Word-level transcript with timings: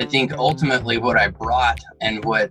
I 0.00 0.04
think 0.04 0.32
ultimately 0.32 0.98
what 0.98 1.16
I 1.16 1.28
brought 1.28 1.78
and 2.00 2.24
what 2.24 2.50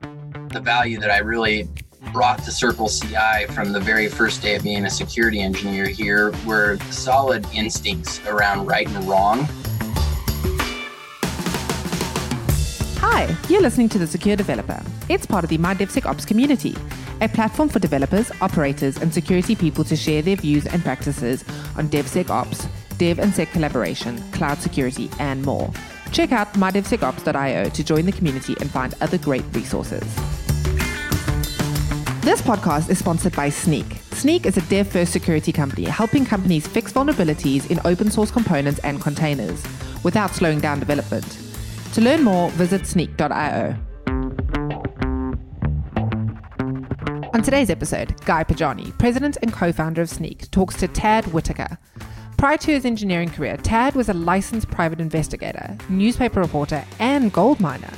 the 0.52 0.62
value 0.62 0.98
that 1.00 1.12
I 1.12 1.18
really 1.18 1.68
brought 2.14 2.42
to 2.46 2.52
Circle 2.54 2.88
CI 2.88 3.48
from 3.50 3.74
the 3.74 3.82
very 3.82 4.08
first 4.08 4.42
day 4.42 4.56
of 4.56 4.64
being 4.64 4.86
a 4.86 4.90
security 4.90 5.42
engineer 5.42 5.88
here 5.88 6.32
were 6.46 6.78
solid 6.90 7.46
instincts 7.54 8.26
around 8.28 8.66
right 8.66 8.88
and 8.88 9.04
wrong. 9.10 9.46
Hi, 13.00 13.36
you're 13.50 13.62
listening 13.62 13.90
to 13.90 14.00
The 14.00 14.08
Secure 14.08 14.38
Developer. 14.38 14.82
It's 15.10 15.26
part 15.26 15.44
of 15.44 15.50
the 15.50 15.58
My 15.58 15.76
DevSecOps 15.76 16.26
community, 16.26 16.78
a 17.20 17.28
platform 17.28 17.68
for 17.68 17.80
developers, 17.80 18.32
operators, 18.40 18.96
and 18.96 19.14
security 19.14 19.54
people 19.54 19.84
to 19.84 19.98
share 19.98 20.22
their 20.22 20.38
views 20.38 20.66
and 20.66 20.82
practices 20.82 21.44
on 21.76 21.90
DevSecOps, 21.90 22.70
Dev 22.98 23.20
and 23.20 23.36
Sec 23.36 23.52
collaboration, 23.52 24.18
cloud 24.32 24.60
security, 24.60 25.10
and 25.20 25.44
more. 25.44 25.70
Check 26.14 26.32
out 26.32 26.54
mydevsecops.io 26.54 27.70
to 27.70 27.84
join 27.84 28.06
the 28.06 28.12
community 28.12 28.56
and 28.62 28.70
find 28.70 28.94
other 29.02 29.18
great 29.18 29.44
resources. 29.52 30.04
This 32.22 32.42
podcast 32.42 32.90
is 32.90 33.00
sponsored 33.00 33.36
by 33.36 33.50
Snyk. 33.50 33.98
Snyk 34.12 34.46
is 34.46 34.56
a 34.56 34.62
dev 34.62 34.88
first 34.88 35.12
security 35.12 35.52
company 35.52 35.86
helping 35.86 36.24
companies 36.24 36.68
fix 36.68 36.94
vulnerabilities 36.94 37.70
in 37.70 37.82
open 37.84 38.12
source 38.12 38.32
components 38.32 38.80
and 38.84 39.02
containers 39.02 39.62
without 40.04 40.32
slowing 40.32 40.62
down 40.62 40.80
development. 40.80 41.38
To 41.94 42.02
learn 42.02 42.24
more, 42.24 42.50
visit 42.52 42.84
snyk.io. 42.84 43.76
On 47.34 47.42
today's 47.42 47.72
episode, 47.72 48.16
Guy 48.26 48.44
Podjarny, 48.44 48.96
president 49.00 49.38
and 49.42 49.52
co 49.52 49.72
founder 49.72 50.04
of 50.04 50.10
Snyk, 50.10 50.50
talks 50.52 50.76
to 50.78 50.88
Tad 50.88 51.26
Whitaker. 51.34 51.80
Prior 52.44 52.58
to 52.58 52.72
his 52.74 52.84
engineering 52.84 53.30
career, 53.30 53.56
Tad 53.56 53.96
was 53.96 54.10
a 54.10 54.14
licensed 54.14 54.70
private 54.70 55.00
investigator, 55.00 55.78
newspaper 55.88 56.42
reporter, 56.42 56.84
and 57.00 57.32
gold 57.32 57.62
miner. 57.62 57.94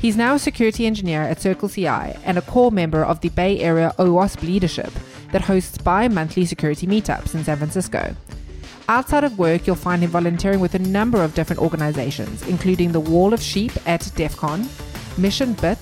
He's 0.00 0.16
now 0.16 0.34
a 0.34 0.38
security 0.38 0.86
engineer 0.86 1.22
at 1.22 1.40
Circle 1.40 1.70
CI 1.70 2.14
and 2.24 2.38
a 2.38 2.42
core 2.42 2.70
member 2.70 3.04
of 3.04 3.20
the 3.20 3.30
Bay 3.30 3.58
Area 3.58 3.92
OWASP 3.98 4.44
leadership 4.44 4.92
that 5.32 5.42
hosts 5.42 5.76
bi 5.76 6.06
monthly 6.06 6.44
security 6.44 6.86
meetups 6.86 7.34
in 7.34 7.42
San 7.42 7.56
Francisco. 7.56 8.14
Outside 8.88 9.24
of 9.24 9.40
work, 9.40 9.66
you'll 9.66 9.74
find 9.74 10.04
him 10.04 10.10
volunteering 10.10 10.60
with 10.60 10.76
a 10.76 10.78
number 10.78 11.24
of 11.24 11.34
different 11.34 11.60
organizations, 11.60 12.46
including 12.46 12.92
the 12.92 13.00
Wall 13.00 13.34
of 13.34 13.42
Sheep 13.42 13.72
at 13.88 14.08
DEF 14.14 14.36
CON, 14.36 14.68
Mission 15.18 15.54
Bit, 15.54 15.80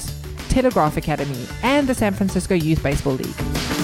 Telegraph 0.48 0.96
Academy, 0.96 1.44
and 1.62 1.86
the 1.86 1.94
San 1.94 2.14
Francisco 2.14 2.54
Youth 2.54 2.82
Baseball 2.82 3.16
League. 3.16 3.77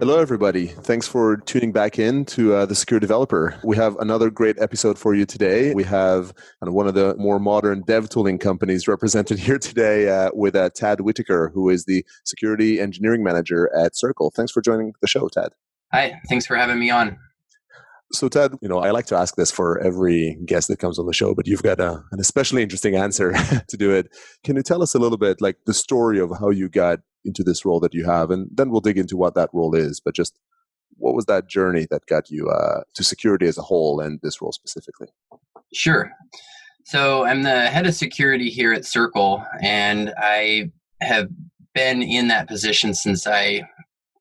Hello, 0.00 0.18
everybody. 0.18 0.66
Thanks 0.66 1.06
for 1.06 1.36
tuning 1.36 1.70
back 1.70 2.00
in 2.00 2.24
to 2.26 2.52
uh, 2.52 2.66
the 2.66 2.74
Secure 2.74 2.98
Developer. 2.98 3.58
We 3.62 3.76
have 3.76 3.96
another 3.98 4.28
great 4.28 4.60
episode 4.60 4.98
for 4.98 5.14
you 5.14 5.24
today. 5.24 5.72
We 5.72 5.84
have 5.84 6.34
uh, 6.60 6.70
one 6.70 6.88
of 6.88 6.94
the 6.94 7.14
more 7.16 7.38
modern 7.38 7.82
dev 7.82 8.08
tooling 8.08 8.38
companies 8.38 8.88
represented 8.88 9.38
here 9.38 9.58
today 9.58 10.08
uh, 10.08 10.30
with 10.34 10.56
uh, 10.56 10.70
Tad 10.74 11.00
Whitaker, 11.00 11.52
who 11.54 11.70
is 11.70 11.84
the 11.84 12.04
Security 12.24 12.80
Engineering 12.80 13.22
Manager 13.22 13.74
at 13.74 13.96
Circle. 13.96 14.32
Thanks 14.34 14.50
for 14.50 14.60
joining 14.60 14.94
the 15.00 15.06
show, 15.06 15.28
Tad. 15.28 15.50
Hi, 15.92 16.20
thanks 16.28 16.44
for 16.44 16.56
having 16.56 16.80
me 16.80 16.90
on. 16.90 17.16
So, 18.12 18.28
Ted, 18.28 18.52
you 18.60 18.68
know, 18.68 18.80
I 18.80 18.90
like 18.90 19.06
to 19.06 19.16
ask 19.16 19.36
this 19.36 19.52
for 19.52 19.78
every 19.78 20.36
guest 20.44 20.68
that 20.68 20.80
comes 20.80 20.98
on 20.98 21.06
the 21.06 21.12
show, 21.12 21.34
but 21.34 21.46
you've 21.46 21.62
got 21.62 21.78
a, 21.80 22.02
an 22.10 22.20
especially 22.20 22.62
interesting 22.62 22.96
answer 22.96 23.32
to 23.68 23.76
do 23.76 23.92
it. 23.92 24.08
Can 24.42 24.56
you 24.56 24.62
tell 24.62 24.82
us 24.82 24.94
a 24.94 24.98
little 24.98 25.18
bit, 25.18 25.40
like 25.40 25.56
the 25.66 25.74
story 25.74 26.18
of 26.18 26.30
how 26.38 26.50
you 26.50 26.68
got 26.68 26.98
into 27.24 27.42
this 27.42 27.64
role 27.64 27.80
that 27.80 27.94
you 27.94 28.04
have, 28.04 28.30
and 28.30 28.48
then 28.52 28.70
we'll 28.70 28.80
dig 28.80 28.98
into 28.98 29.16
what 29.16 29.34
that 29.34 29.50
role 29.52 29.74
is. 29.74 30.00
But 30.00 30.14
just 30.14 30.38
what 30.96 31.14
was 31.14 31.26
that 31.26 31.48
journey 31.48 31.86
that 31.90 32.06
got 32.06 32.30
you 32.30 32.48
uh, 32.48 32.82
to 32.94 33.04
security 33.04 33.46
as 33.46 33.58
a 33.58 33.62
whole 33.62 34.00
and 34.00 34.20
this 34.22 34.40
role 34.40 34.52
specifically? 34.52 35.08
Sure. 35.72 36.10
So 36.84 37.24
I'm 37.24 37.42
the 37.42 37.66
head 37.68 37.86
of 37.86 37.94
security 37.94 38.50
here 38.50 38.72
at 38.72 38.84
Circle, 38.84 39.44
and 39.62 40.12
I 40.18 40.70
have 41.00 41.28
been 41.74 42.02
in 42.02 42.28
that 42.28 42.46
position 42.46 42.94
since 42.94 43.26
I 43.26 43.62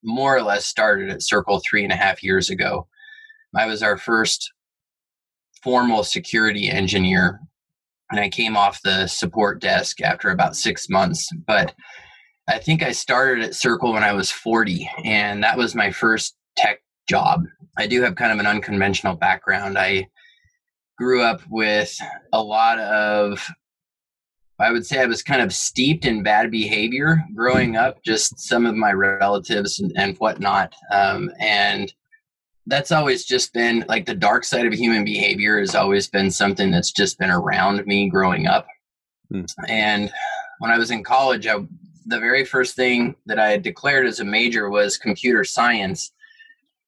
more 0.04 0.36
or 0.36 0.42
less 0.42 0.66
started 0.66 1.10
at 1.10 1.22
Circle 1.22 1.62
three 1.68 1.84
and 1.84 1.94
a 1.94 1.98
half 1.98 2.24
years 2.24 2.50
ago. 2.50 2.88
I 3.56 3.66
was 3.66 3.84
our 3.84 3.98
first 3.98 4.52
formal 5.62 6.04
security 6.04 6.70
engineer, 6.70 7.40
and 8.10 8.20
I 8.20 8.30
came 8.30 8.58
off 8.58 8.82
the 8.82 9.08
support 9.08 9.62
desk 9.62 10.02
after 10.02 10.30
about 10.30 10.56
six 10.56 10.90
months. 10.90 11.30
But 11.46 11.74
I 12.48 12.60
think 12.60 12.84
I 12.84 12.92
started 12.92 13.44
at 13.44 13.56
Circle 13.56 13.94
when 13.94 14.04
I 14.04 14.14
was 14.14 14.32
40, 14.32 14.90
and 15.06 15.44
that 15.44 15.58
was 15.58 15.76
my 15.76 15.92
first 15.92 16.36
tech 16.58 16.82
job. 17.08 17.46
I 17.78 17.88
do 17.88 18.02
have 18.02 18.16
kind 18.16 18.32
of 18.32 18.40
an 18.40 18.46
unconventional 18.46 19.16
background. 19.16 19.78
I 19.78 20.08
grew 20.98 21.22
up 21.22 21.42
with 21.50 21.98
a 22.34 22.42
lot 22.42 22.80
of, 22.80 23.46
I 24.60 24.72
would 24.72 24.86
say 24.86 25.02
I 25.02 25.06
was 25.06 25.24
kind 25.24 25.42
of 25.42 25.54
steeped 25.54 26.06
in 26.06 26.22
bad 26.22 26.52
behavior 26.52 27.24
growing 27.34 27.78
up, 27.78 28.04
just 28.04 28.40
some 28.40 28.66
of 28.66 28.76
my 28.76 28.92
relatives 28.92 29.80
and, 29.80 29.92
and 29.96 30.18
whatnot. 30.18 30.74
Um, 30.92 31.32
and 31.40 31.94
that's 32.68 32.92
always 32.92 33.26
just 33.26 33.54
been 33.54 33.86
like 33.88 34.06
the 34.06 34.16
dark 34.16 34.44
side 34.44 34.66
of 34.66 34.74
human 34.74 35.04
behavior 35.04 35.60
has 35.60 35.76
always 35.76 36.08
been 36.08 36.30
something 36.30 36.72
that's 36.72 36.92
just 36.92 37.18
been 37.20 37.32
around 37.32 37.86
me 37.86 38.10
growing 38.10 38.48
up. 38.48 38.68
Hmm. 39.32 39.46
And 39.68 40.12
when 40.60 40.72
I 40.72 40.78
was 40.78 40.92
in 40.92 41.04
college, 41.04 41.48
I 41.48 41.58
the 42.06 42.20
very 42.20 42.46
first 42.46 42.76
thing 42.76 43.16
that 43.26 43.40
I 43.40 43.50
had 43.50 43.62
declared 43.62 44.06
as 44.06 44.20
a 44.20 44.26
major 44.26 44.70
was 44.70 44.98
computer 44.98 45.44
science 45.44 46.12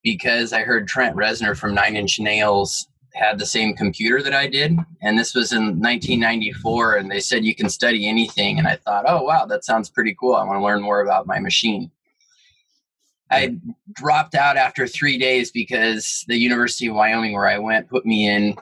because 0.03 0.53
I 0.53 0.61
heard 0.61 0.87
Trent 0.87 1.15
Reznor 1.15 1.57
from 1.57 1.73
Nine 1.73 1.95
Inch 1.95 2.19
Nails 2.19 2.87
had 3.15 3.39
the 3.39 3.45
same 3.45 3.75
computer 3.75 4.21
that 4.21 4.33
I 4.33 4.47
did. 4.47 4.77
And 5.01 5.17
this 5.17 5.33
was 5.33 5.53
in 5.53 5.79
1994. 5.79 6.95
And 6.95 7.09
they 7.09 7.19
said, 7.19 7.45
you 7.45 7.55
can 7.55 7.69
study 7.69 8.07
anything. 8.07 8.59
And 8.59 8.67
I 8.67 8.75
thought, 8.75 9.05
oh, 9.07 9.23
wow, 9.23 9.45
that 9.45 9.65
sounds 9.65 9.89
pretty 9.89 10.15
cool. 10.19 10.35
I 10.35 10.43
want 10.43 10.59
to 10.59 10.63
learn 10.63 10.81
more 10.81 11.01
about 11.01 11.25
my 11.25 11.39
machine. 11.39 11.89
I 13.31 13.57
dropped 13.93 14.35
out 14.35 14.57
after 14.57 14.85
three 14.85 15.17
days 15.17 15.49
because 15.49 16.23
the 16.27 16.37
University 16.37 16.87
of 16.87 16.95
Wyoming, 16.95 17.33
where 17.33 17.47
I 17.47 17.57
went, 17.57 17.89
put 17.89 18.05
me 18.05 18.27
in 18.27 18.55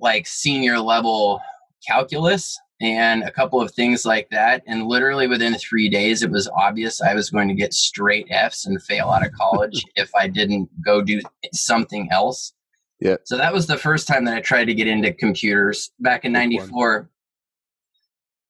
like 0.00 0.26
senior 0.26 0.78
level 0.78 1.40
calculus 1.86 2.58
and 2.80 3.22
a 3.22 3.30
couple 3.30 3.60
of 3.60 3.72
things 3.72 4.04
like 4.04 4.28
that. 4.30 4.62
And 4.66 4.86
literally 4.86 5.26
within 5.26 5.54
three 5.54 5.88
days, 5.88 6.22
it 6.22 6.30
was 6.30 6.48
obvious 6.56 7.00
I 7.00 7.14
was 7.14 7.30
going 7.30 7.48
to 7.48 7.54
get 7.54 7.74
straight 7.74 8.26
F's 8.30 8.66
and 8.66 8.82
fail 8.82 9.08
out 9.08 9.26
of 9.26 9.32
college 9.32 9.84
if 9.96 10.14
I 10.14 10.28
didn't 10.28 10.68
go 10.84 11.02
do 11.02 11.20
something 11.52 12.08
else. 12.10 12.52
Yeah. 13.00 13.16
So 13.24 13.36
that 13.36 13.52
was 13.52 13.66
the 13.66 13.76
first 13.76 14.08
time 14.08 14.24
that 14.24 14.36
I 14.36 14.40
tried 14.40 14.66
to 14.66 14.74
get 14.74 14.88
into 14.88 15.12
computers 15.12 15.90
back 16.00 16.24
in 16.24 16.32
94. 16.32 17.08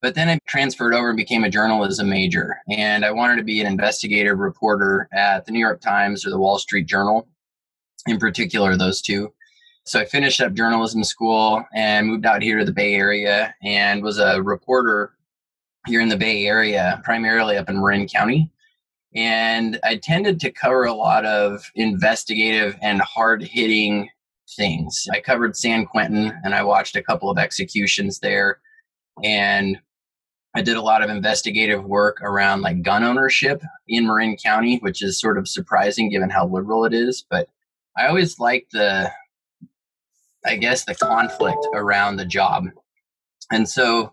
But 0.01 0.15
then 0.15 0.29
I 0.29 0.39
transferred 0.47 0.95
over 0.95 1.09
and 1.09 1.17
became 1.17 1.45
a 1.45 1.51
journalism 1.51 2.09
major. 2.09 2.57
And 2.71 3.05
I 3.05 3.11
wanted 3.11 3.37
to 3.37 3.43
be 3.43 3.61
an 3.61 3.67
investigative 3.67 4.39
reporter 4.39 5.09
at 5.13 5.45
the 5.45 5.53
New 5.53 5.59
York 5.59 5.81
Times 5.81 6.25
or 6.25 6.31
the 6.31 6.39
Wall 6.39 6.59
Street 6.59 6.87
Journal, 6.87 7.29
in 8.07 8.19
particular, 8.19 8.77
those 8.77 9.03
two. 9.03 9.33
So 9.89 9.99
I 9.99 10.05
finished 10.05 10.43
up 10.43 10.53
journalism 10.53 11.03
school 11.03 11.65
and 11.73 12.07
moved 12.07 12.27
out 12.27 12.43
here 12.43 12.59
to 12.59 12.65
the 12.67 12.73
Bay 12.73 12.95
Area 12.95 13.55
and 13.63 14.03
was 14.03 14.19
a 14.19 14.43
reporter 14.43 15.15
here 15.87 16.03
in 16.03 16.11
the 16.11 16.17
Bay 16.17 16.47
Area, 16.47 17.01
primarily 17.05 17.57
up 17.57 17.71
in 17.71 17.81
Marin 17.81 18.07
County. 18.07 18.53
And 19.15 19.81
I 19.83 19.97
tended 19.97 20.41
to 20.41 20.51
cover 20.51 20.85
a 20.85 20.93
lot 20.93 21.25
of 21.25 21.71
investigative 21.75 22.77
and 22.83 23.01
hard 23.01 23.43
hitting 23.43 24.11
things. 24.59 25.07
I 25.11 25.21
covered 25.21 25.57
San 25.57 25.87
Quentin 25.87 26.39
and 26.45 26.55
I 26.55 26.65
watched 26.65 26.95
a 26.95 27.03
couple 27.03 27.31
of 27.31 27.39
executions 27.39 28.19
there. 28.19 28.61
And 29.25 29.79
I 30.55 30.61
did 30.61 30.77
a 30.77 30.83
lot 30.83 31.03
of 31.03 31.09
investigative 31.09 31.87
work 31.87 32.21
around 32.21 32.61
like 32.61 32.83
gun 32.83 33.05
ownership 33.05 33.63
in 33.87 34.07
Marin 34.07 34.37
County, 34.37 34.81
which 34.81 35.03
is 35.03 35.19
sort 35.19 35.39
of 35.39 35.49
surprising 35.49 36.11
given 36.11 36.29
how 36.29 36.47
liberal 36.47 36.85
it 36.85 36.93
is. 36.93 37.25
But 37.31 37.49
I 37.97 38.07
always 38.07 38.39
liked 38.39 38.73
the 38.73 39.11
I 40.47 40.57
guess, 40.57 40.85
the 40.85 40.95
conflict 40.95 41.67
around 41.75 42.17
the 42.17 42.25
job. 42.25 42.67
And 43.51 43.69
so 43.69 44.13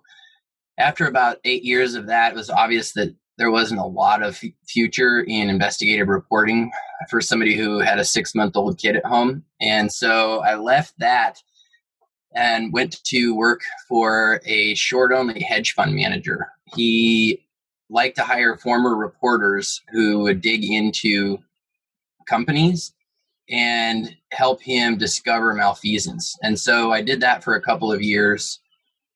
after 0.77 1.07
about 1.07 1.37
eight 1.43 1.63
years 1.63 1.95
of 1.95 2.07
that, 2.07 2.33
it 2.33 2.35
was 2.35 2.49
obvious 2.49 2.93
that 2.93 3.15
there 3.37 3.51
wasn't 3.51 3.81
a 3.81 3.85
lot 3.85 4.23
of 4.23 4.41
future 4.67 5.21
in 5.21 5.49
investigative 5.49 6.07
reporting 6.07 6.71
for 7.09 7.19
somebody 7.19 7.55
who 7.55 7.79
had 7.79 7.99
a 7.99 8.05
six 8.05 8.33
month 8.33 8.55
old 8.55 8.77
kid 8.77 8.95
at 8.95 9.05
home. 9.05 9.43
And 9.59 9.91
so 9.91 10.41
I 10.41 10.55
left 10.55 10.93
that 10.99 11.41
and 12.33 12.73
went 12.73 13.03
to 13.05 13.35
work 13.35 13.61
for 13.87 14.41
a 14.45 14.75
short 14.75 15.11
only 15.11 15.41
hedge 15.41 15.73
fund 15.73 15.95
manager. 15.95 16.47
He 16.75 17.45
liked 17.89 18.15
to 18.17 18.23
hire 18.23 18.57
former 18.57 18.95
reporters 18.95 19.81
who 19.91 20.19
would 20.19 20.41
dig 20.41 20.63
into 20.63 21.37
companies 22.27 22.93
and 23.49 24.15
help 24.31 24.61
him 24.61 24.97
discover 24.97 25.53
malfeasance. 25.53 26.37
And 26.41 26.59
so 26.59 26.91
I 26.91 27.01
did 27.01 27.21
that 27.21 27.43
for 27.43 27.55
a 27.55 27.61
couple 27.61 27.91
of 27.91 28.01
years. 28.01 28.59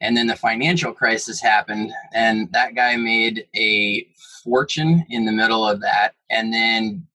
And 0.02 0.16
then 0.16 0.28
the 0.28 0.36
financial 0.36 0.94
crisis 0.94 1.42
happened, 1.42 1.92
and 2.14 2.50
that 2.54 2.74
guy 2.76 2.96
made 2.96 3.48
a 3.56 4.08
fortune 4.44 5.06
in 5.10 5.26
the 5.26 5.32
middle 5.32 5.68
of 5.68 5.82
that, 5.82 6.14
and 6.30 6.54
then 6.54 7.06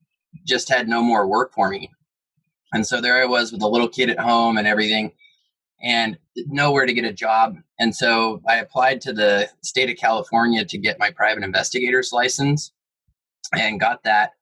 just 0.44 0.68
had 0.68 0.86
no 0.88 1.02
more 1.02 1.26
work 1.26 1.54
for 1.54 1.70
me. 1.70 1.90
And 2.74 2.86
so 2.86 3.00
there 3.00 3.22
I 3.22 3.26
was 3.26 3.52
with 3.52 3.62
a 3.62 3.68
little 3.68 3.88
kid 3.88 4.10
at 4.10 4.18
home 4.18 4.58
and 4.58 4.66
everything. 4.66 5.12
and 5.84 6.18
nowhere 6.46 6.86
to 6.86 6.92
get 6.92 7.04
a 7.04 7.12
job. 7.12 7.56
And 7.78 7.94
so 7.94 8.40
I 8.48 8.56
applied 8.56 9.00
to 9.02 9.12
the 9.12 9.48
state 9.62 9.90
of 9.90 9.96
California 9.96 10.64
to 10.64 10.78
get 10.78 10.98
my 10.98 11.10
private 11.10 11.44
investigator's 11.44 12.12
license 12.12 12.72
and 13.52 13.78
got 13.78 14.02
that 14.04 14.32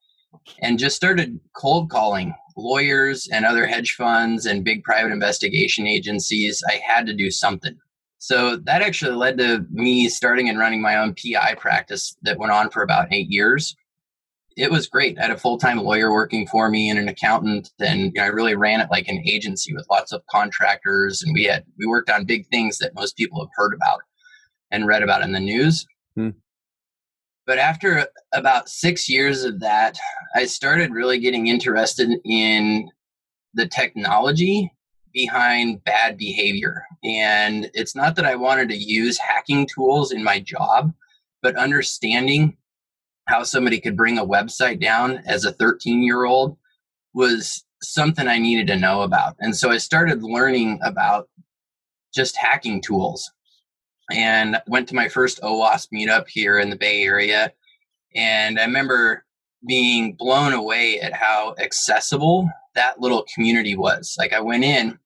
and 0.61 0.79
just 0.79 0.97
started 0.97 1.39
cold 1.55 1.91
calling 1.91 2.35
lawyers 2.57 3.29
and 3.33 3.45
other 3.45 3.67
hedge 3.67 3.95
funds 3.95 4.47
and 4.47 4.65
big 4.65 4.83
private 4.85 5.13
investigation 5.13 5.87
agencies. 5.87 6.63
I 6.69 6.81
had 6.85 7.07
to 7.07 7.15
do 7.15 7.31
something. 7.31 7.77
So 8.19 8.57
that 8.57 8.83
actually 8.83 9.17
led 9.17 9.39
to 9.39 9.67
me 9.71 10.09
starting 10.09 10.49
and 10.49 10.59
running 10.59 10.81
my 10.81 10.97
own 10.97 11.15
PI 11.15 11.57
practice 11.57 12.17
that 12.23 12.39
went 12.39 12.53
on 12.53 12.71
for 12.71 12.83
about 12.83 13.13
eight 13.13 13.27
years. 13.29 13.75
It 14.57 14.71
was 14.71 14.87
great. 14.87 15.19
I 15.19 15.23
had 15.23 15.31
a 15.31 15.37
full 15.37 15.59
time 15.59 15.79
lawyer 15.79 16.13
working 16.13 16.47
for 16.47 16.69
me 16.69 16.89
and 16.89 16.99
an 16.99 17.09
accountant, 17.09 17.71
and 17.81 18.01
you 18.01 18.13
know, 18.15 18.23
I 18.23 18.29
really 18.29 18.55
ran 18.55 18.81
it 18.81 18.91
like 18.91 19.09
an 19.09 19.23
agency 19.27 19.75
with 19.75 19.87
lots 19.91 20.13
of 20.13 20.23
contractors. 20.31 21.23
And 21.23 21.35
we 21.35 21.45
had 21.45 21.65
we 21.79 21.87
worked 21.87 22.11
on 22.11 22.25
big 22.25 22.47
things 22.49 22.79
that 22.79 22.95
most 22.95 23.17
people 23.17 23.41
have 23.41 23.51
heard 23.57 23.75
about 23.75 24.03
and 24.71 24.87
read 24.87 25.03
about 25.03 25.23
in 25.23 25.33
the 25.33 25.41
news. 25.41 25.85
Hmm. 26.15 26.31
But 27.47 27.59
after 27.59 28.07
about 28.33 28.69
six 28.69 29.09
years 29.09 29.45
of 29.45 29.61
that, 29.61 29.99
I 30.35 30.45
started 30.45 30.93
really 30.93 31.19
getting 31.19 31.49
interested 31.49 32.11
in 32.25 32.91
the 33.55 33.67
technology 33.67 34.73
behind 35.13 35.85
bad 35.85 36.17
behavior. 36.17 36.85
And 37.05 37.71
it's 37.75 37.95
not 37.97 38.17
that 38.17 38.25
I 38.25 38.37
wanted 38.37 38.69
to 38.71 38.77
use 38.77 39.19
hacking 39.19 39.67
tools 39.67 40.13
in 40.13 40.25
my 40.25 40.41
job, 40.41 40.93
but 41.43 41.57
understanding 41.57 42.57
how 43.27 43.43
somebody 43.43 43.81
could 43.81 43.97
bring 43.97 44.19
a 44.19 44.27
website 44.27 44.81
down 44.81 45.19
as 45.27 45.45
a 45.45 45.53
13 45.53 46.03
year 46.03 46.25
old 46.25 46.57
was 47.15 47.65
something 47.83 48.29
I 48.29 48.39
needed 48.39 48.69
to 48.69 48.79
know 48.79 49.03
about. 49.03 49.37
And 49.41 49.55
so 49.55 49.71
I 49.71 49.79
started 49.79 50.23
learning 50.23 50.81
about 50.83 51.29
just 52.15 52.37
hacking 52.37 52.81
tools 52.81 53.31
and 54.13 54.61
went 54.67 54.89
to 54.89 54.95
my 54.95 55.09
first 55.09 55.41
OWASP 55.43 55.89
meetup 55.93 56.29
here 56.29 56.59
in 56.59 56.71
the 56.71 56.77
Bay 56.77 57.03
Area. 57.03 57.53
And 58.15 58.59
I 58.59 58.65
remember 58.65 59.25
being 59.67 60.15
blown 60.15 60.53
away 60.53 61.01
at 61.01 61.13
how 61.13 61.55
accessible 61.59 62.49
that 62.75 63.01
little 63.01 63.25
community 63.35 63.77
was. 63.77 64.15
Like 64.19 64.33
I 64.33 64.41
went 64.41 64.65
in 64.65 64.99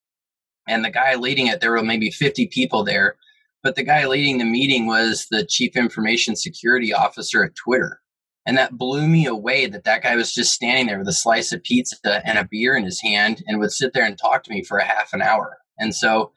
and 0.68 0.84
the 0.84 0.90
guy 0.90 1.14
leading 1.14 1.46
it, 1.46 1.60
there 1.60 1.72
were 1.72 1.82
maybe 1.82 2.10
50 2.10 2.46
people 2.48 2.84
there, 2.84 3.16
but 3.62 3.76
the 3.76 3.82
guy 3.82 4.06
leading 4.06 4.38
the 4.38 4.44
meeting 4.44 4.86
was 4.86 5.26
the 5.30 5.44
chief 5.44 5.76
information 5.76 6.36
security 6.36 6.92
officer 6.92 7.44
at 7.44 7.54
Twitter. 7.54 8.00
And 8.46 8.56
that 8.56 8.78
blew 8.78 9.08
me 9.08 9.26
away 9.26 9.66
that 9.66 9.84
that 9.84 10.02
guy 10.02 10.14
was 10.14 10.32
just 10.32 10.54
standing 10.54 10.86
there 10.86 10.98
with 10.98 11.08
a 11.08 11.12
slice 11.12 11.52
of 11.52 11.64
pizza 11.64 12.22
and 12.24 12.38
a 12.38 12.48
beer 12.48 12.76
in 12.76 12.84
his 12.84 13.00
hand 13.00 13.42
and 13.46 13.58
would 13.58 13.72
sit 13.72 13.92
there 13.92 14.04
and 14.04 14.16
talk 14.16 14.44
to 14.44 14.52
me 14.52 14.62
for 14.62 14.78
a 14.78 14.84
half 14.84 15.12
an 15.12 15.20
hour. 15.20 15.58
And 15.78 15.94
so 15.94 16.32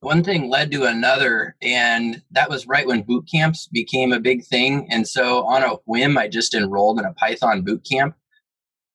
one 0.00 0.22
thing 0.22 0.48
led 0.48 0.70
to 0.70 0.84
another 0.84 1.56
and 1.60 2.22
that 2.30 2.48
was 2.48 2.68
right 2.68 2.86
when 2.86 3.02
boot 3.02 3.28
camps 3.30 3.66
became 3.66 4.12
a 4.12 4.20
big 4.20 4.44
thing. 4.44 4.86
And 4.90 5.08
so 5.08 5.44
on 5.44 5.62
a 5.62 5.76
whim 5.86 6.16
i 6.16 6.28
just 6.28 6.54
enrolled 6.54 6.98
in 6.98 7.04
a 7.04 7.14
python 7.14 7.62
boot 7.62 7.84
camp 7.90 8.14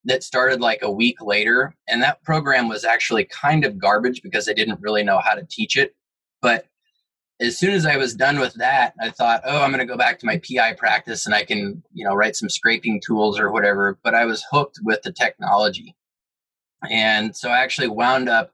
that 0.05 0.23
started 0.23 0.59
like 0.61 0.81
a 0.81 0.91
week 0.91 1.21
later. 1.21 1.75
And 1.87 2.01
that 2.03 2.23
program 2.23 2.67
was 2.67 2.83
actually 2.83 3.25
kind 3.25 3.65
of 3.65 3.77
garbage 3.77 4.21
because 4.21 4.47
i 4.47 4.53
didn't 4.53 4.81
really 4.81 5.03
know 5.03 5.19
how 5.19 5.33
to 5.33 5.45
teach 5.49 5.75
it. 5.77 5.95
But 6.41 6.67
as 7.41 7.57
soon 7.57 7.73
as 7.73 7.85
i 7.85 7.97
was 7.97 8.13
done 8.13 8.39
with 8.39 8.53
that 8.53 8.93
i 9.01 9.09
thought 9.09 9.41
oh 9.43 9.63
i'm 9.63 9.71
going 9.71 9.79
to 9.79 9.91
go 9.91 9.97
back 9.97 10.19
to 10.19 10.25
my 10.25 10.39
pi 10.47 10.71
practice 10.73 11.25
and 11.25 11.33
i 11.33 11.43
can 11.43 11.81
you 11.91 12.05
know 12.05 12.13
write 12.13 12.35
some 12.35 12.47
scraping 12.47 13.01
tools 13.05 13.39
or 13.39 13.51
whatever. 13.51 13.99
But 14.03 14.15
i 14.15 14.25
was 14.25 14.45
hooked 14.51 14.79
with 14.83 15.01
the 15.01 15.11
technology. 15.11 15.95
And 16.89 17.35
so 17.35 17.49
i 17.49 17.59
actually 17.59 17.89
wound 17.89 18.29
up 18.29 18.53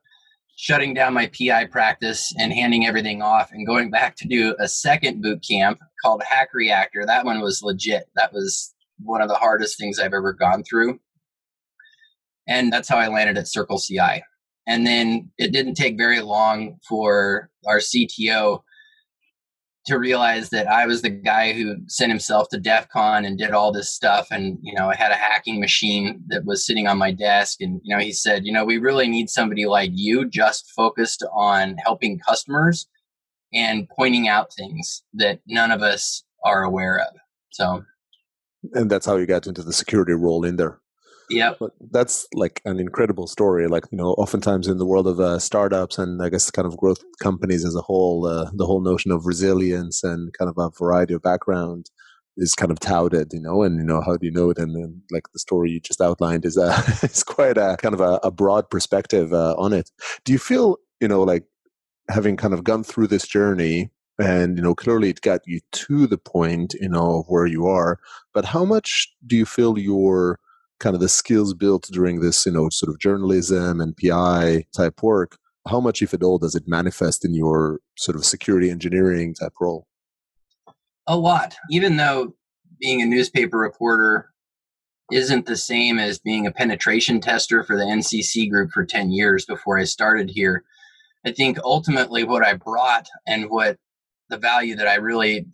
shutting 0.62 0.94
down 0.94 1.14
my 1.14 1.26
PI 1.28 1.64
practice 1.68 2.34
and 2.38 2.52
handing 2.52 2.86
everything 2.86 3.22
off 3.22 3.50
and 3.54 3.66
going 3.66 3.90
back 3.90 4.18
to 4.18 4.28
do 4.28 4.54
a 4.60 4.68
second 4.68 5.22
boot 5.22 5.42
camp 5.50 5.80
called 6.04 6.22
Hack 6.22 6.50
Reactor. 6.54 7.06
That 7.06 7.24
one 7.24 7.40
was 7.40 7.64
legit. 7.64 8.10
That 8.16 8.34
was 8.34 8.76
one 9.00 9.22
of 9.22 9.30
the 9.30 9.36
hardest 9.36 9.80
things 9.80 10.00
I've 10.00 10.14
ever 10.14 10.34
gone 10.34 10.64
through. 10.64 11.00
And 12.46 12.74
that's 12.74 12.90
how 12.90 12.98
I 12.98 13.08
landed 13.08 13.38
at 13.38 13.48
Circle 13.48 13.80
CI. 13.80 14.22
And 14.68 14.86
then 14.86 15.32
it 15.38 15.54
didn't 15.54 15.76
take 15.76 15.96
very 15.98 16.20
long 16.20 16.80
for 16.86 17.50
our 17.66 17.78
CTO 17.78 18.62
to 19.90 20.00
realize 20.00 20.50
that 20.50 20.68
I 20.68 20.86
was 20.86 21.02
the 21.02 21.10
guy 21.10 21.54
who 21.54 21.76
sent 21.88 22.12
himself 22.12 22.48
to 22.50 22.60
DEF 22.60 22.90
CON 22.90 23.26
and 23.26 23.38
did 23.38 23.52
all 23.52 23.72
this 23.72 23.90
stuff. 23.90 24.28
And, 24.32 24.58
you 24.62 24.74
know, 24.74 24.90
I 24.90 24.96
had 24.96 25.12
a 25.12 25.16
hacking 25.16 25.60
machine 25.60 26.24
that 26.28 26.46
was 26.46 26.66
sitting 26.66 26.88
on 26.88 26.98
my 26.98 27.12
desk. 27.12 27.62
And, 27.62 27.82
you 27.84 27.96
know, 27.96 28.02
he 28.02 28.14
said, 28.14 28.46
you 28.46 28.54
know, 28.54 28.66
we 28.66 28.78
really 28.78 29.08
need 29.08 29.30
somebody 29.30 29.66
like 29.66 29.92
you 29.94 30.30
just 30.30 30.72
focused 30.76 31.26
on 31.34 31.76
helping 31.84 32.20
customers 32.20 32.88
and 33.54 33.88
pointing 33.90 34.28
out 34.28 34.54
things 34.54 35.04
that 35.14 35.40
none 35.48 35.72
of 35.72 35.82
us 35.82 36.24
are 36.46 36.64
aware 36.64 37.00
of. 37.00 37.16
So, 37.52 37.84
and 38.74 38.90
that's 38.90 39.06
how 39.06 39.18
you 39.18 39.26
got 39.26 39.48
into 39.48 39.64
the 39.64 39.74
security 39.74 40.14
role 40.14 40.46
in 40.46 40.56
there. 40.56 40.80
Yeah. 41.30 41.54
But 41.60 41.72
that's 41.92 42.28
like 42.34 42.62
an 42.66 42.80
incredible 42.80 43.28
story. 43.28 43.68
Like, 43.68 43.86
you 43.92 43.98
know, 43.98 44.12
oftentimes 44.14 44.68
in 44.68 44.78
the 44.78 44.86
world 44.86 45.08
of 45.08 45.20
uh, 45.20 45.40
startups 45.40 45.98
and 45.98 46.22
I 46.22 46.30
guess 46.30 46.50
kind 46.52 46.66
of 46.68 46.78
growth 46.78 47.04
companies 47.22 47.66
as 47.66 47.76
a 47.76 47.81
whole, 47.81 48.26
uh, 48.26 48.50
the 48.54 48.66
whole 48.66 48.81
notion 48.81 49.12
of 49.12 49.26
resilience 49.26 50.04
and 50.04 50.34
kind 50.34 50.50
of 50.50 50.58
a 50.58 50.72
variety 50.78 51.14
of 51.14 51.22
background 51.22 51.90
is 52.38 52.54
kind 52.54 52.72
of 52.72 52.80
touted, 52.80 53.34
you 53.34 53.42
know, 53.42 53.64
and, 53.64 53.78
you 53.78 53.84
know, 53.84 54.02
how 54.02 54.16
do 54.16 54.26
you 54.26 54.31
know 54.31 54.50
it? 54.50 54.58
And 54.58 54.76
then 54.76 55.02
like 55.12 55.31
the 55.34 55.40
story 55.40 55.72
you 55.72 55.80
just 55.80 56.02
outlined 56.02 56.46
is, 56.46 56.58
uh, 56.58 56.81
is 57.04 57.24
quite 57.24 57.58
a 57.58 57.78
kind 57.78 57.94
of 57.94 58.02
a, 58.02 58.20
a 58.24 58.31
broad 58.31 58.70
perspective 58.70 59.34
uh, 59.34 59.56
on 59.58 59.74
it. 59.74 59.92
Do 60.24 60.31
you 60.31 60.40
feel, 60.40 60.78
you 61.00 61.08
know, 61.08 61.22
like 61.24 61.44
having 62.10 62.38
kind 62.38 62.54
of 62.54 62.64
gone 62.64 62.84
through 62.84 63.08
this 63.08 63.28
journey 63.28 63.92
and 64.20 64.58
you 64.58 64.64
know 64.64 64.76
clearly 64.76 65.10
it 65.10 65.22
got 65.22 65.42
you 65.46 65.62
to 65.72 66.06
the 66.06 66.18
point 66.18 66.74
you 66.80 66.90
know 66.90 67.20
of 67.20 67.26
where 67.28 67.46
you 67.46 67.68
are 67.68 68.00
but 68.34 68.46
how 68.46 68.66
much 68.66 69.08
do 69.26 69.36
you 69.36 69.46
feel 69.46 69.78
your 69.78 70.40
kind 70.80 70.96
of 70.96 71.02
the 71.02 71.10
skills 71.10 71.54
built 71.54 71.90
during 71.92 72.22
this, 72.22 72.46
you 72.46 72.52
know, 72.52 72.70
sort 72.70 72.90
of 72.90 73.00
journalism 73.00 73.81
and 73.81 73.98
PI 73.98 74.66
type 74.76 75.02
work, 75.04 75.38
how 75.68 75.80
much, 75.80 76.02
if 76.02 76.14
at 76.14 76.24
all, 76.24 76.38
does 76.38 76.56
it 76.56 76.68
manifest 76.68 77.26
in 77.26 77.34
your 77.34 77.80
sort 77.98 78.16
of 78.16 78.26
security 78.26 78.70
engineering 78.70 79.34
type 79.34 79.54
role? 79.60 79.86
A 81.08 81.18
lot. 81.18 81.56
Even 81.70 81.98
though 81.98 82.34
being 82.80 83.02
a 83.02 83.06
newspaper 83.06 83.58
reporter 83.58 84.31
isn't 85.12 85.46
the 85.46 85.58
same 85.58 86.00
as 86.00 86.20
being 86.20 86.46
a 86.46 86.52
penetration 86.52 87.20
tester 87.20 87.64
for 87.64 87.76
the 87.76 87.84
NCC 87.84 88.50
group 88.50 88.72
for 88.72 88.86
10 88.86 89.12
years 89.12 89.46
before 89.46 89.78
I 89.78 89.84
started 89.84 90.30
here. 90.30 90.64
I 91.26 91.31
think 91.31 91.58
ultimately 91.64 92.24
what 92.24 92.46
I 92.46 92.54
brought 92.54 93.10
and 93.28 93.50
what 93.50 93.78
the 94.30 94.38
value 94.38 94.76
that 94.76 94.88
I 94.88 94.95
really 94.95 95.48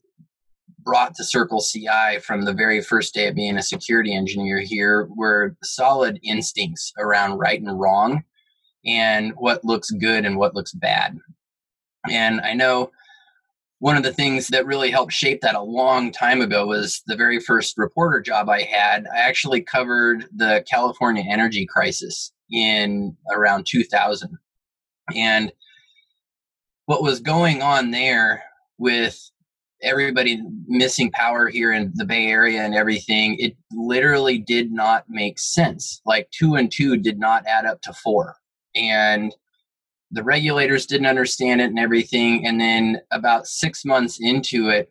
brought 0.86 1.15
to 1.15 1.24
Circle 1.24 1.62
CI 1.62 2.20
from 2.22 2.46
the 2.46 2.54
very 2.54 2.82
first 2.82 3.13
day 3.13 3.27
of 3.27 3.36
being 3.36 3.58
a 3.58 3.63
security 3.63 4.15
engineer 4.15 4.60
here 4.60 5.10
were 5.15 5.56
solid 5.63 6.20
instincts 6.24 6.94
around 6.98 7.39
right 7.39 7.60
and 7.60 7.80
wrong 7.80 8.24
and 8.86 9.34
what 9.36 9.65
looks 9.65 9.89
good 9.89 10.25
and 10.25 10.38
what 10.38 10.54
looks 10.54 10.72
bad. 10.74 11.18
And 12.10 12.39
I 12.42 12.54
know 12.54 12.92
one 13.80 13.98
of 13.98 14.04
the 14.04 14.13
things 14.13 14.48
that 14.50 14.65
really 14.65 14.92
helped 14.92 15.12
shape 15.12 15.42
that 15.42 15.56
a 15.56 15.62
long 15.62 16.12
time 16.12 16.42
ago 16.42 16.68
was 16.68 17.01
the 17.08 17.15
very 17.15 17.39
first 17.39 17.77
reporter 17.77 18.22
job 18.22 18.48
I 18.48 18.62
had. 18.62 19.06
I 19.13 19.18
actually 19.18 19.62
covered 19.62 20.25
the 20.36 20.63
California 20.70 21.24
energy 21.27 21.65
crisis 21.65 22.32
in 22.51 23.18
around 23.34 23.65
2000. 23.65 24.38
And 25.15 25.51
what 26.86 27.04
was 27.04 27.20
going 27.20 27.62
on 27.62 27.92
there 27.92 28.44
with 28.77 29.20
everybody 29.86 30.42
missing 30.68 31.12
power 31.12 31.48
here 31.48 31.72
in 31.72 31.92
the 31.96 32.06
Bay 32.06 32.27
Area 32.27 32.62
and 32.62 32.75
everything, 32.75 33.38
it 33.39 33.56
literally 33.72 34.39
did 34.39 34.72
not 34.72 35.06
make 35.08 35.39
sense. 35.39 36.01
Like 36.06 36.30
two 36.32 36.56
and 36.56 36.72
two 36.72 36.98
did 36.98 37.20
not 37.20 37.46
add 37.48 37.65
up 37.65 37.82
to 37.82 37.94
four. 37.94 38.36
And 38.75 39.34
the 40.12 40.24
regulators 40.24 40.86
didn't 40.86 41.08
understand 41.08 41.62
it 41.62 41.65
and 41.65 41.80
everything. 41.80 42.46
And 42.46 42.60
then 42.60 43.01
about 43.12 43.48
six 43.48 43.86
months 43.86 44.18
into 44.20 44.70
it, 44.70 44.89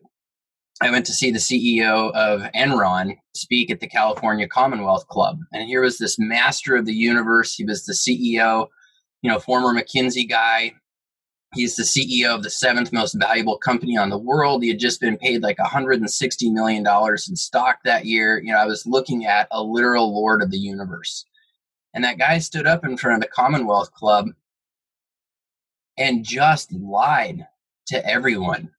I 0.81 0.91
went 0.91 1.05
to 1.05 1.13
see 1.13 1.31
the 1.31 1.39
CEO 1.39 2.11
of 2.13 2.41
Enron 2.53 3.15
speak 3.33 3.71
at 3.71 3.79
the 3.79 3.87
California 3.87 4.47
Commonwealth 4.47 5.07
Club. 5.07 5.39
And 5.53 5.67
here 5.67 5.81
was 5.81 5.97
this 5.97 6.19
master 6.19 6.75
of 6.75 6.85
the 6.85 6.93
universe. 6.93 7.53
He 7.53 7.63
was 7.63 7.85
the 7.85 7.93
CEO, 7.93 8.67
you 9.21 9.31
know, 9.31 9.39
former 9.39 9.73
McKinsey 9.73 10.27
guy, 10.27 10.73
He's 11.55 11.75
the 11.75 11.83
CEO 11.83 12.35
of 12.35 12.43
the 12.43 12.49
seventh 12.49 12.91
most 12.91 13.13
valuable 13.13 13.57
company 13.57 13.97
on 13.97 14.09
the 14.09 14.17
world. 14.17 14.61
He 14.61 14.69
had 14.69 14.79
just 14.79 14.99
been 14.99 15.17
paid 15.17 15.41
like 15.41 15.57
$160 15.57 16.51
million 16.51 16.85
in 16.85 17.35
stock 17.35 17.79
that 17.85 18.05
year. 18.05 18.41
You 18.43 18.51
know, 18.51 18.59
I 18.59 18.65
was 18.65 18.85
looking 18.85 19.25
at 19.25 19.47
a 19.51 19.63
literal 19.63 20.13
lord 20.13 20.41
of 20.41 20.51
the 20.51 20.57
universe. 20.57 21.25
And 21.93 22.03
that 22.03 22.17
guy 22.17 22.39
stood 22.39 22.67
up 22.67 22.83
in 22.83 22.97
front 22.97 23.15
of 23.15 23.21
the 23.21 23.33
Commonwealth 23.33 23.93
Club 23.93 24.27
and 25.97 26.25
just 26.25 26.73
lied 26.73 27.47
to 27.87 28.05
everyone. 28.05 28.71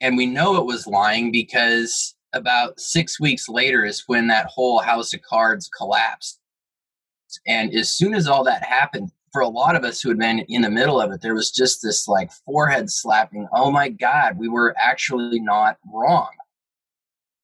And 0.00 0.16
we 0.16 0.24
know 0.24 0.56
it 0.56 0.64
was 0.64 0.86
lying 0.86 1.30
because 1.30 2.14
about 2.32 2.80
six 2.80 3.20
weeks 3.20 3.50
later 3.50 3.84
is 3.84 4.04
when 4.06 4.28
that 4.28 4.46
whole 4.46 4.80
house 4.80 5.12
of 5.12 5.20
cards 5.22 5.68
collapsed. 5.76 6.40
And 7.46 7.74
as 7.74 7.92
soon 7.92 8.14
as 8.14 8.26
all 8.26 8.44
that 8.44 8.62
happened, 8.62 9.10
for 9.34 9.42
a 9.42 9.48
lot 9.48 9.74
of 9.74 9.82
us 9.82 10.00
who 10.00 10.10
had 10.10 10.18
been 10.18 10.38
in 10.48 10.62
the 10.62 10.70
middle 10.70 11.00
of 11.00 11.10
it, 11.10 11.20
there 11.20 11.34
was 11.34 11.50
just 11.50 11.82
this 11.82 12.06
like 12.06 12.30
forehead 12.46 12.88
slapping, 12.88 13.48
oh 13.52 13.68
my 13.68 13.88
God, 13.88 14.38
we 14.38 14.48
were 14.48 14.76
actually 14.78 15.40
not 15.40 15.76
wrong. 15.92 16.30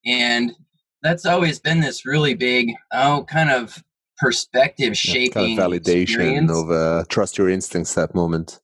And 0.06 0.52
that's 1.02 1.26
always 1.26 1.58
been 1.58 1.80
this 1.80 2.06
really 2.06 2.34
big, 2.34 2.72
oh, 2.92 3.26
kind 3.28 3.50
of 3.50 3.82
perspective 4.18 4.96
shaping 4.96 5.32
kind 5.32 5.58
of 5.58 5.70
validation 5.72 6.02
experience. 6.02 6.52
of 6.52 6.70
uh, 6.70 7.04
trust 7.08 7.36
your 7.36 7.48
instincts 7.48 7.94
that 7.94 8.14
moment. 8.14 8.60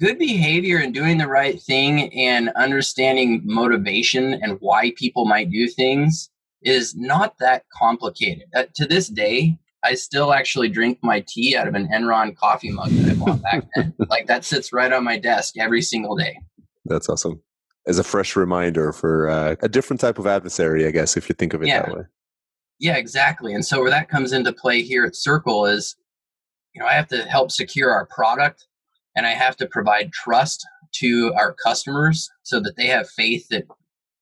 Good 0.00 0.18
behavior 0.18 0.78
and 0.78 0.94
doing 0.94 1.18
the 1.18 1.28
right 1.28 1.60
thing 1.60 2.10
and 2.14 2.48
understanding 2.56 3.42
motivation 3.44 4.32
and 4.42 4.56
why 4.60 4.94
people 4.96 5.26
might 5.26 5.50
do 5.50 5.68
things 5.68 6.30
is 6.62 6.96
not 6.96 7.34
that 7.40 7.64
complicated. 7.70 8.44
Uh, 8.54 8.64
to 8.74 8.86
this 8.86 9.08
day, 9.08 9.58
I 9.86 9.94
still 9.94 10.32
actually 10.32 10.68
drink 10.68 10.98
my 11.02 11.24
tea 11.28 11.56
out 11.56 11.68
of 11.68 11.74
an 11.74 11.88
Enron 11.94 12.36
coffee 12.36 12.72
mug 12.72 12.90
that 12.90 13.12
I 13.12 13.14
bought 13.14 13.42
back 13.42 13.64
then. 13.76 13.94
like 14.08 14.26
that 14.26 14.44
sits 14.44 14.72
right 14.72 14.92
on 14.92 15.04
my 15.04 15.16
desk 15.16 15.56
every 15.56 15.80
single 15.80 16.16
day. 16.16 16.38
That's 16.84 17.08
awesome. 17.08 17.40
As 17.86 18.00
a 18.00 18.04
fresh 18.04 18.34
reminder 18.34 18.92
for 18.92 19.28
uh, 19.28 19.54
a 19.60 19.68
different 19.68 20.00
type 20.00 20.18
of 20.18 20.26
adversary, 20.26 20.86
I 20.86 20.90
guess, 20.90 21.16
if 21.16 21.28
you 21.28 21.34
think 21.34 21.54
of 21.54 21.62
it 21.62 21.68
Yeah. 21.68 21.82
that 21.82 21.96
way. 21.96 22.02
Yeah, 22.80 22.96
exactly. 22.96 23.54
And 23.54 23.64
so 23.64 23.80
where 23.80 23.90
that 23.90 24.08
comes 24.08 24.32
into 24.32 24.52
play 24.52 24.82
here 24.82 25.04
at 25.04 25.14
Circle 25.14 25.66
is, 25.66 25.94
you 26.74 26.80
know, 26.80 26.86
I 26.86 26.92
have 26.94 27.08
to 27.08 27.22
help 27.22 27.52
secure 27.52 27.92
our 27.92 28.06
product 28.06 28.66
and 29.14 29.24
I 29.24 29.30
have 29.30 29.56
to 29.58 29.66
provide 29.66 30.12
trust 30.12 30.66
to 30.96 31.32
our 31.38 31.54
customers 31.54 32.28
so 32.42 32.58
that 32.60 32.76
they 32.76 32.86
have 32.86 33.08
faith 33.08 33.46
that, 33.50 33.64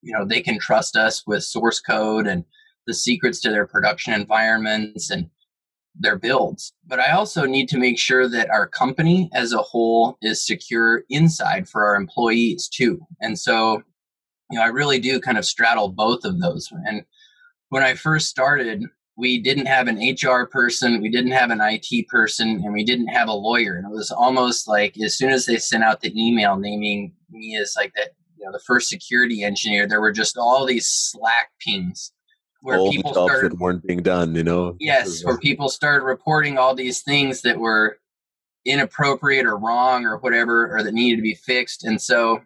you 0.02 0.12
know, 0.12 0.26
they 0.26 0.42
can 0.42 0.58
trust 0.58 0.94
us 0.94 1.26
with 1.26 1.42
source 1.42 1.80
code 1.80 2.26
and 2.26 2.44
the 2.86 2.94
secrets 2.94 3.40
to 3.40 3.50
their 3.50 3.66
production 3.66 4.12
environments 4.12 5.10
and 5.10 5.30
their 5.94 6.18
builds. 6.18 6.72
But 6.86 7.00
I 7.00 7.12
also 7.12 7.44
need 7.46 7.68
to 7.70 7.78
make 7.78 7.98
sure 7.98 8.28
that 8.28 8.50
our 8.50 8.66
company 8.66 9.30
as 9.32 9.52
a 9.52 9.58
whole 9.58 10.18
is 10.22 10.44
secure 10.44 11.04
inside 11.08 11.68
for 11.68 11.84
our 11.84 11.94
employees 11.94 12.68
too. 12.68 13.00
And 13.20 13.38
so, 13.38 13.82
you 14.50 14.58
know, 14.58 14.64
I 14.64 14.68
really 14.68 14.98
do 14.98 15.20
kind 15.20 15.38
of 15.38 15.44
straddle 15.44 15.88
both 15.88 16.24
of 16.24 16.40
those. 16.40 16.68
And 16.86 17.04
when 17.68 17.82
I 17.82 17.94
first 17.94 18.28
started, 18.28 18.84
we 19.16 19.40
didn't 19.40 19.66
have 19.66 19.86
an 19.86 19.98
HR 19.98 20.46
person, 20.46 21.00
we 21.00 21.08
didn't 21.08 21.32
have 21.32 21.50
an 21.50 21.60
IT 21.60 22.08
person, 22.08 22.62
and 22.64 22.72
we 22.72 22.84
didn't 22.84 23.08
have 23.08 23.28
a 23.28 23.32
lawyer. 23.32 23.76
And 23.76 23.86
it 23.86 23.94
was 23.94 24.10
almost 24.10 24.66
like 24.66 24.98
as 25.00 25.16
soon 25.16 25.30
as 25.30 25.46
they 25.46 25.56
sent 25.56 25.84
out 25.84 26.00
the 26.00 26.12
email 26.20 26.56
naming 26.56 27.12
me 27.30 27.56
as 27.56 27.74
like 27.76 27.92
that, 27.94 28.10
you 28.36 28.44
know, 28.44 28.52
the 28.52 28.62
first 28.66 28.88
security 28.88 29.44
engineer, 29.44 29.86
there 29.86 30.00
were 30.00 30.12
just 30.12 30.36
all 30.36 30.66
these 30.66 30.86
Slack 30.86 31.50
pings 31.60 32.12
where 32.64 32.78
All 32.78 32.90
people 32.90 33.12
the 33.12 33.20
jobs 33.20 33.30
started 33.30 33.52
that 33.52 33.58
weren't 33.58 33.86
being 33.86 34.02
done, 34.02 34.34
you 34.34 34.42
know. 34.42 34.74
Yes, 34.80 35.22
where 35.22 35.36
people 35.36 35.68
started 35.68 36.02
reporting 36.02 36.56
all 36.56 36.74
these 36.74 37.02
things 37.02 37.42
that 37.42 37.58
were 37.58 37.98
inappropriate 38.64 39.44
or 39.44 39.58
wrong 39.58 40.06
or 40.06 40.16
whatever, 40.16 40.74
or 40.74 40.82
that 40.82 40.94
needed 40.94 41.16
to 41.16 41.22
be 41.22 41.34
fixed. 41.34 41.84
And 41.84 42.00
so 42.00 42.40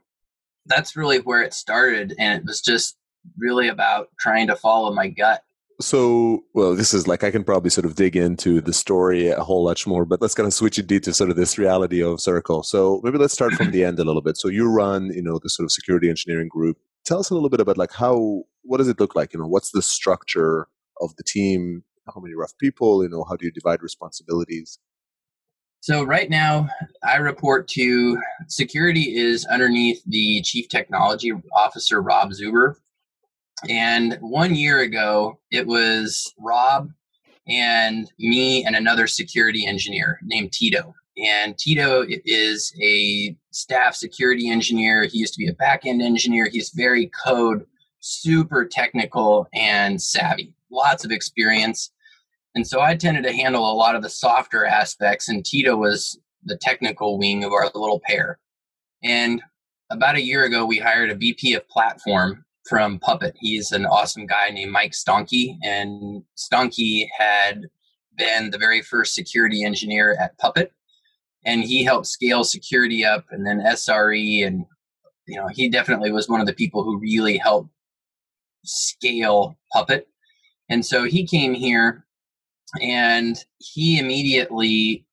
that's 0.67 0.97
really 0.97 1.19
where 1.21 1.41
it 1.41 1.55
started. 1.55 2.17
And 2.19 2.41
it 2.41 2.45
was 2.45 2.61
just 2.61 2.97
really 3.39 3.69
about 3.69 4.09
trying 4.19 4.49
to 4.49 4.57
follow 4.57 4.93
my 4.93 5.07
gut. 5.07 5.43
So, 5.81 6.43
well, 6.53 6.75
this 6.75 6.93
is 6.93 7.07
like 7.07 7.23
I 7.23 7.31
can 7.31 7.45
probably 7.45 7.71
sort 7.71 7.85
of 7.85 7.95
dig 7.95 8.17
into 8.17 8.61
the 8.61 8.73
story 8.73 9.29
a 9.29 9.45
whole 9.45 9.63
lot 9.63 9.87
more, 9.87 10.05
but 10.05 10.21
let's 10.21 10.35
kind 10.35 10.49
of 10.49 10.53
switch 10.53 10.81
it 10.81 10.89
to 10.89 11.15
sort 11.15 11.31
of 11.31 11.37
this 11.37 11.57
reality 11.57 12.03
of 12.03 12.21
Circle. 12.21 12.65
So 12.65 13.01
maybe 13.05 13.19
let's 13.19 13.35
start 13.35 13.53
from 13.53 13.71
the 13.71 13.85
end 13.85 14.01
a 14.01 14.05
little 14.05 14.21
bit. 14.21 14.37
So 14.37 14.49
you 14.49 14.69
run, 14.69 15.13
you 15.15 15.23
know, 15.23 15.39
the 15.41 15.49
sort 15.49 15.65
of 15.65 15.71
security 15.71 16.11
engineering 16.11 16.49
group. 16.49 16.77
Tell 17.05 17.21
us 17.21 17.31
a 17.31 17.35
little 17.35 17.49
bit 17.49 17.61
about 17.61 17.79
like 17.79 17.93
how, 17.93 18.43
what 18.69 18.79
does 18.79 18.89
it 18.89 19.01
look 19.01 19.17
like? 19.17 19.33
You 19.33 19.41
know, 19.41 19.47
what's 19.47 19.73
the 19.73 19.83
structure 19.83 20.69
of 21.01 21.17
the 21.17 21.25
team? 21.25 21.83
How 22.07 22.21
many 22.21 22.35
rough 22.35 22.53
people? 22.59 23.03
You 23.03 23.09
know, 23.09 23.25
how 23.29 23.37
do 23.37 23.47
you 23.47 23.51
divide 23.51 23.83
responsibilities? 23.83 24.79
So 25.81 26.03
right 26.03 26.29
now, 26.29 26.69
I 27.03 27.17
report 27.17 27.69
to 27.69 28.19
security 28.49 29.17
is 29.17 29.47
underneath 29.47 30.03
the 30.07 30.43
chief 30.43 30.69
technology 30.69 31.33
officer, 31.57 32.03
Rob 32.03 32.33
Zuber. 32.33 32.75
And 33.69 34.19
one 34.21 34.55
year 34.55 34.81
ago, 34.81 35.39
it 35.51 35.67
was 35.67 36.33
Rob 36.39 36.91
and 37.49 38.11
me 38.19 38.65
and 38.65 38.77
another 38.77 39.07
security 39.07 39.67
engineer 39.67 40.19
named 40.23 40.53
Tito. 40.53 40.95
And 41.17 41.57
Tito 41.57 42.05
is 42.07 42.73
a 42.83 43.37
staff 43.51 43.95
security 43.95 44.51
engineer. 44.51 45.05
He 45.05 45.19
used 45.19 45.35
to 45.35 45.39
be 45.39 45.49
a 45.49 45.55
back 45.55 45.87
end 45.87 46.03
engineer. 46.03 46.49
He's 46.53 46.71
very 46.71 47.11
code, 47.25 47.65
super 48.01 48.65
technical 48.67 49.49
and 49.55 50.01
savvy, 50.01 50.55
lots 50.71 51.05
of 51.05 51.11
experience. 51.11 51.91
And 52.55 52.67
so 52.67 52.81
I 52.81 52.97
tended 52.97 53.25
to 53.25 53.33
handle 53.33 53.71
a 53.71 53.75
lot 53.75 53.95
of 53.95 54.03
the 54.03 54.11
softer 54.11 54.65
aspects, 54.65 55.29
and 55.29 55.45
Tito 55.45 55.77
was 55.77 56.19
the 56.45 56.57
technical 56.57 57.19
wing 57.19 57.45
of 57.45 57.53
our 57.53 57.71
little 57.75 58.01
pair. 58.05 58.39
And 59.03 59.43
about 59.91 60.17
a 60.17 60.25
year 60.25 60.45
ago, 60.45 60.65
we 60.65 60.79
hired 60.79 61.11
a 61.11 61.15
VP 61.15 61.55
of 61.55 61.69
platform 61.69 62.45
from 62.69 62.99
Puppet. 62.99 63.35
He's 63.39 63.73
an 63.73 63.87
awesome 63.87 64.27
guy 64.27 64.51
named 64.51 64.73
Mike 64.73 64.93
Stahnke, 64.93 65.57
and 65.65 66.23
Stahnke 66.37 67.09
had 67.17 67.67
been 68.17 68.51
the 68.51 68.59
very 68.59 68.83
first 68.83 69.15
security 69.15 69.65
engineer 69.65 70.17
at 70.21 70.37
Puppet, 70.39 70.73
and 71.45 71.63
he 71.63 71.85
helped 71.85 72.07
scale 72.07 72.45
security 72.45 73.05
up, 73.05 73.25
and 73.31 73.47
then 73.47 73.61
SRE, 73.61 74.47
and 74.47 74.67
you 75.27 75.37
know 75.37 75.49
he 75.49 75.69
definitely 75.69 76.13
was 76.13 76.29
one 76.29 76.41
of 76.41 76.47
the 76.47 76.53
people 76.53 76.85
who 76.85 76.99
really 76.99 77.39
helped 77.39 77.71
scale 78.65 79.59
Puppet. 79.73 80.09
And 80.69 80.85
so 80.85 81.05
he 81.05 81.27
came 81.27 81.55
here, 81.55 82.05
and 82.83 83.43
he 83.59 83.99
immediately 83.99 85.07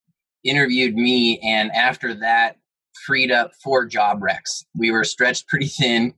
interviewed 0.43 0.95
me, 0.95 1.39
and 1.39 1.71
after 1.71 2.13
that, 2.15 2.57
freed 3.05 3.31
up 3.31 3.51
four 3.63 3.85
job 3.85 4.21
reqs. 4.21 4.63
We 4.77 4.91
were 4.91 5.03
stretched 5.03 5.47
pretty 5.47 5.67
thin 5.67 6.13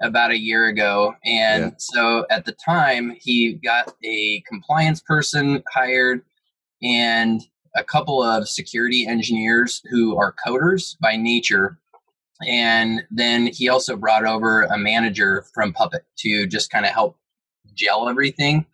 about 0.00 0.30
a 0.32 0.38
year 0.38 0.66
ago. 0.66 1.14
And 1.24 1.64
Yeah. 1.64 1.70
so 1.78 2.26
at 2.30 2.44
the 2.44 2.56
time, 2.64 3.16
he 3.20 3.54
got 3.54 3.94
a 4.04 4.42
compliance 4.46 5.00
person 5.00 5.62
hired 5.72 6.22
and 6.82 7.40
a 7.76 7.84
couple 7.84 8.22
of 8.22 8.48
security 8.48 9.06
engineers 9.06 9.80
who 9.90 10.16
are 10.16 10.34
coders 10.46 10.96
by 11.00 11.16
nature. 11.16 11.78
And 12.46 13.04
then 13.10 13.46
he 13.46 13.68
also 13.68 13.96
brought 13.96 14.24
over 14.24 14.62
a 14.62 14.78
manager 14.78 15.46
from 15.54 15.72
Puppet 15.72 16.04
to 16.18 16.46
just 16.46 16.70
kind 16.70 16.84
of 16.84 16.92
help 16.92 17.16
gel 17.74 18.08
everything. 18.08 18.66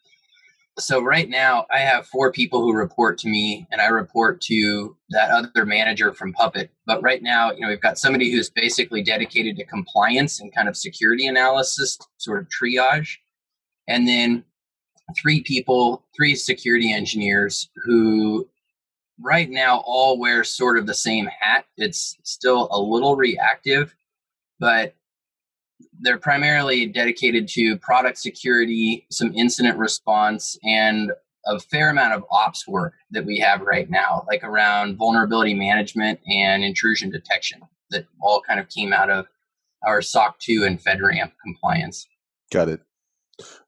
So 0.78 1.02
right 1.02 1.28
now 1.28 1.66
I 1.70 1.80
have 1.80 2.06
four 2.06 2.32
people 2.32 2.62
who 2.62 2.72
report 2.72 3.18
to 3.18 3.28
me 3.28 3.66
and 3.70 3.80
I 3.80 3.86
report 3.86 4.40
to 4.42 4.96
that 5.10 5.30
other 5.30 5.66
manager 5.66 6.14
from 6.14 6.32
Puppet. 6.32 6.70
But 6.86 7.02
right 7.02 7.22
now, 7.22 7.52
you 7.52 7.60
know, 7.60 7.68
we've 7.68 7.80
got 7.80 7.98
somebody 7.98 8.30
who's 8.30 8.50
basically 8.50 9.02
dedicated 9.02 9.56
to 9.56 9.64
compliance 9.64 10.40
and 10.40 10.54
kind 10.54 10.68
of 10.68 10.76
security 10.76 11.26
analysis, 11.26 11.98
sort 12.16 12.40
of 12.40 12.48
triage. 12.48 13.16
And 13.88 14.08
then 14.08 14.44
three 15.20 15.42
people, 15.42 16.04
three 16.16 16.34
security 16.34 16.92
engineers 16.92 17.68
who 17.84 18.48
right 19.20 19.50
now 19.50 19.82
all 19.86 20.18
wear 20.18 20.44
sort 20.44 20.78
of 20.78 20.86
the 20.86 20.94
same 20.94 21.28
hat. 21.40 21.64
It's 21.76 22.16
still 22.24 22.68
a 22.70 22.80
little 22.80 23.16
reactive, 23.16 23.94
but 24.58 24.94
they're 26.00 26.18
primarily 26.18 26.86
dedicated 26.86 27.48
to 27.48 27.76
product 27.78 28.18
security, 28.18 29.06
some 29.10 29.32
incident 29.34 29.78
response, 29.78 30.58
and 30.62 31.12
a 31.46 31.58
fair 31.58 31.90
amount 31.90 32.14
of 32.14 32.24
ops 32.30 32.66
work 32.68 32.94
that 33.10 33.24
we 33.24 33.38
have 33.38 33.62
right 33.62 33.88
now, 33.90 34.24
like 34.28 34.44
around 34.44 34.96
vulnerability 34.96 35.54
management 35.54 36.20
and 36.26 36.62
intrusion 36.62 37.10
detection, 37.10 37.60
that 37.90 38.06
all 38.20 38.42
kind 38.42 38.60
of 38.60 38.68
came 38.68 38.92
out 38.92 39.10
of 39.10 39.26
our 39.86 40.02
SOC 40.02 40.38
2 40.38 40.64
and 40.64 40.82
FedRAMP 40.82 41.32
compliance. 41.42 42.06
Got 42.52 42.68
it. 42.68 42.80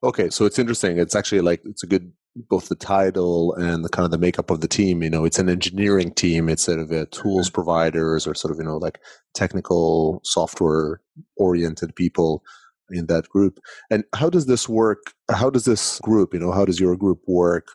Okay, 0.03 0.29
so 0.29 0.45
it's 0.45 0.59
interesting. 0.59 0.99
It's 0.99 1.15
actually 1.15 1.41
like 1.41 1.63
it's 1.65 1.83
a 1.83 1.87
good 1.87 2.13
both 2.35 2.69
the 2.69 2.77
title 2.77 3.55
and 3.55 3.85
the 3.85 3.89
kind 3.89 4.05
of 4.05 4.11
the 4.11 4.19
makeup 4.19 4.51
of 4.51 4.61
the 4.61 4.69
team. 4.69 5.03
You 5.03 5.11
know, 5.11 5.25
it's 5.25 5.39
an 5.39 5.49
engineering 5.49 6.13
team. 6.13 6.49
It's 6.49 6.65
sort 6.65 6.79
of 6.79 6.91
a 6.91 7.07
mm-hmm. 7.07 7.23
tools 7.23 7.51
providers 7.51 8.27
or 8.27 8.35
sort 8.35 8.53
of 8.53 8.59
you 8.59 8.65
know 8.65 8.79
like 8.79 8.99
technical 9.35 10.21
software 10.25 11.01
oriented 11.37 11.95
people 11.95 12.43
in 12.91 13.07
that 13.07 13.29
group. 13.29 13.59
And 13.91 14.05
how 14.15 14.31
does 14.31 14.47
this 14.47 14.69
work? 14.69 15.15
How 15.31 15.51
does 15.51 15.65
this 15.65 15.99
group? 16.01 16.35
You 16.35 16.41
know, 16.41 16.53
how 16.53 16.65
does 16.65 16.81
your 16.81 16.97
group 16.97 17.21
work 17.27 17.69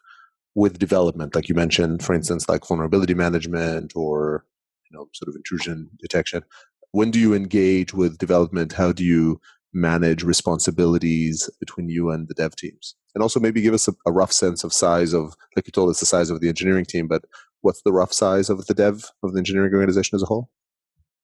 with 0.56 0.80
development? 0.80 1.36
Like 1.36 1.50
you 1.50 1.56
mentioned, 1.56 2.04
for 2.04 2.14
instance, 2.14 2.50
like 2.50 2.68
vulnerability 2.68 3.14
management 3.14 3.94
or 3.96 4.46
you 4.90 4.98
know 4.98 5.08
sort 5.14 5.30
of 5.30 5.36
intrusion 5.36 5.90
detection. 6.00 6.44
When 6.92 7.12
do 7.12 7.20
you 7.20 7.34
engage 7.34 7.94
with 7.94 8.18
development? 8.18 8.74
How 8.74 8.92
do 8.92 9.04
you 9.04 9.40
manage 9.74 10.24
responsibilities 10.24 11.50
between 11.60 11.90
you 11.90 12.10
and 12.10 12.28
the 12.28 12.34
dev 12.34 12.56
teams 12.56 12.96
and 13.14 13.22
also 13.22 13.40
maybe 13.40 13.62
give 13.62 13.74
us 13.74 13.88
a, 13.88 13.94
a, 14.06 14.12
rough 14.12 14.32
sense 14.32 14.64
of 14.64 14.72
size 14.72 15.14
of 15.14 15.36
like 15.56 15.68
you 15.68 15.72
told 15.72 15.90
us 15.90 16.00
the 16.00 16.06
size 16.06 16.30
of 16.30 16.40
the 16.40 16.48
engineering 16.48 16.86
team 16.86 17.08
but 17.08 17.24
what's 17.62 17.82
the 17.82 17.92
rough 17.92 18.14
size 18.14 18.50
of 18.50 18.66
the 18.68 18.74
dev 18.74 19.12
of 19.24 19.34
the 19.34 19.38
engineering 19.38 19.74
organization 19.74 20.16
as 20.16 20.24
a 20.24 20.26
whole 20.26 20.50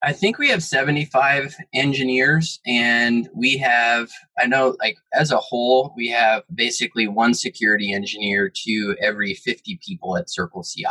i 0.01 0.11
think 0.11 0.37
we 0.37 0.49
have 0.49 0.61
75 0.61 1.55
engineers 1.73 2.59
and 2.65 3.29
we 3.33 3.57
have 3.57 4.09
i 4.37 4.45
know 4.45 4.75
like 4.79 4.97
as 5.13 5.31
a 5.31 5.37
whole 5.37 5.93
we 5.95 6.09
have 6.09 6.43
basically 6.53 7.07
one 7.07 7.33
security 7.33 7.93
engineer 7.93 8.51
to 8.65 8.95
every 9.01 9.33
50 9.33 9.79
people 9.85 10.17
at 10.17 10.29
circle 10.29 10.63
ci 10.63 10.85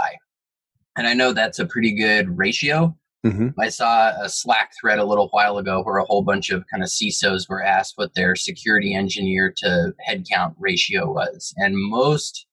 And 0.97 1.07
I 1.07 1.15
know 1.15 1.33
that's 1.33 1.59
a 1.59 1.67
pretty 1.67 1.95
good 1.95 2.37
ratio. 2.37 2.95
Hmm 3.25 3.49
I 3.59 3.69
saw 3.69 4.11
a 4.21 4.29
Slack 4.29 4.73
thread 4.81 4.99
a 4.99 5.05
little 5.05 5.29
while 5.29 5.59
ago 5.59 5.83
where 5.83 5.99
a 5.99 6.05
whole 6.05 6.23
bunch 6.23 6.51
of 6.51 6.65
kind 6.73 6.83
of 6.83 6.89
CISOs 6.89 7.49
were 7.49 7.63
asked 7.63 7.95
what 7.97 8.15
their 8.15 8.35
security 8.35 8.95
engineer 8.95 9.53
to 9.59 9.95
headcount 10.09 10.55
ratio 10.59 11.11
was. 11.13 11.55
And 11.57 11.75
most 11.77 12.47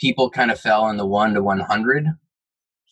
people 0.00 0.30
kind 0.30 0.50
of 0.50 0.58
fell 0.60 0.88
in 0.88 0.96
the 0.96 1.06
1 1.06 1.34
to 1.34 1.42
100 1.42 2.06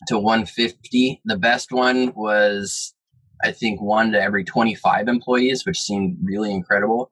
to 0.08 0.18
150. 0.18 1.20
The 1.24 1.36
best 1.38 1.72
one 1.72 2.12
was, 2.14 2.94
I 3.42 3.52
think, 3.52 3.80
1 3.80 4.12
to 4.12 4.20
every 4.22 4.44
25 4.44 5.08
employees, 5.08 5.64
which 5.66 5.80
seemed 5.80 6.18
really 6.22 6.52
incredible. 6.52 7.10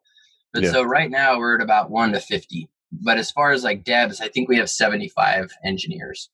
But 0.53 0.65
Yeah. 0.65 0.73
so 0.73 0.83
right 0.83 1.11
now 1.11 1.39
we're 1.39 1.57
at 1.57 1.63
about 1.63 1.91
1 1.91 2.13
to 2.13 2.21
50. 2.21 2.69
But 2.93 3.19
as 3.19 3.31
far 3.31 3.53
as 3.53 3.65
like 3.65 3.85
devs, 3.85 4.21
I 4.21 4.29
think 4.29 4.49
we 4.49 4.57
have 4.57 4.71
75 4.71 5.53
engineers. 5.65 6.31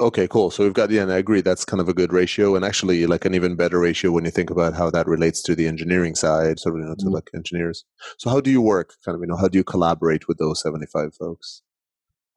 Okay, 0.00 0.28
cool. 0.28 0.50
So 0.52 0.62
we've 0.62 0.72
got, 0.72 0.90
yeah, 0.90 1.02
and 1.02 1.12
I 1.12 1.18
agree, 1.18 1.40
that's 1.40 1.64
kind 1.64 1.80
of 1.80 1.88
a 1.88 1.94
good 1.94 2.12
ratio, 2.12 2.54
and 2.54 2.64
actually, 2.64 3.04
like 3.06 3.24
an 3.24 3.34
even 3.34 3.56
better 3.56 3.80
ratio 3.80 4.12
when 4.12 4.24
you 4.24 4.30
think 4.30 4.48
about 4.48 4.74
how 4.74 4.90
that 4.90 5.08
relates 5.08 5.42
to 5.42 5.56
the 5.56 5.66
engineering 5.66 6.14
side, 6.14 6.60
sort 6.60 6.76
of, 6.76 6.82
you 6.82 6.86
know, 6.86 6.94
to 6.94 7.06
Mhm. 7.06 7.12
like 7.14 7.30
engineers. 7.34 7.84
So 8.16 8.30
how 8.30 8.40
do 8.40 8.48
you 8.48 8.62
work? 8.62 8.94
Kind 9.04 9.16
of, 9.16 9.22
you 9.22 9.26
know, 9.26 9.36
how 9.36 9.48
do 9.48 9.58
you 9.58 9.64
collaborate 9.64 10.28
with 10.28 10.38
those 10.38 10.60
seventy-five 10.62 11.16
folks? 11.16 11.62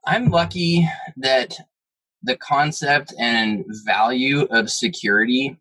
I'm 0.07 0.31
lucky 0.31 0.89
that 1.17 1.59
the 2.23 2.35
concept 2.35 3.13
and 3.19 3.63
value 3.85 4.41
of 4.49 4.71
security 4.71 5.59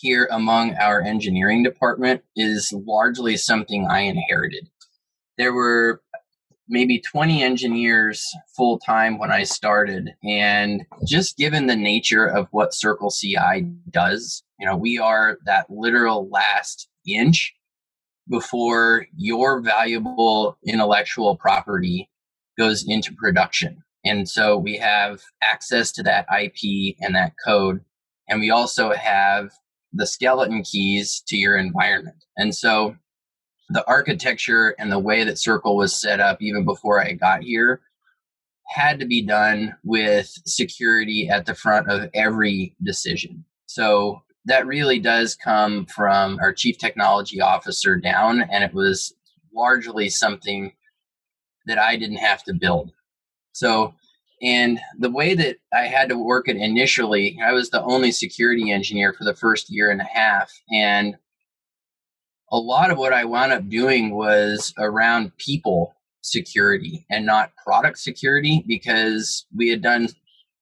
here 0.00 0.26
among 0.30 0.74
our 0.76 1.02
engineering 1.02 1.62
department 1.62 2.24
is 2.34 2.72
largely 2.72 3.36
something 3.36 3.86
I 3.86 4.00
inherited. 4.00 4.70
There 5.36 5.52
were 5.52 6.00
maybe 6.68 7.00
20 7.00 7.42
engineers 7.42 8.24
full 8.56 8.78
time 8.78 9.18
when 9.18 9.30
I 9.30 9.44
started, 9.44 10.10
and 10.24 10.82
just 11.06 11.36
given 11.36 11.66
the 11.66 11.76
nature 11.76 12.26
of 12.26 12.48
what 12.50 12.74
Circle 12.74 13.10
CI 13.10 13.66
does, 13.90 14.42
you 14.58 14.66
know, 14.66 14.76
we 14.76 14.98
are 14.98 15.38
that 15.46 15.66
literal 15.70 16.28
last 16.28 16.88
inch 17.06 17.54
before 18.28 19.06
your 19.16 19.60
valuable 19.60 20.58
intellectual 20.66 21.36
property 21.36 22.10
goes 22.58 22.84
into 22.86 23.12
production. 23.12 23.82
And 24.04 24.28
so 24.28 24.56
we 24.56 24.76
have 24.78 25.20
access 25.42 25.92
to 25.92 26.02
that 26.04 26.26
IP 26.32 26.96
and 27.00 27.14
that 27.14 27.34
code. 27.44 27.80
And 28.28 28.40
we 28.40 28.50
also 28.50 28.92
have 28.92 29.50
the 29.92 30.06
skeleton 30.06 30.62
keys 30.62 31.22
to 31.28 31.36
your 31.36 31.56
environment. 31.56 32.24
And 32.36 32.54
so 32.54 32.96
the 33.68 33.86
architecture 33.88 34.74
and 34.78 34.92
the 34.92 34.98
way 34.98 35.24
that 35.24 35.38
Circle 35.38 35.76
was 35.76 36.00
set 36.00 36.20
up, 36.20 36.40
even 36.40 36.64
before 36.64 37.02
I 37.02 37.12
got 37.12 37.42
here, 37.42 37.80
had 38.68 38.98
to 39.00 39.06
be 39.06 39.22
done 39.22 39.74
with 39.84 40.26
security 40.44 41.28
at 41.28 41.46
the 41.46 41.54
front 41.54 41.88
of 41.88 42.10
every 42.14 42.74
decision. 42.82 43.44
So 43.66 44.22
that 44.44 44.66
really 44.66 45.00
does 45.00 45.34
come 45.34 45.86
from 45.86 46.38
our 46.40 46.52
chief 46.52 46.78
technology 46.78 47.40
officer 47.40 47.96
down, 47.96 48.42
and 48.42 48.62
it 48.62 48.72
was 48.72 49.14
largely 49.54 50.08
something 50.08 50.72
that 51.66 51.78
I 51.78 51.96
didn't 51.96 52.18
have 52.18 52.44
to 52.44 52.54
build. 52.54 52.92
So, 53.52 53.94
and 54.42 54.78
the 54.98 55.10
way 55.10 55.34
that 55.34 55.56
I 55.72 55.86
had 55.86 56.08
to 56.10 56.18
work 56.18 56.48
it 56.48 56.56
initially, 56.56 57.38
I 57.42 57.52
was 57.52 57.70
the 57.70 57.82
only 57.82 58.12
security 58.12 58.70
engineer 58.70 59.12
for 59.12 59.24
the 59.24 59.34
first 59.34 59.70
year 59.70 59.90
and 59.90 60.00
a 60.00 60.04
half. 60.04 60.52
And 60.70 61.16
a 62.52 62.56
lot 62.56 62.90
of 62.90 62.98
what 62.98 63.12
I 63.12 63.24
wound 63.24 63.52
up 63.52 63.68
doing 63.68 64.14
was 64.14 64.72
around 64.78 65.36
people 65.36 65.94
security 66.22 67.06
and 67.10 67.24
not 67.24 67.52
product 67.56 67.98
security 67.98 68.64
because 68.66 69.46
we 69.54 69.68
had 69.68 69.82
done 69.82 70.08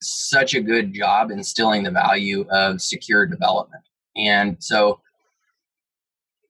such 0.01 0.55
a 0.55 0.61
good 0.61 0.93
job 0.93 1.31
instilling 1.31 1.83
the 1.83 1.91
value 1.91 2.47
of 2.51 2.81
secure 2.81 3.27
development. 3.27 3.83
And 4.17 4.57
so 4.61 5.01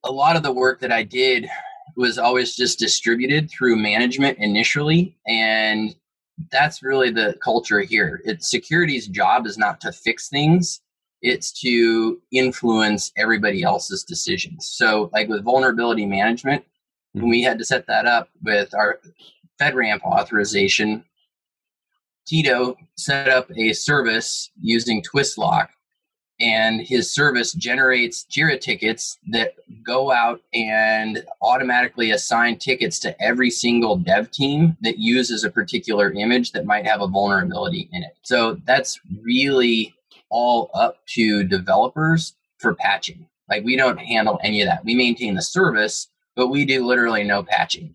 a 0.05 0.11
lot 0.11 0.37
of 0.37 0.43
the 0.43 0.53
work 0.53 0.81
that 0.81 0.93
I 0.93 1.03
did 1.03 1.49
was 1.97 2.19
always 2.19 2.57
just 2.57 2.79
distributed 2.79 3.51
through 3.51 3.77
management 3.77 4.39
initially 4.39 5.17
and 5.27 5.95
that's 6.51 6.83
really 6.83 7.11
the 7.11 7.37
culture 7.43 7.81
here. 7.81 8.21
It's 8.25 8.51
security's 8.51 9.07
job 9.07 9.47
is 9.47 9.57
not 9.57 9.81
to 9.83 9.93
fix 9.93 10.29
things, 10.29 10.81
it's 11.25 11.51
to 11.63 12.21
influence 12.33 13.11
everybody 13.17 13.63
else's 13.63 14.05
decisions. 14.05 14.69
So, 14.69 15.11
like 15.13 15.27
with 15.27 15.43
vulnerability 15.43 16.05
management, 16.05 16.65
when 17.13 17.31
we 17.31 17.43
had 17.43 17.59
to 17.59 17.65
set 17.65 17.87
that 17.87 18.05
up 18.05 18.29
with 18.43 18.75
our 18.75 19.01
FedRAMP 19.59 20.03
authorization, 20.03 21.03
Tito 22.27 22.77
set 22.97 23.31
up 23.31 23.51
a 23.57 23.73
service 23.73 24.51
using 24.61 25.03
Twistlock, 25.03 25.69
and 26.41 26.83
his 26.83 27.15
service 27.15 27.55
generates 27.55 28.27
JIRA 28.31 28.61
tickets 28.61 29.17
that 29.31 29.55
go 29.83 30.13
out 30.13 30.43
and 30.53 31.25
automatically 31.41 32.11
assign 32.11 32.59
tickets 32.59 32.99
to 32.99 33.23
every 33.23 33.49
single 33.49 33.97
dev 33.97 34.31
team 34.31 34.77
that 34.83 34.99
uses 34.99 35.43
a 35.43 35.51
particular 35.51 36.13
image 36.13 36.53
that 36.53 36.67
might 36.67 36.87
have 36.87 37.01
a 37.01 37.09
vulnerability 37.09 37.89
in 37.93 38.03
it. 38.03 38.15
So 38.25 38.61
that's 38.67 39.01
really 39.23 39.95
all 40.35 40.71
up 40.75 40.99
to 41.07 41.45
developers 41.45 42.35
for 42.59 42.75
patching. 42.75 43.29
Like 43.49 43.65
we 43.65 43.77
don't 43.77 43.99
handle 43.99 44.41
any 44.43 44.61
of 44.61 44.67
that. 44.67 44.85
We 44.85 44.95
maintain 44.95 45.35
the 45.35 45.43
service, 45.43 46.09
but 46.35 46.49
we 46.49 46.65
do 46.65 46.85
literally 46.85 47.23
no 47.23 47.45
patching. 47.45 47.95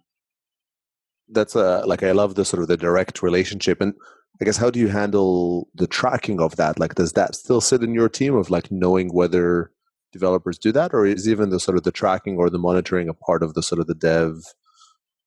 That's 1.27 1.53
a 1.53 1.83
like 1.85 2.01
I 2.01 2.13
love 2.13 2.35
the 2.35 2.45
sort 2.45 2.63
of 2.63 2.69
the 2.69 2.77
direct 2.77 3.21
relationship, 3.21 3.81
and 3.81 3.93
I 4.41 4.45
guess 4.45 4.57
how 4.57 4.69
do 4.69 4.79
you 4.79 4.87
handle 4.87 5.67
the 5.75 5.85
tracking 5.85 6.39
of 6.39 6.55
that? 6.55 6.79
Like, 6.79 6.95
does 6.95 7.13
that 7.13 7.35
still 7.35 7.61
sit 7.61 7.83
in 7.83 7.93
your 7.93 8.09
team 8.09 8.35
of 8.35 8.49
like 8.49 8.71
knowing 8.71 9.09
whether 9.13 9.71
developers 10.13 10.57
do 10.57 10.71
that, 10.71 10.93
or 10.93 11.05
is 11.05 11.27
even 11.27 11.49
the 11.49 11.59
sort 11.59 11.77
of 11.77 11.83
the 11.83 11.91
tracking 11.91 12.37
or 12.37 12.49
the 12.49 12.57
monitoring 12.57 13.09
a 13.09 13.13
part 13.13 13.43
of 13.43 13.53
the 13.53 13.61
sort 13.61 13.79
of 13.79 13.87
the 13.87 13.93
dev 13.93 14.35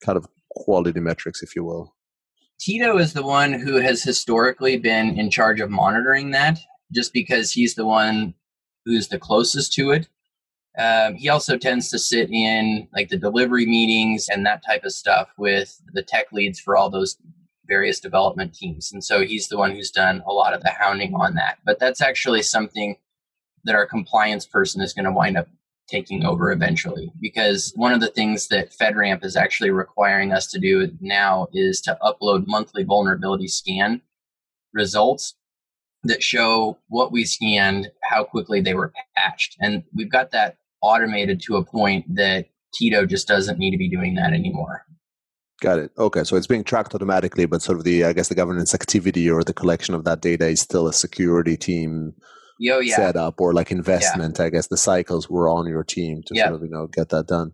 kind 0.05 0.17
of 0.17 0.27
quality 0.51 0.99
metrics, 0.99 1.43
if 1.43 1.55
you 1.55 1.63
will? 1.63 1.95
Tito 2.59 2.97
is 2.97 3.13
the 3.13 3.23
one 3.23 3.53
who 3.53 3.81
has 3.81 4.03
historically 4.03 4.77
been 4.79 5.19
in 5.19 5.31
charge 5.31 5.61
of 5.61 5.71
monitoring 5.71 6.31
that, 6.31 6.59
just 6.93 7.13
because 7.13 7.53
he's 7.53 7.75
the 7.75 7.87
one 7.87 8.35
who's 8.85 9.09
the 9.09 9.19
closest 9.19 9.73
to 9.75 9.91
it. 9.91 10.09
Um, 10.79 11.17
he 11.17 11.29
also 11.29 11.59
tends 11.59 11.91
to 11.91 11.99
sit 11.99 12.31
in 12.31 12.89
like 12.95 13.11
the 13.11 13.19
delivery 13.19 13.67
meetings 13.67 14.29
and 14.29 14.47
that 14.47 14.65
type 14.65 14.85
of 14.85 14.93
stuff 14.93 15.29
with 15.37 15.81
the 15.93 16.03
tech 16.03 16.33
leads 16.33 16.59
for 16.59 16.77
all 16.77 16.89
those 16.89 17.19
various 17.67 18.01
development 18.01 18.55
teams. 18.55 18.93
And 18.93 19.05
so 19.05 19.25
he's 19.25 19.49
the 19.49 19.59
one 19.59 19.73
who's 19.73 19.91
done 19.91 20.23
a 20.27 20.33
lot 20.33 20.55
of 20.55 20.63
the 20.63 20.71
hounding 20.71 21.15
on 21.15 21.35
that. 21.35 21.59
But 21.65 21.79
that's 21.79 22.01
actually 22.01 22.43
something 22.43 22.97
that 23.65 23.75
our 23.75 23.87
compliance 23.87 24.47
person 24.47 24.81
is 24.83 24.93
going 24.93 25.05
to 25.05 25.13
wind 25.13 25.37
up 25.37 25.49
taking 25.89 26.25
over 26.25 26.51
eventually. 26.51 27.13
Because 27.21 27.73
one 27.77 27.93
of 27.93 28.01
the 28.01 28.09
things 28.09 28.49
that 28.49 28.73
FedRAMP 28.73 29.25
is 29.25 29.37
actually 29.37 29.71
requiring 29.71 30.33
us 30.33 30.47
to 30.49 30.59
do 30.59 30.91
now 31.01 31.49
is 31.53 31.81
to 31.83 31.99
upload 32.03 32.47
monthly 32.47 32.83
vulnerability 32.83 33.47
scan 33.47 34.01
results 34.73 35.35
that 36.05 36.23
show 36.23 36.79
what 36.89 37.13
we 37.13 37.25
scanned, 37.25 37.91
how 38.03 38.25
quickly 38.25 38.61
they 38.61 38.75
were 38.75 38.93
patched. 39.17 39.57
And 39.61 39.85
we've 39.95 40.11
got 40.11 40.33
that 40.33 40.57
automated 40.83 41.41
to 41.43 41.57
a 41.57 41.65
point 41.65 42.05
that 42.17 42.47
Tito 42.75 43.07
just 43.07 43.29
doesn't 43.29 43.59
need 43.59 43.71
to 43.71 43.77
be 43.79 43.89
doing 43.89 44.15
that 44.17 44.33
anymore. 44.33 44.85
Got 45.61 45.79
it. 45.79 45.93
Okay, 45.97 46.25
so 46.25 46.35
it's 46.37 46.49
being 46.49 46.65
tracked 46.65 46.95
automatically, 46.95 47.47
but 47.47 47.63
sort 47.63 47.79
of 47.79 47.85
the 47.85 48.05
I 48.05 48.13
guess 48.13 48.29
the 48.29 48.35
governance 48.35 48.75
activity 48.75 49.31
or 49.31 49.45
the 49.45 49.55
collection 49.55 49.95
of 49.95 50.03
that 50.05 50.21
data 50.21 50.49
is 50.49 50.61
still 50.61 50.89
a 50.89 50.93
security 50.93 51.57
team 51.57 52.15
Yo, 52.59 52.81
yeah. 52.81 52.97
setup 52.97 53.41
or 53.41 53.53
like 53.53 53.71
investment. 53.71 54.41
I 54.41 54.51
guess 54.51 54.67
the 54.67 54.77
cycles 54.77 55.31
were 55.31 55.49
on 55.49 55.69
your 55.69 55.85
team 55.85 56.23
to 56.27 56.35
Yeah. 56.35 56.49
sort 56.49 56.57
of 56.57 56.63
you 56.63 56.71
know 56.71 56.89
get 56.89 57.11
that 57.11 57.29
done. 57.29 57.53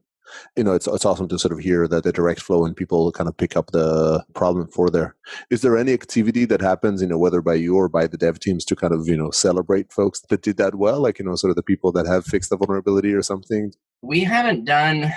You 0.57 0.65
know, 0.65 0.75
it's 0.75 0.87
it's 0.87 1.05
awesome 1.05 1.29
to 1.29 1.39
sort 1.39 1.53
of 1.53 1.59
hear 1.59 1.89
that 1.89 2.05
the 2.05 2.13
direct 2.13 2.41
flow 2.41 2.65
and 2.65 2.77
people 2.77 3.11
kind 3.13 3.29
of 3.29 3.37
pick 3.37 3.57
up 3.57 3.71
the 3.71 4.25
problem 4.35 4.69
for 4.69 4.91
there. 4.91 5.17
Is 5.51 5.63
there 5.63 5.77
any 5.77 5.93
activity 5.93 6.45
that 6.47 6.61
happens, 6.61 7.01
you 7.03 7.09
know, 7.09 7.19
whether 7.19 7.41
by 7.43 7.55
you 7.55 7.77
or 7.77 7.89
by 7.89 8.07
the 8.07 8.17
dev 8.17 8.39
teams 8.39 8.65
to 8.67 8.77
kind 8.77 8.93
of 8.93 9.09
you 9.09 9.17
know 9.17 9.31
celebrate 9.31 9.93
folks 9.93 10.21
that 10.29 10.43
did 10.43 10.57
that 10.59 10.75
well, 10.75 11.01
like 11.01 11.19
you 11.19 11.25
know, 11.25 11.35
sort 11.37 11.51
of 11.51 11.57
the 11.57 11.63
people 11.63 11.93
that 11.93 12.07
have 12.07 12.25
fixed 12.25 12.51
the 12.51 12.57
vulnerability 12.57 13.13
or 13.13 13.23
something? 13.23 13.73
We 14.03 14.21
haven't 14.25 14.65
done 14.65 15.13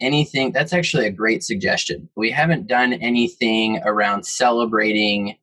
anything. 0.00 0.52
That's 0.52 0.72
actually 0.72 1.06
a 1.06 1.12
great 1.12 1.42
suggestion. 1.42 2.08
We 2.16 2.30
haven't 2.30 2.66
done 2.66 2.92
anything 2.94 3.80
around 3.84 4.24
celebrating. 4.24 5.36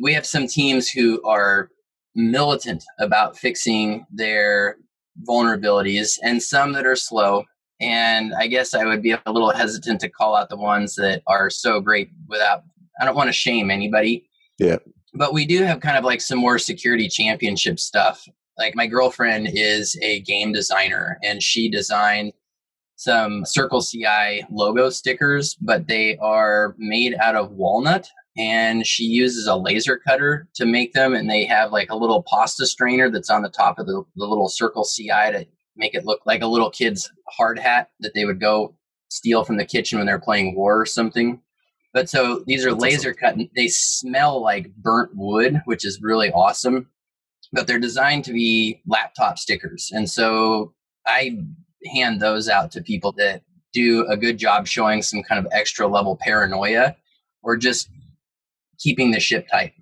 We 0.00 0.14
have 0.14 0.26
some 0.26 0.46
teams 0.46 0.88
who 0.88 1.22
are 1.24 1.70
militant 2.14 2.84
about 2.98 3.36
fixing 3.36 4.06
their 4.10 4.76
vulnerabilities 5.28 6.18
and 6.22 6.42
some 6.42 6.72
that 6.72 6.86
are 6.86 6.96
slow. 6.96 7.44
And 7.80 8.34
I 8.34 8.46
guess 8.46 8.74
I 8.74 8.84
would 8.84 9.02
be 9.02 9.12
a 9.12 9.22
little 9.26 9.50
hesitant 9.52 10.00
to 10.00 10.08
call 10.08 10.36
out 10.36 10.50
the 10.50 10.56
ones 10.56 10.94
that 10.96 11.22
are 11.26 11.48
so 11.48 11.80
great 11.80 12.10
without, 12.28 12.62
I 13.00 13.04
don't 13.04 13.16
want 13.16 13.28
to 13.28 13.32
shame 13.32 13.70
anybody. 13.70 14.28
Yeah. 14.58 14.76
But 15.14 15.32
we 15.32 15.46
do 15.46 15.62
have 15.62 15.80
kind 15.80 15.96
of 15.96 16.04
like 16.04 16.20
some 16.20 16.38
more 16.38 16.58
security 16.58 17.08
championship 17.08 17.80
stuff. 17.80 18.26
Like 18.58 18.76
my 18.76 18.86
girlfriend 18.86 19.48
is 19.54 19.98
a 20.02 20.20
game 20.20 20.52
designer 20.52 21.18
and 21.24 21.42
she 21.42 21.70
designed 21.70 22.32
some 22.96 23.46
Circle 23.46 23.82
CI 23.82 24.44
logo 24.50 24.90
stickers, 24.90 25.54
but 25.54 25.88
they 25.88 26.18
are 26.18 26.74
made 26.76 27.14
out 27.14 27.34
of 27.34 27.52
walnut 27.52 28.06
and 28.36 28.86
she 28.86 29.04
uses 29.04 29.46
a 29.46 29.56
laser 29.56 29.98
cutter 29.98 30.48
to 30.54 30.64
make 30.64 30.92
them. 30.92 31.14
And 31.14 31.28
they 31.28 31.44
have 31.46 31.72
like 31.72 31.90
a 31.90 31.96
little 31.96 32.22
pasta 32.22 32.66
strainer 32.66 33.10
that's 33.10 33.30
on 33.30 33.42
the 33.42 33.48
top 33.48 33.78
of 33.78 33.86
the, 33.86 34.04
the 34.16 34.26
little 34.26 34.48
circle 34.48 34.84
CI 34.84 35.32
to 35.32 35.46
make 35.76 35.94
it 35.94 36.04
look 36.04 36.20
like 36.26 36.42
a 36.42 36.46
little 36.46 36.70
kid's 36.70 37.10
hard 37.28 37.58
hat 37.58 37.90
that 38.00 38.14
they 38.14 38.24
would 38.24 38.40
go 38.40 38.74
steal 39.08 39.44
from 39.44 39.56
the 39.56 39.64
kitchen 39.64 39.98
when 39.98 40.06
they're 40.06 40.18
playing 40.18 40.54
war 40.54 40.80
or 40.80 40.86
something. 40.86 41.40
But 41.92 42.08
so 42.08 42.44
these 42.46 42.64
are 42.64 42.70
That's 42.70 42.82
laser 42.82 43.10
awesome. 43.22 43.38
cut. 43.38 43.48
They 43.56 43.68
smell 43.68 44.40
like 44.40 44.74
burnt 44.76 45.10
wood, 45.14 45.60
which 45.64 45.84
is 45.84 46.00
really 46.00 46.30
awesome. 46.30 46.88
But 47.52 47.66
they're 47.66 47.80
designed 47.80 48.24
to 48.26 48.32
be 48.32 48.80
laptop 48.86 49.36
stickers, 49.36 49.90
and 49.92 50.08
so 50.08 50.72
I 51.04 51.38
hand 51.92 52.20
those 52.20 52.48
out 52.48 52.70
to 52.72 52.80
people 52.80 53.10
that 53.12 53.42
do 53.72 54.06
a 54.06 54.16
good 54.16 54.38
job 54.38 54.68
showing 54.68 55.02
some 55.02 55.24
kind 55.24 55.44
of 55.44 55.50
extra 55.50 55.88
level 55.88 56.16
paranoia, 56.16 56.94
or 57.42 57.56
just 57.56 57.88
keeping 58.80 59.10
the 59.10 59.20
ship 59.20 59.46
tight. 59.50 59.72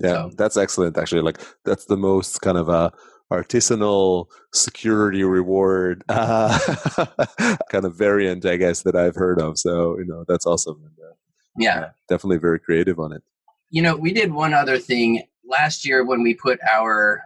Yeah, 0.00 0.08
so. 0.08 0.30
that's 0.36 0.56
excellent. 0.56 0.98
Actually, 0.98 1.22
like 1.22 1.40
that's 1.64 1.84
the 1.86 1.96
most 1.96 2.40
kind 2.40 2.58
of 2.58 2.68
uh, 2.68 2.90
artisanal 3.32 4.26
security 4.52 5.22
reward 5.24 6.04
uh, 6.08 6.58
kind 7.70 7.84
of 7.84 7.96
variant, 7.96 8.44
I 8.46 8.56
guess, 8.56 8.82
that 8.82 8.96
I've 8.96 9.16
heard 9.16 9.40
of. 9.40 9.58
So 9.58 9.98
you 9.98 10.04
know, 10.04 10.24
that's 10.26 10.46
awesome. 10.46 10.82
And, 10.84 10.94
uh, 10.98 11.14
yeah. 11.56 11.90
Definitely 12.08 12.38
very 12.38 12.58
creative 12.58 12.98
on 12.98 13.12
it. 13.12 13.22
You 13.70 13.82
know, 13.82 13.96
we 13.96 14.12
did 14.12 14.32
one 14.32 14.54
other 14.54 14.78
thing 14.78 15.22
last 15.48 15.86
year 15.86 16.04
when 16.04 16.22
we 16.22 16.34
put 16.34 16.58
our 16.68 17.22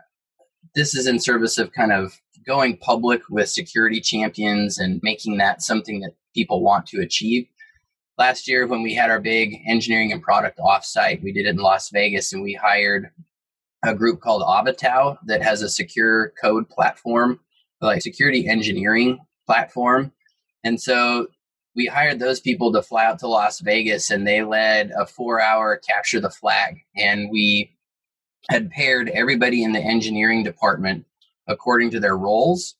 this 0.74 0.94
is 0.94 1.06
in 1.06 1.18
service 1.18 1.58
of 1.58 1.72
kind 1.72 1.92
of 1.92 2.20
going 2.46 2.76
public 2.78 3.22
with 3.28 3.48
security 3.48 4.00
champions 4.00 4.78
and 4.78 5.00
making 5.02 5.38
that 5.38 5.62
something 5.62 6.00
that 6.00 6.12
people 6.34 6.62
want 6.62 6.86
to 6.86 7.00
achieve. 7.00 7.46
Last 8.18 8.48
year, 8.48 8.66
when 8.66 8.83
we 8.83 8.94
had 8.94 9.11
our 9.11 9.20
big 9.20 9.62
engineering 9.68 10.11
and 10.11 10.20
product 10.20 10.59
offsite, 10.59 11.22
we 11.22 11.31
did 11.31 11.46
it 11.46 11.50
in 11.50 11.57
Las 11.59 11.90
Vegas 11.90 12.33
and 12.33 12.42
we 12.42 12.52
hired 12.52 13.11
a 13.85 13.94
group 13.94 14.20
called 14.20 14.42
Avatao 14.42 15.18
that 15.26 15.40
has 15.40 15.62
a 15.62 15.68
secure 15.68 16.33
code 16.42 16.68
platform, 16.68 17.38
like 17.81 18.02
security 18.02 18.48
engineering 18.48 19.20
platform. 19.46 20.11
And 20.64 20.81
so 20.81 21.28
we 21.76 21.87
hired 21.87 22.18
those 22.18 22.40
people 22.40 22.72
to 22.72 22.83
fly 22.83 23.04
out 23.04 23.20
to 23.20 23.28
Las 23.28 23.61
Vegas 23.61 24.11
and 24.11 24.26
they 24.26 24.42
led 24.42 24.90
a 24.98 25.07
four 25.07 25.40
hour 25.40 25.76
capture 25.76 26.20
the 26.20 26.28
flag. 26.28 26.78
And 26.96 27.31
we 27.31 27.72
had 28.50 28.68
paired 28.70 29.11
everybody 29.11 29.62
in 29.62 29.70
the 29.70 29.81
engineering 29.81 30.42
department 30.42 31.04
according 31.46 31.90
to 31.92 32.00
their 32.00 32.16
roles, 32.16 32.74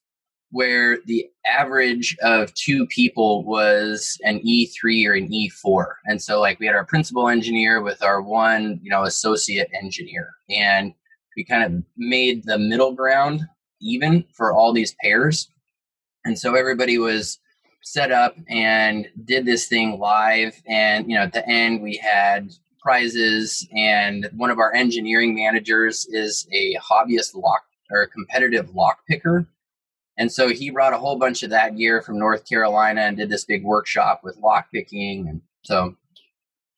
where 0.50 0.98
the 1.04 1.26
average 1.46 2.16
of 2.22 2.52
two 2.54 2.87
people 2.87 3.44
was 3.44 4.18
an 4.22 4.40
E3 4.40 5.06
or 5.06 5.14
an 5.14 5.28
E4. 5.30 5.87
And 6.06 6.22
so, 6.22 6.40
like, 6.40 6.58
we 6.58 6.66
had 6.66 6.74
our 6.74 6.87
principal 6.87 7.28
engineer 7.28 7.82
with 7.82 8.02
our 8.02 8.22
one, 8.22 8.80
you 8.82 8.90
know, 8.90 9.04
associate 9.04 9.70
engineer. 9.80 10.30
And 10.48 10.94
we 11.37 11.44
kind 11.44 11.62
of 11.62 11.82
made 11.96 12.44
the 12.44 12.58
middle 12.58 12.94
ground 12.94 13.42
even 13.80 14.24
for 14.34 14.52
all 14.52 14.72
these 14.72 14.94
pairs. 15.02 15.50
And 16.24 16.38
so 16.38 16.54
everybody 16.54 16.98
was 16.98 17.38
set 17.82 18.11
up 18.11 18.34
and 18.48 19.06
did 19.24 19.46
this 19.46 19.68
thing 19.68 19.98
live. 19.98 20.61
And, 20.66 21.08
you 21.08 21.16
know, 21.16 21.22
at 21.22 21.32
the 21.32 21.48
end, 21.48 21.82
we 21.82 21.96
had 21.96 22.52
prizes. 22.80 23.68
And 23.76 24.28
one 24.34 24.50
of 24.50 24.58
our 24.58 24.74
engineering 24.74 25.34
managers 25.34 26.06
is 26.11 26.46
a 26.52 26.74
hobbyist 26.76 27.34
lock 27.34 27.62
or 27.90 28.06
competitive 28.06 28.74
lock 28.74 28.98
picker. 29.08 29.46
And 30.18 30.33
so 30.33 30.48
he 30.48 30.70
brought 30.70 30.92
a 30.92 30.98
whole 30.98 31.16
bunch 31.16 31.44
of 31.44 31.50
that 31.50 31.76
gear 31.76 32.02
from 32.02 32.18
North 32.18 32.46
Carolina 32.46 33.02
and 33.02 33.16
did 33.16 33.31
this 33.31 33.44
big 33.44 33.64
workshop 33.64 34.20
with 34.24 34.37
lock 34.38 34.66
picking. 34.74 35.28
And 35.28 35.40
so 35.62 35.96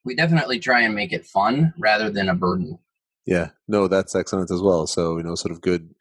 we 0.05 0.15
definitely 0.15 0.59
try 0.59 0.83
and 0.83 0.95
make 0.95 1.13
it 1.13 1.27
fun 1.27 1.73
rather 1.79 2.11
than 2.11 2.29
a 2.29 2.35
burden. 2.35 2.79
Yeah, 3.25 3.49
no, 3.67 3.89
that's 3.89 4.15
excellent 4.15 4.51
as 4.51 4.61
well. 4.61 4.87
So, 4.87 5.17
you 5.17 5.23
know, 5.23 5.35
sort 5.35 5.53
of 5.53 5.63
good 5.63 5.95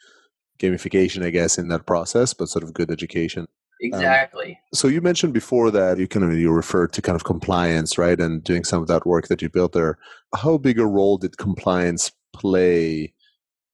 gamification, 0.60 1.26
I 1.26 1.30
guess, 1.30 1.58
in 1.58 1.70
that 1.70 1.86
process, 1.86 2.34
but 2.34 2.50
sort 2.50 2.64
of 2.64 2.74
good 2.74 2.92
education. 2.92 3.42
Um, 3.42 3.48
exactly. 3.82 4.52
Um, 4.52 4.58
so 4.74 4.88
you 4.90 5.00
mentioned 5.00 5.34
before 5.34 5.72
that 5.72 5.98
you 5.98 6.08
kind 6.08 6.26
of 6.26 6.34
you 6.34 6.52
referred 6.52 6.92
to 6.94 7.02
kind 7.02 7.16
of 7.16 7.24
compliance, 7.24 7.98
right, 7.98 8.20
and 8.20 8.44
doing 8.44 8.66
some 8.66 8.82
of 8.82 8.90
that 8.90 9.06
work 9.06 9.30
that 9.30 9.42
you 9.42 9.50
built 9.50 9.72
there. 9.72 9.98
How 10.36 10.58
big 10.58 10.80
a 10.80 10.86
role 10.86 11.18
did 11.18 11.38
compliance 11.38 12.12
play 12.34 13.14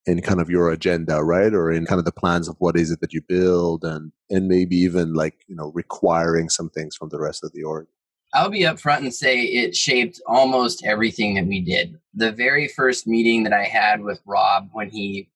in 0.06 0.22
kind 0.22 0.40
of 0.40 0.50
your 0.50 0.70
agenda, 0.70 1.24
right, 1.24 1.54
or 1.54 1.72
in 1.72 1.86
kind 1.86 2.00
of 2.00 2.06
the 2.06 2.12
plans 2.12 2.48
of 2.48 2.56
what 2.60 2.78
is 2.78 2.92
it 2.92 3.02
that 3.02 3.14
you 3.14 3.22
build, 3.22 3.84
and 3.84 4.12
and 4.30 4.48
maybe 4.48 4.76
even 4.76 5.14
like 5.14 5.36
you 5.48 5.56
know 5.56 5.72
requiring 5.74 6.50
some 6.50 6.70
things 6.70 6.96
from 6.96 7.10
the 7.10 7.20
rest 7.20 7.44
of 7.44 7.52
the 7.54 7.64
org? 7.64 7.88
I'll 8.34 8.50
be 8.50 8.62
upfront 8.62 9.00
and 9.00 9.14
say 9.14 9.44
it 9.44 9.76
shaped 9.76 10.22
almost 10.28 10.86
everything 10.86 11.36
that 11.36 11.48
we 11.48 11.62
did. 11.62 11.98
The 12.14 12.34
very 12.34 12.68
first 12.68 13.08
meeting 13.08 13.44
that 13.44 13.54
I 13.54 13.64
had 13.64 14.02
with 14.02 14.20
Rob 14.26 14.68
when 14.74 14.90
he 14.90 15.30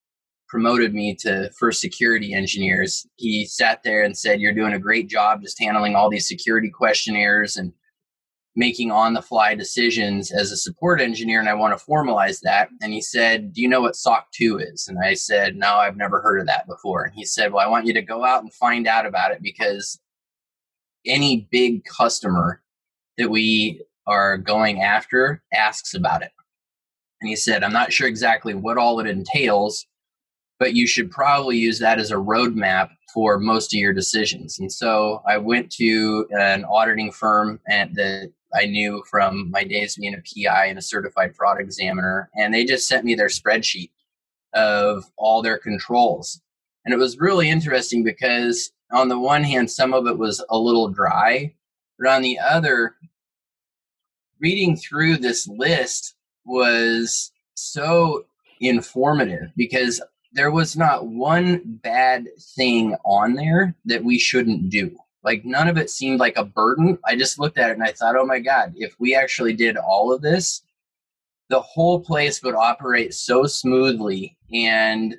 promoted 0.50 0.94
me 0.94 1.16
to 1.16 1.50
first 1.58 1.80
security 1.80 2.34
engineers, 2.34 3.08
he 3.16 3.46
sat 3.46 3.84
there 3.84 4.04
and 4.04 4.18
said, 4.18 4.42
You're 4.42 4.54
doing 4.54 4.74
a 4.74 4.80
great 4.80 5.08
job 5.08 5.42
just 5.42 5.62
handling 5.62 5.96
all 5.96 6.10
these 6.10 6.28
security 6.28 6.70
questionnaires 6.70 7.56
and 7.56 7.72
making 8.56 8.92
on 8.92 9.14
the 9.14 9.22
fly 9.22 9.56
decisions 9.56 10.32
as 10.32 10.52
a 10.52 10.58
support 10.58 11.00
engineer. 11.00 11.40
And 11.40 11.48
I 11.48 11.54
want 11.54 11.78
to 11.78 11.86
formalize 11.86 12.42
that. 12.42 12.70
And 12.82 12.92
he 12.92 13.02
said, 13.02 13.54
Do 13.54 13.62
you 13.62 13.68
know 13.68 13.82
what 13.82 13.96
SOC 13.96 14.32
2 14.34 14.58
is? 14.60 14.88
And 14.88 14.98
I 15.04 15.14
said, 15.14 15.56
No, 15.56 15.76
I've 15.76 15.98
never 15.98 16.22
heard 16.22 16.40
of 16.40 16.48
that 16.48 16.68
before. 16.68 17.04
And 17.04 17.14
he 17.16 17.26
said, 17.26 17.54
Well, 17.54 17.66
I 17.66 17.70
want 17.70 17.86
you 17.86 17.94
to 17.94 18.02
go 18.02 18.26
out 18.26 18.42
and 18.42 18.54
find 18.54 18.88
out 18.88 19.06
about 19.06 19.32
it 19.32 19.42
because 19.42 20.00
any 21.06 21.48
big 21.52 21.84
customer 21.86 22.62
that 23.18 23.30
we 23.30 23.82
are 24.08 24.38
going 24.38 24.82
after 24.82 25.42
asks 25.54 25.94
about 25.94 26.24
it. 26.24 26.32
And 27.22 27.30
he 27.30 27.36
said, 27.36 27.64
I'm 27.64 27.74
not 27.74 27.94
sure 27.94 28.08
exactly 28.08 28.54
what 28.54 28.78
all 28.78 29.00
it 29.00 29.08
entails, 29.08 29.86
but 30.58 30.74
you 30.74 30.88
should 30.88 31.12
probably 31.12 31.58
use 31.58 31.80
that 31.80 32.00
as 32.00 32.12
a 32.12 32.16
roadmap 32.16 32.90
for 33.14 33.40
most 33.40 33.74
of 33.74 33.80
your 33.80 33.94
decisions. 33.94 34.60
And 34.60 34.72
so 34.72 35.22
I 35.28 35.38
went 35.38 35.72
to 35.74 36.28
an 36.32 36.66
auditing 36.66 37.12
firm 37.12 37.60
and 37.68 37.94
that 37.96 38.32
I 38.54 38.66
knew 38.66 39.04
from 39.10 39.52
my 39.52 39.64
days 39.64 39.96
being 39.96 40.16
a 40.16 40.18
PI 40.18 40.66
and 40.66 40.80
a 40.80 40.84
certified 40.84 41.36
fraud 41.36 41.60
examiner, 41.60 42.30
and 42.36 42.54
they 42.54 42.66
just 42.66 42.88
sent 42.88 43.06
me 43.06 43.16
their 43.16 43.28
spreadsheet 43.28 43.92
of 44.54 45.06
all 45.18 45.42
their 45.42 45.58
controls. 45.58 46.42
And 46.86 46.94
it 46.94 46.98
was 46.98 47.20
really 47.20 47.50
interesting 47.50 48.04
because 48.04 48.72
on 48.92 49.10
the 49.10 49.20
one 49.20 49.44
hand, 49.44 49.70
some 49.70 49.94
of 49.94 50.08
it 50.08 50.18
was 50.18 50.44
a 50.50 50.58
little 50.58 50.88
dry, 50.88 51.54
but 51.98 52.10
on 52.10 52.22
the 52.22 52.40
other, 52.40 52.96
reading 54.40 54.76
through 54.76 55.18
this 55.18 55.48
list 55.48 56.16
was 56.46 57.32
so 57.54 58.26
informative 58.62 59.52
because 59.56 60.02
there 60.32 60.52
was 60.52 60.76
not 60.76 61.08
one 61.08 61.62
bad 61.66 62.28
thing 62.56 62.96
on 63.06 63.34
there 63.34 63.76
that 63.86 64.04
we 64.04 64.18
shouldn't 64.18 64.70
do. 64.70 64.96
Like 65.24 65.44
none 65.44 65.68
of 65.68 65.78
it 65.78 65.90
seemed 65.90 66.20
like 66.20 66.38
a 66.38 66.46
burden. 66.46 66.98
I 67.06 67.16
just 67.16 67.40
looked 67.40 67.58
at 67.58 67.70
it 67.70 67.74
and 67.74 67.84
I 67.84 67.92
thought, 67.92 68.16
oh 68.16 68.26
my 68.26 68.40
God, 68.40 68.74
if 68.76 68.96
we 69.00 69.16
actually 69.16 69.54
did 69.54 69.78
all 69.78 70.14
of 70.14 70.22
this, 70.22 70.62
the 71.50 71.62
whole 71.62 72.00
place 72.00 72.42
would 72.44 72.56
operate 72.56 73.14
so 73.14 73.46
smoothly 73.46 74.38
and 74.54 75.18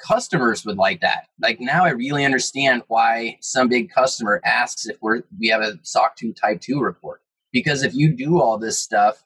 customers 0.00 0.64
would 0.64 0.78
like 0.78 1.00
that. 1.02 1.28
Like 1.40 1.60
now 1.60 1.84
I 1.84 1.90
really 1.90 2.24
understand 2.24 2.82
why 2.88 3.38
some 3.40 3.68
big 3.68 3.90
customer 3.90 4.40
asks 4.44 4.86
if 4.86 4.96
we're 5.00 5.22
we 5.38 5.48
have 5.48 5.60
a 5.60 5.78
SOC 5.82 6.16
2 6.16 6.32
type 6.32 6.60
2 6.60 6.80
report. 6.80 7.20
Because 7.52 7.82
if 7.82 7.94
you 7.94 8.14
do 8.14 8.40
all 8.40 8.58
this 8.58 8.78
stuff, 8.78 9.24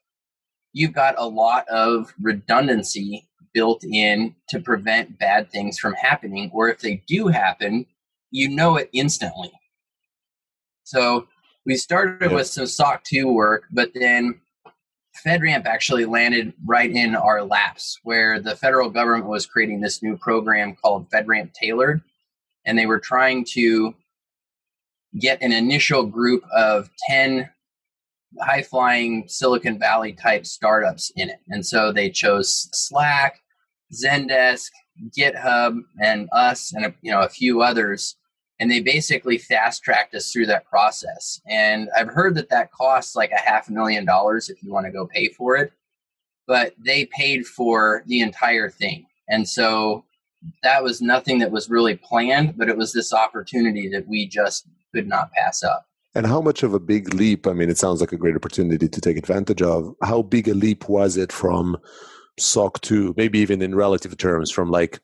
you've 0.72 0.92
got 0.92 1.14
a 1.18 1.28
lot 1.28 1.68
of 1.68 2.12
redundancy 2.20 3.28
built 3.52 3.84
in 3.84 4.34
to 4.48 4.60
prevent 4.60 5.18
bad 5.18 5.50
things 5.50 5.78
from 5.78 5.94
happening. 5.94 6.50
Or 6.52 6.68
if 6.68 6.80
they 6.80 7.02
do 7.06 7.28
happen, 7.28 7.86
you 8.30 8.48
know 8.48 8.76
it 8.76 8.90
instantly. 8.92 9.52
So 10.84 11.26
we 11.66 11.76
started 11.76 12.30
with 12.30 12.46
some 12.46 12.66
SOC 12.66 13.02
2 13.04 13.32
work, 13.32 13.64
but 13.72 13.90
then 13.94 14.40
FedRAMP 15.26 15.64
actually 15.66 16.04
landed 16.04 16.52
right 16.64 16.90
in 16.90 17.14
our 17.14 17.42
laps 17.42 17.98
where 18.02 18.40
the 18.40 18.56
federal 18.56 18.90
government 18.90 19.26
was 19.26 19.46
creating 19.46 19.80
this 19.80 20.02
new 20.02 20.16
program 20.16 20.76
called 20.80 21.08
FedRAMP 21.10 21.52
Tailored. 21.54 22.02
And 22.66 22.78
they 22.78 22.86
were 22.86 23.00
trying 23.00 23.44
to 23.52 23.94
get 25.18 25.42
an 25.42 25.52
initial 25.52 26.04
group 26.04 26.42
of 26.54 26.90
10 27.08 27.48
high 28.40 28.62
flying 28.62 29.24
Silicon 29.28 29.78
Valley 29.78 30.12
type 30.12 30.46
startups 30.46 31.12
in 31.16 31.30
it. 31.30 31.38
And 31.48 31.64
so 31.64 31.92
they 31.92 32.10
chose 32.10 32.68
Slack, 32.72 33.40
Zendesk, 33.92 34.70
GitHub, 35.16 35.80
and 36.02 36.28
us, 36.32 36.72
and 36.72 36.86
a, 36.86 36.94
you 37.02 37.12
know 37.12 37.20
a 37.20 37.28
few 37.28 37.62
others, 37.62 38.16
and 38.60 38.70
they 38.70 38.80
basically 38.80 39.38
fast 39.38 39.82
tracked 39.82 40.14
us 40.14 40.32
through 40.32 40.46
that 40.46 40.64
process. 40.66 41.40
And 41.46 41.88
I've 41.96 42.08
heard 42.08 42.34
that 42.36 42.50
that 42.50 42.70
costs 42.72 43.16
like 43.16 43.32
a 43.32 43.40
half 43.40 43.68
a 43.68 43.72
million 43.72 44.04
dollars 44.04 44.48
if 44.48 44.62
you 44.62 44.72
want 44.72 44.86
to 44.86 44.92
go 44.92 45.06
pay 45.06 45.28
for 45.28 45.56
it, 45.56 45.72
but 46.46 46.74
they 46.78 47.06
paid 47.06 47.46
for 47.46 48.02
the 48.06 48.20
entire 48.20 48.70
thing, 48.70 49.06
and 49.28 49.48
so 49.48 50.04
that 50.62 50.82
was 50.82 51.00
nothing 51.00 51.38
that 51.38 51.50
was 51.50 51.70
really 51.70 51.96
planned, 51.96 52.56
but 52.56 52.68
it 52.68 52.76
was 52.76 52.92
this 52.92 53.12
opportunity 53.12 53.88
that 53.88 54.06
we 54.06 54.26
just 54.26 54.66
could 54.94 55.08
not 55.08 55.32
pass 55.32 55.62
up. 55.62 55.86
And 56.14 56.26
how 56.26 56.40
much 56.40 56.62
of 56.62 56.74
a 56.74 56.80
big 56.80 57.12
leap? 57.14 57.46
I 57.46 57.52
mean, 57.52 57.68
it 57.68 57.78
sounds 57.78 58.00
like 58.00 58.12
a 58.12 58.16
great 58.16 58.36
opportunity 58.36 58.88
to 58.88 59.00
take 59.00 59.16
advantage 59.16 59.62
of. 59.62 59.94
How 60.02 60.22
big 60.22 60.48
a 60.48 60.54
leap 60.54 60.88
was 60.88 61.16
it 61.16 61.32
from 61.32 61.76
SOC 62.38 62.80
2, 62.82 63.14
maybe 63.16 63.40
even 63.40 63.60
in 63.62 63.74
relative 63.74 64.16
terms, 64.16 64.50
from 64.50 64.70
like 64.70 65.00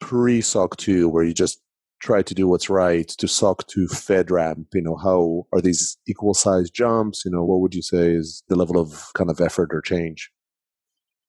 pre 0.00 0.40
SOC 0.40 0.76
2, 0.76 1.08
where 1.08 1.24
you 1.24 1.34
just 1.34 1.60
try 2.00 2.22
to 2.22 2.34
do 2.34 2.46
what's 2.46 2.68
right, 2.70 3.08
to 3.08 3.28
SOC 3.28 3.66
2 3.66 3.88
FedRAMP? 3.88 4.66
You 4.74 4.82
know, 4.82 4.96
how 4.96 5.46
are 5.52 5.60
these 5.60 5.96
equal 6.06 6.34
size 6.34 6.70
jumps? 6.70 7.24
You 7.24 7.30
know, 7.30 7.44
what 7.44 7.60
would 7.60 7.74
you 7.74 7.82
say 7.82 8.12
is 8.12 8.42
the 8.48 8.56
level 8.56 8.78
of 8.78 9.12
kind 9.14 9.30
of 9.30 9.40
effort 9.40 9.70
or 9.72 9.80
change? 9.80 10.30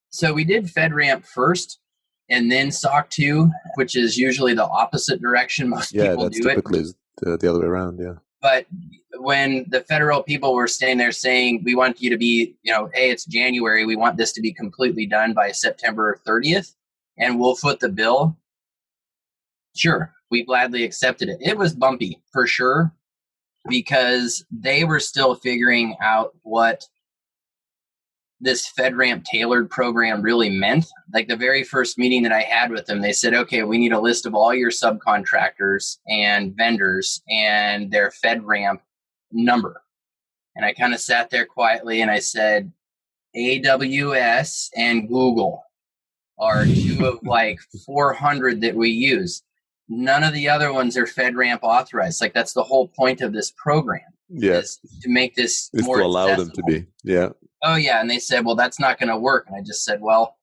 So 0.09 0.33
we 0.33 0.43
did 0.43 0.65
FedRAMP 0.65 1.25
first 1.25 1.79
and 2.29 2.51
then 2.51 2.71
SOC 2.71 3.09
2, 3.09 3.51
which 3.75 3.95
is 3.95 4.17
usually 4.17 4.53
the 4.53 4.65
opposite 4.65 5.21
direction 5.21 5.69
most 5.69 5.93
yeah, 5.93 6.09
people 6.09 6.29
do 6.29 6.41
typically 6.41 6.79
it. 6.79 6.95
The, 7.21 7.37
the 7.37 7.49
other 7.49 7.61
way 7.61 7.65
around, 7.65 7.99
yeah. 7.99 8.15
But 8.41 8.67
when 9.19 9.65
the 9.69 9.81
federal 9.81 10.21
people 10.21 10.53
were 10.53 10.67
standing 10.67 10.99
there 10.99 11.11
saying, 11.11 11.63
we 11.65 11.73
want 11.73 12.01
you 12.01 12.09
to 12.11 12.17
be, 12.17 12.55
you 12.61 12.71
know, 12.71 12.89
hey, 12.93 13.09
it's 13.09 13.25
January, 13.25 13.85
we 13.85 13.95
want 13.95 14.17
this 14.17 14.31
to 14.33 14.41
be 14.41 14.53
completely 14.53 15.07
done 15.07 15.33
by 15.33 15.51
September 15.51 16.19
30th, 16.27 16.75
and 17.17 17.39
we'll 17.39 17.55
foot 17.55 17.79
the 17.79 17.89
bill. 17.89 18.37
Sure, 19.77 20.11
we 20.31 20.43
gladly 20.43 20.83
accepted 20.83 21.29
it. 21.29 21.37
It 21.39 21.57
was 21.57 21.73
bumpy 21.73 22.21
for 22.33 22.47
sure 22.47 22.91
because 23.69 24.45
they 24.51 24.83
were 24.83 24.99
still 24.99 25.35
figuring 25.35 25.95
out 26.01 26.35
what 26.43 26.83
this 28.39 28.71
FedRAMP 28.77 29.23
tailored 29.23 29.69
program 29.69 30.21
really 30.21 30.49
meant. 30.49 30.85
Like 31.13 31.27
the 31.27 31.35
very 31.35 31.63
first 31.63 31.97
meeting 31.97 32.23
that 32.23 32.31
I 32.31 32.41
had 32.41 32.71
with 32.71 32.85
them, 32.85 33.01
they 33.01 33.11
said, 33.11 33.33
okay, 33.33 33.63
we 33.63 33.77
need 33.77 33.93
a 33.93 33.99
list 33.99 34.25
of 34.25 34.35
all 34.35 34.53
your 34.53 34.69
subcontractors 34.69 35.97
and 36.07 36.55
vendors 36.55 37.21
and 37.29 37.91
their 37.91 38.11
FedRAMP 38.23 38.79
number. 39.31 39.81
And 40.55 40.65
I 40.65 40.73
kind 40.73 40.93
of 40.93 40.99
sat 40.99 41.29
there 41.29 41.45
quietly 41.45 42.01
and 42.01 42.11
I 42.11 42.19
said, 42.19 42.71
AWS 43.35 44.69
and 44.75 45.07
Google 45.07 45.63
are 46.39 46.65
two 46.65 47.05
of 47.05 47.19
like 47.23 47.59
400 47.85 48.61
that 48.61 48.75
we 48.75 48.89
use. 48.89 49.43
None 49.89 50.23
of 50.23 50.33
the 50.33 50.49
other 50.49 50.73
ones 50.73 50.97
are 50.97 51.05
FedRAMP 51.05 51.59
authorized. 51.61 52.21
Like 52.21 52.33
that's 52.33 52.53
the 52.53 52.63
whole 52.63 52.89
point 52.89 53.21
of 53.21 53.31
this 53.33 53.51
program. 53.51 54.01
Yes. 54.29 54.79
To 55.01 55.09
make 55.09 55.35
this 55.35 55.69
is 55.73 55.85
more 55.85 55.97
to 55.97 56.03
allow 56.03 56.27
accessible. 56.27 56.45
them 56.45 56.55
to 56.55 56.63
be. 56.81 56.85
Yeah. 57.03 57.29
oh 57.63 57.75
yeah 57.75 58.01
and 58.01 58.09
they 58.09 58.19
said 58.19 58.45
well 58.45 58.55
that's 58.55 58.79
not 58.79 58.99
going 58.99 59.09
to 59.09 59.17
work 59.17 59.45
and 59.47 59.55
i 59.55 59.61
just 59.61 59.83
said 59.85 60.01
well 60.01 60.35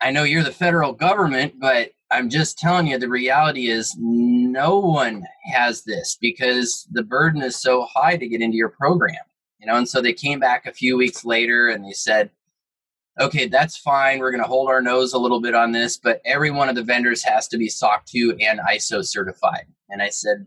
i 0.00 0.10
know 0.10 0.22
you're 0.24 0.42
the 0.42 0.50
federal 0.50 0.92
government 0.92 1.54
but 1.60 1.90
i'm 2.10 2.30
just 2.30 2.58
telling 2.58 2.86
you 2.86 2.98
the 2.98 3.08
reality 3.08 3.68
is 3.68 3.94
no 3.98 4.78
one 4.78 5.22
has 5.52 5.84
this 5.84 6.16
because 6.20 6.88
the 6.92 7.02
burden 7.02 7.42
is 7.42 7.56
so 7.56 7.82
high 7.82 8.16
to 8.16 8.26
get 8.26 8.40
into 8.40 8.56
your 8.56 8.70
program 8.70 9.14
you 9.60 9.66
know 9.66 9.76
and 9.76 9.88
so 9.88 10.00
they 10.00 10.12
came 10.14 10.40
back 10.40 10.66
a 10.66 10.72
few 10.72 10.96
weeks 10.96 11.24
later 11.24 11.68
and 11.68 11.84
they 11.84 11.92
said 11.92 12.30
okay 13.20 13.46
that's 13.48 13.76
fine 13.76 14.18
we're 14.18 14.30
going 14.30 14.42
to 14.42 14.48
hold 14.48 14.68
our 14.68 14.80
nose 14.82 15.12
a 15.12 15.18
little 15.18 15.40
bit 15.40 15.54
on 15.54 15.72
this 15.72 15.96
but 15.96 16.20
every 16.24 16.50
one 16.50 16.68
of 16.68 16.74
the 16.74 16.82
vendors 16.82 17.22
has 17.22 17.46
to 17.48 17.56
be 17.58 17.68
soc 17.68 18.04
2 18.06 18.36
and 18.40 18.60
iso 18.70 19.04
certified 19.04 19.66
and 19.90 20.02
i 20.02 20.08
said 20.08 20.46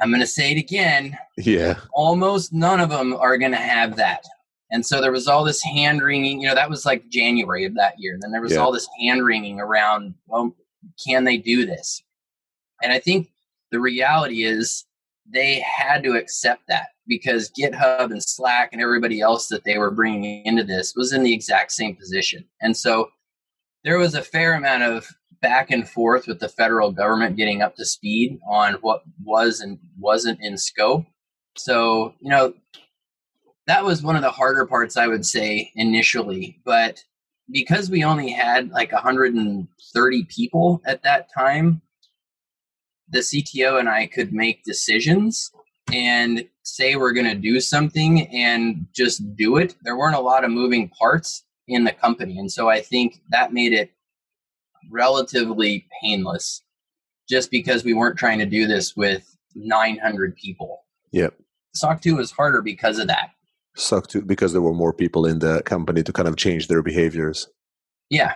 i'm 0.00 0.10
going 0.10 0.20
to 0.20 0.26
say 0.26 0.52
it 0.52 0.58
again 0.58 1.16
Yeah. 1.36 1.78
almost 1.92 2.52
none 2.52 2.80
of 2.80 2.90
them 2.90 3.14
are 3.14 3.38
going 3.38 3.52
to 3.52 3.56
have 3.58 3.96
that. 3.96 4.24
And 4.70 4.84
so 4.84 5.00
there 5.00 5.10
was 5.12 5.26
all 5.26 5.44
this 5.44 5.62
hand 5.62 6.02
wringing, 6.02 6.42
you 6.42 6.46
know, 6.48 6.54
that 6.54 6.68
was 6.68 6.84
like 6.84 7.08
January 7.08 7.64
of 7.64 7.74
that 7.76 7.94
year. 7.98 8.18
Then 8.20 8.32
there 8.32 8.42
was 8.42 8.52
Yeah. 8.52 8.58
all 8.58 8.70
this 8.70 8.86
hand 9.00 9.24
wringing 9.24 9.58
around, 9.60 10.12
well, 10.26 10.54
can 11.02 11.24
they 11.24 11.38
do 11.38 11.64
this? 11.64 12.02
And 12.82 12.92
I 12.92 12.98
think 12.98 13.30
the 13.72 13.80
reality 13.80 14.44
is 14.44 14.84
they 15.32 15.60
had 15.60 16.02
to 16.04 16.16
accept 16.16 16.62
that 16.68 16.88
because 17.06 17.50
GitHub 17.58 18.10
and 18.10 18.22
Slack 18.22 18.70
and 18.72 18.82
everybody 18.82 19.20
else 19.20 19.48
that 19.48 19.64
they 19.64 19.78
were 19.78 19.90
bringing 19.90 20.44
into 20.44 20.64
this 20.64 20.94
was 20.96 21.12
in 21.12 21.22
the 21.22 21.34
exact 21.34 21.72
same 21.72 21.96
position. 21.96 22.44
And 22.60 22.76
so 22.76 23.10
there 23.84 23.98
was 23.98 24.14
a 24.14 24.22
fair 24.22 24.54
amount 24.54 24.82
of 24.82 25.06
back 25.40 25.70
and 25.70 25.88
forth 25.88 26.26
with 26.26 26.40
the 26.40 26.48
federal 26.48 26.90
government 26.90 27.36
getting 27.36 27.62
up 27.62 27.76
to 27.76 27.84
speed 27.84 28.38
on 28.48 28.74
what 28.74 29.02
was 29.22 29.60
and 29.60 29.78
wasn't 29.98 30.38
in 30.42 30.58
scope. 30.58 31.04
So, 31.56 32.14
you 32.20 32.30
know, 32.30 32.54
that 33.66 33.84
was 33.84 34.02
one 34.02 34.16
of 34.16 34.22
the 34.22 34.30
harder 34.30 34.66
parts, 34.66 34.96
I 34.96 35.06
would 35.06 35.24
say, 35.24 35.70
initially. 35.76 36.60
But 36.64 37.02
because 37.50 37.90
we 37.90 38.04
only 38.04 38.30
had 38.30 38.70
like 38.70 38.92
130 38.92 40.24
people 40.24 40.82
at 40.84 41.02
that 41.02 41.28
time, 41.32 41.82
the 43.10 43.20
CTO 43.20 43.78
and 43.78 43.88
I 43.88 44.06
could 44.06 44.32
make 44.32 44.64
decisions 44.64 45.50
and 45.92 46.44
say 46.62 46.96
we're 46.96 47.12
going 47.12 47.26
to 47.26 47.34
do 47.34 47.60
something 47.60 48.26
and 48.28 48.86
just 48.94 49.36
do 49.36 49.56
it. 49.56 49.74
There 49.82 49.96
weren't 49.96 50.16
a 50.16 50.20
lot 50.20 50.44
of 50.44 50.50
moving 50.50 50.90
parts 50.90 51.44
in 51.66 51.84
the 51.84 51.92
company. 51.92 52.38
And 52.38 52.50
so 52.50 52.68
I 52.68 52.80
think 52.80 53.20
that 53.30 53.52
made 53.52 53.72
it 53.72 53.90
relatively 54.90 55.86
painless 56.02 56.62
just 57.28 57.50
because 57.50 57.84
we 57.84 57.94
weren't 57.94 58.18
trying 58.18 58.38
to 58.38 58.46
do 58.46 58.66
this 58.66 58.96
with 58.96 59.36
900 59.54 60.36
people. 60.36 60.84
Yep. 61.12 61.34
SOC 61.74 62.00
2 62.02 62.16
was 62.16 62.30
harder 62.30 62.62
because 62.62 62.98
of 62.98 63.06
that. 63.08 63.30
SOC 63.76 64.06
2 64.08 64.22
because 64.22 64.52
there 64.52 64.62
were 64.62 64.74
more 64.74 64.92
people 64.92 65.26
in 65.26 65.38
the 65.38 65.62
company 65.62 66.02
to 66.02 66.12
kind 66.12 66.28
of 66.28 66.36
change 66.36 66.68
their 66.68 66.82
behaviors. 66.82 67.48
Yeah. 68.10 68.34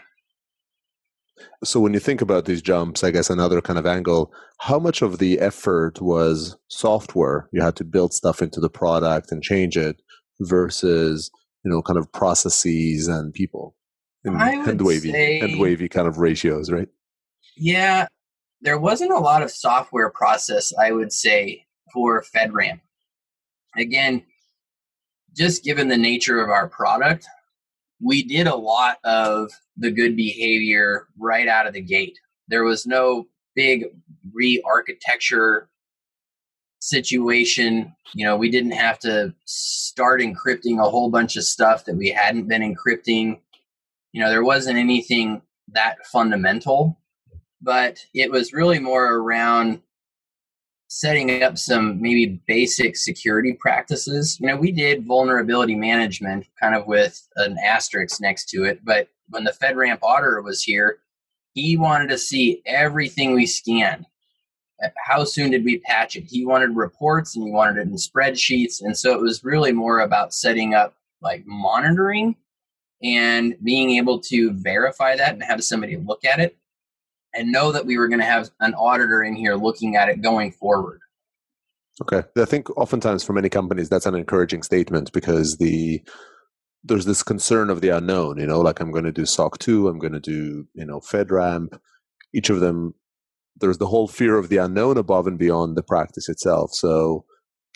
So 1.65 1.81
when 1.81 1.95
you 1.95 2.01
think 2.01 2.21
about 2.21 2.45
these 2.45 2.63
jumps, 2.63 3.03
I 3.03 3.11
guess 3.11 3.31
another 3.31 3.61
kind 3.61 3.79
of 3.79 3.87
angle, 3.87 4.33
how 4.59 4.79
much 4.79 5.03
of 5.03 5.19
the 5.19 5.39
effort 5.39 6.01
was 6.01 6.57
software? 6.69 7.49
You 7.53 7.63
had 7.63 7.77
to 7.77 7.85
build 7.85 8.13
stuff 8.13 8.43
into 8.43 8.61
the 8.61 8.69
product 8.69 9.33
and 9.33 9.43
change 9.43 9.77
it 9.77 9.97
versus, 10.41 11.31
you 11.65 11.71
know, 11.71 11.83
kind 11.83 11.99
of 11.99 12.13
processes 12.13 13.09
and 13.09 13.33
people. 13.33 13.75
And, 14.25 14.37
I 14.37 14.57
would 14.57 14.67
hand 14.67 14.83
wavy, 14.83 15.11
say- 15.11 15.57
wavy 15.59 15.89
kind 15.89 16.07
of 16.07 16.19
ratios, 16.19 16.71
right? 16.71 16.89
Yeah. 17.57 18.07
There 18.61 18.79
wasn't 18.79 19.13
a 19.13 19.19
lot 19.19 19.43
of 19.43 19.51
software 19.51 20.11
process, 20.11 20.73
I 20.81 20.93
would 20.93 21.13
say, 21.13 21.67
for 21.93 22.23
FedRAMP. 22.35 22.81
Again, 23.77 24.25
just 25.37 25.65
given 25.65 25.89
the 25.89 25.97
nature 25.97 26.43
of 26.43 26.51
our 26.51 26.69
product, 26.69 27.27
we 28.03 28.25
did 28.25 28.47
a 28.47 28.57
lot 28.57 28.99
of 29.05 29.51
the 29.77 29.91
good 29.91 30.17
behavior 30.17 31.07
right 31.19 31.47
out 31.47 31.67
of 31.67 31.73
the 31.73 31.81
gate. 31.81 32.19
There 32.49 32.65
was 32.65 32.87
no 32.87 33.29
big 33.55 33.85
re 34.33 34.63
architecture 34.67 35.69
situation. 36.81 37.95
You 38.15 38.27
know, 38.27 38.37
we 38.37 38.51
didn't 38.51 38.73
have 38.73 38.99
to 39.01 39.33
start 39.45 40.21
encrypting 40.21 40.81
a 40.81 40.91
whole 40.91 41.11
bunch 41.11 41.37
of 41.37 41.45
stuff 41.45 41.85
that 41.85 41.97
we 41.97 42.09
hadn't 42.09 42.49
been 42.49 42.63
encrypting. 42.63 43.39
You 44.13 44.23
know, 44.23 44.31
there 44.31 44.45
wasn't 44.45 44.79
anything 44.79 45.43
that 45.69 46.05
fundamental, 46.07 46.99
but 47.63 48.05
it 48.15 48.31
was 48.31 48.53
really 48.53 48.81
more 48.81 49.15
around 49.15 49.81
setting 50.93 51.43
up 51.43 51.57
some 51.57 52.03
maybe 52.03 52.39
basic 52.47 52.99
security 52.99 53.55
practices. 53.59 54.39
You 54.39 54.49
know, 54.49 54.57
we 54.57 54.71
did 54.71 55.07
vulnerability 55.07 55.75
management 55.75 56.47
kind 56.61 56.75
of 56.75 56.87
with 56.87 57.27
an 57.37 57.57
asterisk 57.65 58.21
next 58.21 58.51
to 58.51 58.65
it, 58.65 58.85
but 58.85 59.09
when 59.31 59.45
the 59.45 59.53
FedRAMP 59.53 60.01
auditor 60.03 60.43
was 60.43 60.63
here, 60.63 60.99
he 61.55 61.79
wanted 61.79 62.11
to 62.11 62.19
see 62.19 62.61
everything 62.67 63.33
we 63.33 63.47
scanned. 63.47 64.05
Uh, 64.85 64.89
How 65.07 65.25
soon 65.25 65.51
did 65.51 65.65
we 65.65 65.79
patch 65.79 66.15
it? 66.15 66.25
He 66.29 66.45
wanted 66.45 66.77
reports 66.77 67.37
and 67.37 67.47
he 67.47 67.51
wanted 67.51 67.79
it 67.79 67.89
in 67.89 67.95
spreadsheets. 67.95 68.83
And 68.83 68.95
so 68.97 69.15
it 69.15 69.21
was 69.21 69.45
really 69.45 69.73
more 69.73 70.01
about 70.01 70.35
setting 70.35 70.75
up 70.75 70.95
like 71.23 71.43
monitoring 71.47 72.37
and 73.03 73.57
being 73.65 73.93
able 73.93 74.21
to 74.21 74.53
verify 74.53 75.17
that 75.17 75.33
and 75.33 75.43
have 75.43 75.65
somebody 75.65 75.97
look 75.97 76.27
at 76.27 76.39
it 76.39 76.59
and 77.35 77.51
know 77.51 77.73
that 77.73 77.87
we 77.87 77.99
were 77.99 78.09
going 78.09 78.21
to 78.21 78.27
have 78.27 78.51
an 78.61 78.75
auditor 78.75 79.23
in 79.23 79.35
here 79.35 79.55
looking 79.55 79.97
at 79.97 80.09
it 80.09 80.21
going 80.23 80.53
forward. 80.53 81.01
Okay. 82.01 82.23
I 82.37 82.45
think 82.45 82.71
oftentimes 82.77 83.23
for 83.23 83.33
many 83.33 83.49
companies 83.49 83.89
that's 83.89 84.07
an 84.07 84.15
encouraging 84.15 84.63
statement 84.63 85.13
because 85.13 85.59
the 85.59 86.03
there's 86.85 87.05
this 87.05 87.23
concern 87.23 87.71
of 87.71 87.81
the 87.81 87.91
unknown, 87.91 88.39
you 88.39 88.47
know, 88.47 88.61
like 88.61 88.81
I'm 88.81 88.91
going 88.91 89.05
to 89.05 89.13
do 89.13 89.25
SOC 89.25 89.59
2, 89.59 89.87
I'm 89.87 90.01
going 90.01 90.15
to 90.15 90.21
do, 90.21 90.67
you 90.75 90.85
know, 90.85 90.99
FedRAMP. 90.99 91.79
Each 92.35 92.51
of 92.51 92.61
them 92.61 92.95
there's 93.57 93.79
the 93.79 93.87
whole 93.87 94.09
fear 94.09 94.39
of 94.39 94.49
the 94.49 94.57
unknown 94.57 94.97
above 94.97 95.27
and 95.27 95.39
beyond 95.39 95.77
the 95.77 95.83
practice 95.83 96.29
itself. 96.29 96.73
So 96.73 97.25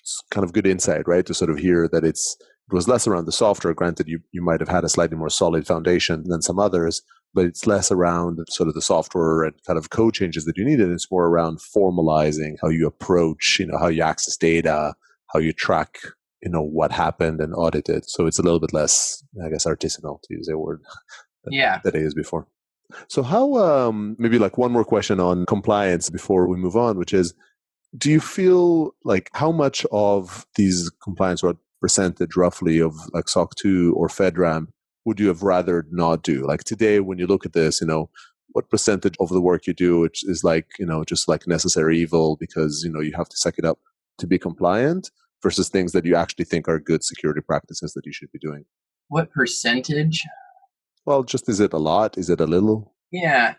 it's 0.00 0.22
kind 0.30 0.44
of 0.44 0.52
good 0.52 0.66
insight, 0.66 1.06
right? 1.06 1.24
To 1.26 1.34
sort 1.34 1.50
of 1.50 1.58
hear 1.58 1.88
that 1.88 2.04
it's 2.04 2.36
it 2.40 2.74
was 2.74 2.88
less 2.88 3.06
around 3.06 3.26
the 3.26 3.32
software. 3.32 3.74
Granted, 3.74 4.08
you, 4.08 4.20
you 4.32 4.42
might 4.42 4.60
have 4.60 4.68
had 4.68 4.84
a 4.84 4.88
slightly 4.88 5.16
more 5.16 5.30
solid 5.30 5.66
foundation 5.66 6.24
than 6.26 6.42
some 6.42 6.58
others, 6.58 7.02
but 7.36 7.44
it's 7.44 7.66
less 7.66 7.92
around 7.92 8.40
sort 8.48 8.68
of 8.68 8.74
the 8.74 8.80
software 8.82 9.44
and 9.44 9.54
kind 9.66 9.78
of 9.78 9.90
code 9.90 10.14
changes 10.14 10.46
that 10.46 10.56
you 10.56 10.64
needed. 10.64 10.90
It's 10.90 11.10
more 11.10 11.26
around 11.26 11.58
formalizing 11.58 12.56
how 12.62 12.68
you 12.68 12.86
approach, 12.86 13.58
you 13.60 13.66
know, 13.66 13.78
how 13.78 13.88
you 13.88 14.02
access 14.02 14.36
data, 14.38 14.94
how 15.32 15.38
you 15.38 15.52
track, 15.52 15.98
you 16.42 16.50
know, 16.50 16.62
what 16.62 16.90
happened 16.90 17.42
and 17.42 17.54
audit 17.54 17.90
it. 17.90 18.08
So 18.08 18.26
it's 18.26 18.38
a 18.38 18.42
little 18.42 18.58
bit 18.58 18.72
less, 18.72 19.22
I 19.44 19.50
guess, 19.50 19.66
artisanal 19.66 20.20
to 20.22 20.34
use 20.34 20.48
a 20.48 20.56
word 20.58 20.80
Yeah. 21.50 21.80
that 21.84 21.94
I 21.94 21.98
used 21.98 22.16
before. 22.16 22.48
So 23.08 23.22
how 23.22 23.56
um 23.56 24.16
maybe 24.18 24.38
like 24.38 24.56
one 24.58 24.72
more 24.72 24.84
question 24.84 25.20
on 25.20 25.44
compliance 25.46 26.08
before 26.10 26.48
we 26.48 26.56
move 26.56 26.76
on, 26.76 26.98
which 26.98 27.12
is 27.12 27.34
do 27.98 28.10
you 28.10 28.20
feel 28.20 28.94
like 29.04 29.30
how 29.34 29.52
much 29.52 29.84
of 29.92 30.46
these 30.56 30.90
compliance 31.04 31.42
or 31.42 31.54
percentage 31.80 32.34
roughly 32.36 32.80
of 32.80 32.94
like 33.12 33.28
SOC 33.28 33.54
2 33.56 33.94
or 33.96 34.08
FedRAMP 34.08 34.68
would 35.06 35.18
you 35.20 35.28
have 35.28 35.42
rather 35.42 35.86
not 35.90 36.22
do? 36.22 36.46
Like 36.46 36.64
today, 36.64 37.00
when 37.00 37.18
you 37.18 37.26
look 37.26 37.46
at 37.46 37.54
this, 37.54 37.80
you 37.80 37.86
know, 37.86 38.10
what 38.48 38.68
percentage 38.68 39.16
of 39.20 39.28
the 39.28 39.40
work 39.40 39.66
you 39.66 39.72
do 39.72 40.00
which 40.00 40.24
is 40.24 40.42
like, 40.42 40.66
you 40.78 40.86
know, 40.86 41.04
just 41.04 41.28
like 41.28 41.46
necessary 41.46 41.98
evil 41.98 42.36
because, 42.36 42.82
you 42.84 42.92
know, 42.92 43.00
you 43.00 43.12
have 43.16 43.28
to 43.28 43.36
suck 43.36 43.54
it 43.58 43.64
up 43.64 43.78
to 44.18 44.26
be 44.26 44.38
compliant 44.38 45.10
versus 45.42 45.68
things 45.68 45.92
that 45.92 46.04
you 46.04 46.16
actually 46.16 46.44
think 46.44 46.68
are 46.68 46.80
good 46.80 47.04
security 47.04 47.40
practices 47.40 47.92
that 47.92 48.04
you 48.04 48.12
should 48.12 48.32
be 48.32 48.38
doing? 48.38 48.64
What 49.08 49.30
percentage? 49.30 50.24
Well, 51.04 51.22
just 51.22 51.48
is 51.48 51.60
it 51.60 51.72
a 51.72 51.78
lot? 51.78 52.18
Is 52.18 52.28
it 52.28 52.40
a 52.40 52.46
little? 52.46 52.94
Yeah. 53.12 53.54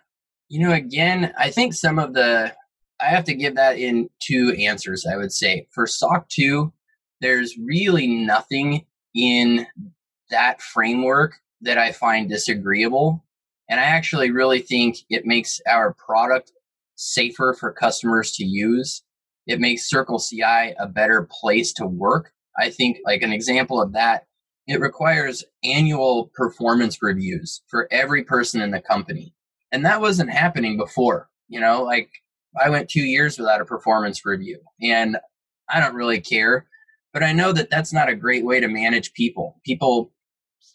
You 0.49 0.60
know, 0.67 0.73
again, 0.73 1.33
I 1.38 1.49
think 1.49 1.73
some 1.73 1.97
of 1.97 2.13
the, 2.13 2.53
I 2.99 3.05
have 3.05 3.23
to 3.25 3.36
give 3.36 3.55
that 3.55 3.77
in 3.77 4.10
two 4.19 4.55
answers, 4.60 5.05
I 5.05 5.15
would 5.15 5.31
say. 5.31 5.67
For 5.71 5.88
SOC 5.88 6.27
2, 6.27 6.73
there's 7.21 7.55
really 7.57 8.07
nothing 8.07 8.86
in 9.15 9.65
that 10.29 10.61
framework 10.61 11.35
that 11.61 11.77
I 11.77 11.91
find 11.91 12.29
disagreeable. 12.29 13.23
And 13.69 13.79
I 13.79 13.83
actually 13.83 14.31
really 14.31 14.59
think 14.59 14.97
it 15.09 15.25
makes 15.25 15.59
our 15.67 15.93
product 15.93 16.51
safer 16.95 17.55
for 17.59 17.71
customers 17.71 18.31
to 18.33 18.45
use. 18.45 19.03
It 19.45 19.59
makes 19.59 19.89
Circle 19.89 20.19
CI 20.19 20.73
a 20.79 20.87
better 20.87 21.27
place 21.29 21.73
to 21.73 21.85
work. 21.85 22.31
I 22.59 22.69
think, 22.69 22.97
like 23.05 23.21
an 23.21 23.31
example 23.31 23.81
of 23.81 23.93
that, 23.93 24.25
it 24.67 24.81
requires 24.81 25.45
annual 25.63 26.31
performance 26.33 27.01
reviews 27.01 27.61
for 27.67 27.87
every 27.91 28.23
person 28.23 28.61
in 28.61 28.71
the 28.71 28.81
company. 28.81 29.33
And 29.71 29.85
that 29.85 30.01
wasn't 30.01 30.31
happening 30.31 30.77
before. 30.77 31.29
You 31.47 31.61
know, 31.61 31.83
like 31.83 32.09
I 32.59 32.69
went 32.69 32.89
two 32.89 33.03
years 33.03 33.37
without 33.37 33.61
a 33.61 33.65
performance 33.65 34.25
review, 34.25 34.59
and 34.81 35.17
I 35.69 35.79
don't 35.79 35.95
really 35.95 36.19
care. 36.19 36.67
But 37.13 37.23
I 37.23 37.31
know 37.31 37.51
that 37.53 37.69
that's 37.69 37.93
not 37.93 38.09
a 38.09 38.15
great 38.15 38.45
way 38.45 38.59
to 38.59 38.67
manage 38.67 39.13
people. 39.13 39.59
People 39.65 40.11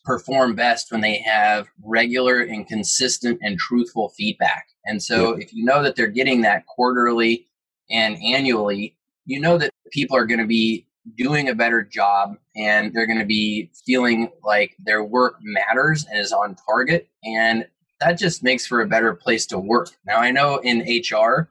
perform 0.04 0.54
best 0.54 0.90
when 0.90 1.00
they 1.00 1.18
have 1.18 1.68
regular 1.82 2.40
and 2.40 2.66
consistent 2.66 3.38
and 3.42 3.58
truthful 3.58 4.10
feedback. 4.10 4.66
And 4.84 5.02
so 5.02 5.34
if 5.34 5.52
you 5.52 5.64
know 5.64 5.82
that 5.82 5.96
they're 5.96 6.08
getting 6.08 6.42
that 6.42 6.66
quarterly 6.66 7.46
and 7.90 8.16
annually, 8.22 8.96
you 9.26 9.40
know 9.40 9.58
that 9.58 9.70
people 9.92 10.16
are 10.16 10.26
going 10.26 10.40
to 10.40 10.46
be 10.46 10.86
doing 11.16 11.48
a 11.48 11.54
better 11.54 11.82
job 11.82 12.36
and 12.56 12.92
they're 12.92 13.06
going 13.06 13.18
to 13.18 13.24
be 13.24 13.70
feeling 13.86 14.30
like 14.42 14.76
their 14.78 15.04
work 15.04 15.36
matters 15.42 16.04
and 16.06 16.18
is 16.18 16.32
on 16.32 16.56
target. 16.66 17.08
And 17.24 17.66
that 18.00 18.18
just 18.18 18.42
makes 18.42 18.66
for 18.66 18.80
a 18.80 18.88
better 18.88 19.14
place 19.14 19.46
to 19.46 19.58
work. 19.58 19.90
Now, 20.06 20.18
I 20.18 20.30
know 20.30 20.58
in 20.58 20.80
HR, 20.80 21.48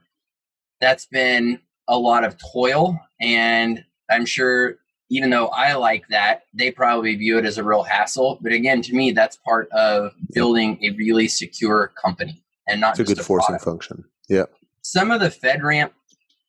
that's 0.80 1.06
been 1.06 1.60
a 1.88 1.98
lot 1.98 2.24
of 2.24 2.36
toil. 2.52 2.98
And 3.20 3.84
I'm 4.10 4.26
sure 4.26 4.76
even 5.12 5.28
though 5.28 5.48
I 5.48 5.74
like 5.74 6.08
that, 6.08 6.44
they 6.54 6.70
probably 6.70 7.14
view 7.16 7.36
it 7.36 7.44
as 7.44 7.58
a 7.58 7.62
real 7.62 7.82
hassle. 7.82 8.38
But 8.40 8.52
again, 8.52 8.80
to 8.80 8.94
me, 8.94 9.12
that's 9.12 9.36
part 9.36 9.68
of 9.72 10.12
building 10.32 10.78
a 10.82 10.88
really 10.96 11.28
secure 11.28 11.92
company 12.02 12.42
and 12.66 12.80
not 12.80 12.98
it's 12.98 13.00
just 13.00 13.12
a 13.12 13.14
good 13.16 13.26
forcing 13.26 13.58
function. 13.58 14.04
Yeah. 14.30 14.46
Some 14.80 15.10
of 15.10 15.20
the 15.20 15.28
FedRAMP 15.28 15.90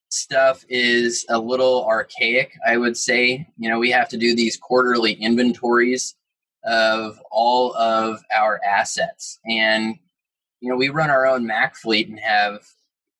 stuff 0.07 0.63
is 0.69 1.25
a 1.27 1.37
little 1.37 1.85
archaic, 1.85 2.53
I 2.65 2.77
would 2.77 2.95
say. 2.95 3.45
You 3.57 3.69
know, 3.69 3.79
we 3.79 3.91
have 3.91 4.07
to 4.09 4.17
do 4.17 4.33
these 4.33 4.55
quarterly 4.55 5.11
inventories 5.11 6.15
of 6.63 7.19
all 7.31 7.75
of 7.75 8.21
our 8.33 8.61
assets. 8.65 9.39
And, 9.45 9.95
you 10.61 10.69
know, 10.69 10.77
we 10.77 10.87
run 10.87 11.09
our 11.09 11.27
own 11.27 11.45
Mac 11.45 11.75
fleet 11.75 12.07
and 12.07 12.19
have 12.21 12.61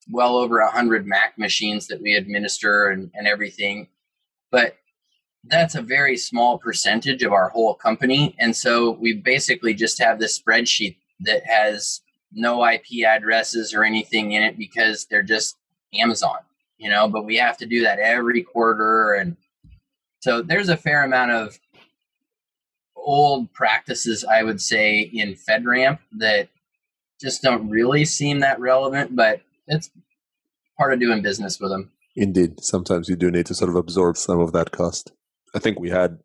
well 0.10 0.38
over 0.38 0.60
a 0.60 0.72
hundred 0.72 1.06
Mac 1.06 1.38
machines 1.38 1.88
that 1.88 2.02
we 2.02 2.14
administer 2.14 2.88
and, 2.88 3.12
and 3.14 3.28
everything. 3.28 3.90
But 4.50 4.78
that's 5.46 5.76
a 5.76 5.82
very 5.82 6.18
small 6.18 6.58
percentage 6.58 7.24
of 7.24 7.34
our 7.34 7.50
whole 7.50 7.74
company. 7.74 8.36
And 8.40 8.56
so 8.56 8.92
we 8.92 9.14
basically 9.14 9.74
just 9.74 10.02
have 10.02 10.20
this 10.20 10.40
spreadsheet 10.40 10.96
that 11.22 11.44
has 11.46 12.02
no 12.32 12.66
IP 12.66 13.06
addresses 13.06 13.74
or 13.74 13.84
anything 13.84 14.32
in 14.32 14.44
it 14.44 14.58
because 14.58 15.06
they're 15.06 15.24
just 15.24 15.58
Amazon, 15.94 16.38
you 16.78 16.90
know, 16.90 17.08
but 17.08 17.26
we 17.26 17.38
have 17.38 17.58
to 17.58 17.66
do 17.66 17.84
that 17.84 18.00
every 18.00 18.42
quarter. 18.42 19.14
And 19.14 19.38
so 20.22 20.42
there's 20.42 20.70
a 20.70 20.78
fair 20.78 21.04
amount 21.04 21.32
of 21.32 21.60
old 22.96 23.52
practices, 23.54 24.24
I 24.24 24.44
would 24.44 24.62
say, 24.62 25.02
in 25.02 25.36
FedRAMP 25.36 26.00
that 26.18 26.48
just 27.22 27.42
don't 27.42 27.70
really 27.70 28.06
seem 28.06 28.40
that 28.40 28.60
relevant, 28.60 29.16
but 29.16 29.42
it's 29.68 29.90
part 30.78 30.94
of 30.94 31.00
doing 31.00 31.22
business 31.22 31.60
with 31.60 31.72
them. 31.72 31.92
Indeed. 32.16 32.64
Sometimes 32.64 33.10
you 33.10 33.16
do 33.16 33.30
need 33.30 33.46
to 33.48 33.56
sort 33.56 33.70
of 33.70 33.76
absorb 33.76 34.18
some 34.18 34.40
of 34.40 34.54
that 34.54 34.72
cost. 34.72 35.12
I 35.54 35.60
think 35.60 35.80
we 35.80 35.89
had 35.89 36.20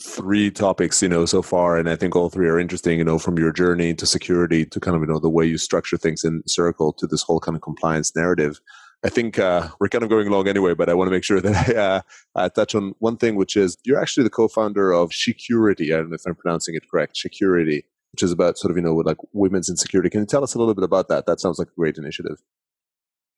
three 0.00 0.50
topics, 0.50 1.02
you 1.02 1.08
know, 1.08 1.24
so 1.24 1.42
far, 1.42 1.76
and 1.76 1.88
I 1.88 1.96
think 1.96 2.16
all 2.16 2.28
three 2.28 2.48
are 2.48 2.58
interesting, 2.58 2.98
you 2.98 3.04
know, 3.04 3.18
from 3.18 3.38
your 3.38 3.52
journey 3.52 3.94
to 3.94 4.06
security 4.06 4.64
to 4.66 4.80
kind 4.80 4.96
of, 4.96 5.02
you 5.02 5.06
know, 5.06 5.20
the 5.20 5.30
way 5.30 5.46
you 5.46 5.58
structure 5.58 5.96
things 5.96 6.24
in 6.24 6.42
Circle 6.46 6.92
to 6.94 7.06
this 7.06 7.22
whole 7.22 7.40
kind 7.40 7.56
of 7.56 7.62
compliance 7.62 8.14
narrative. 8.16 8.60
I 9.04 9.10
think 9.10 9.38
uh, 9.38 9.68
we're 9.78 9.88
kind 9.88 10.02
of 10.02 10.10
going 10.10 10.26
along 10.28 10.48
anyway, 10.48 10.74
but 10.74 10.88
I 10.88 10.94
want 10.94 11.08
to 11.08 11.12
make 11.12 11.24
sure 11.24 11.40
that 11.42 11.68
I, 11.68 11.74
uh, 11.74 12.00
I 12.34 12.48
touch 12.48 12.74
on 12.74 12.94
one 12.98 13.16
thing, 13.16 13.36
which 13.36 13.56
is 13.56 13.76
you're 13.84 14.00
actually 14.00 14.24
the 14.24 14.30
co-founder 14.30 14.92
of 14.92 15.10
Shecurity. 15.10 15.94
I 15.94 15.98
don't 15.98 16.10
know 16.10 16.14
if 16.14 16.26
I'm 16.26 16.34
pronouncing 16.34 16.74
it 16.74 16.88
correct. 16.90 17.16
Shecurity, 17.16 17.84
which 18.12 18.22
is 18.22 18.32
about 18.32 18.58
sort 18.58 18.70
of, 18.70 18.76
you 18.76 18.82
know, 18.82 18.94
like 18.94 19.18
women's 19.32 19.68
insecurity. 19.68 20.10
Can 20.10 20.20
you 20.20 20.26
tell 20.26 20.42
us 20.42 20.54
a 20.54 20.58
little 20.58 20.74
bit 20.74 20.84
about 20.84 21.08
that? 21.08 21.26
That 21.26 21.38
sounds 21.38 21.58
like 21.58 21.68
a 21.68 21.78
great 21.78 21.98
initiative. 21.98 22.42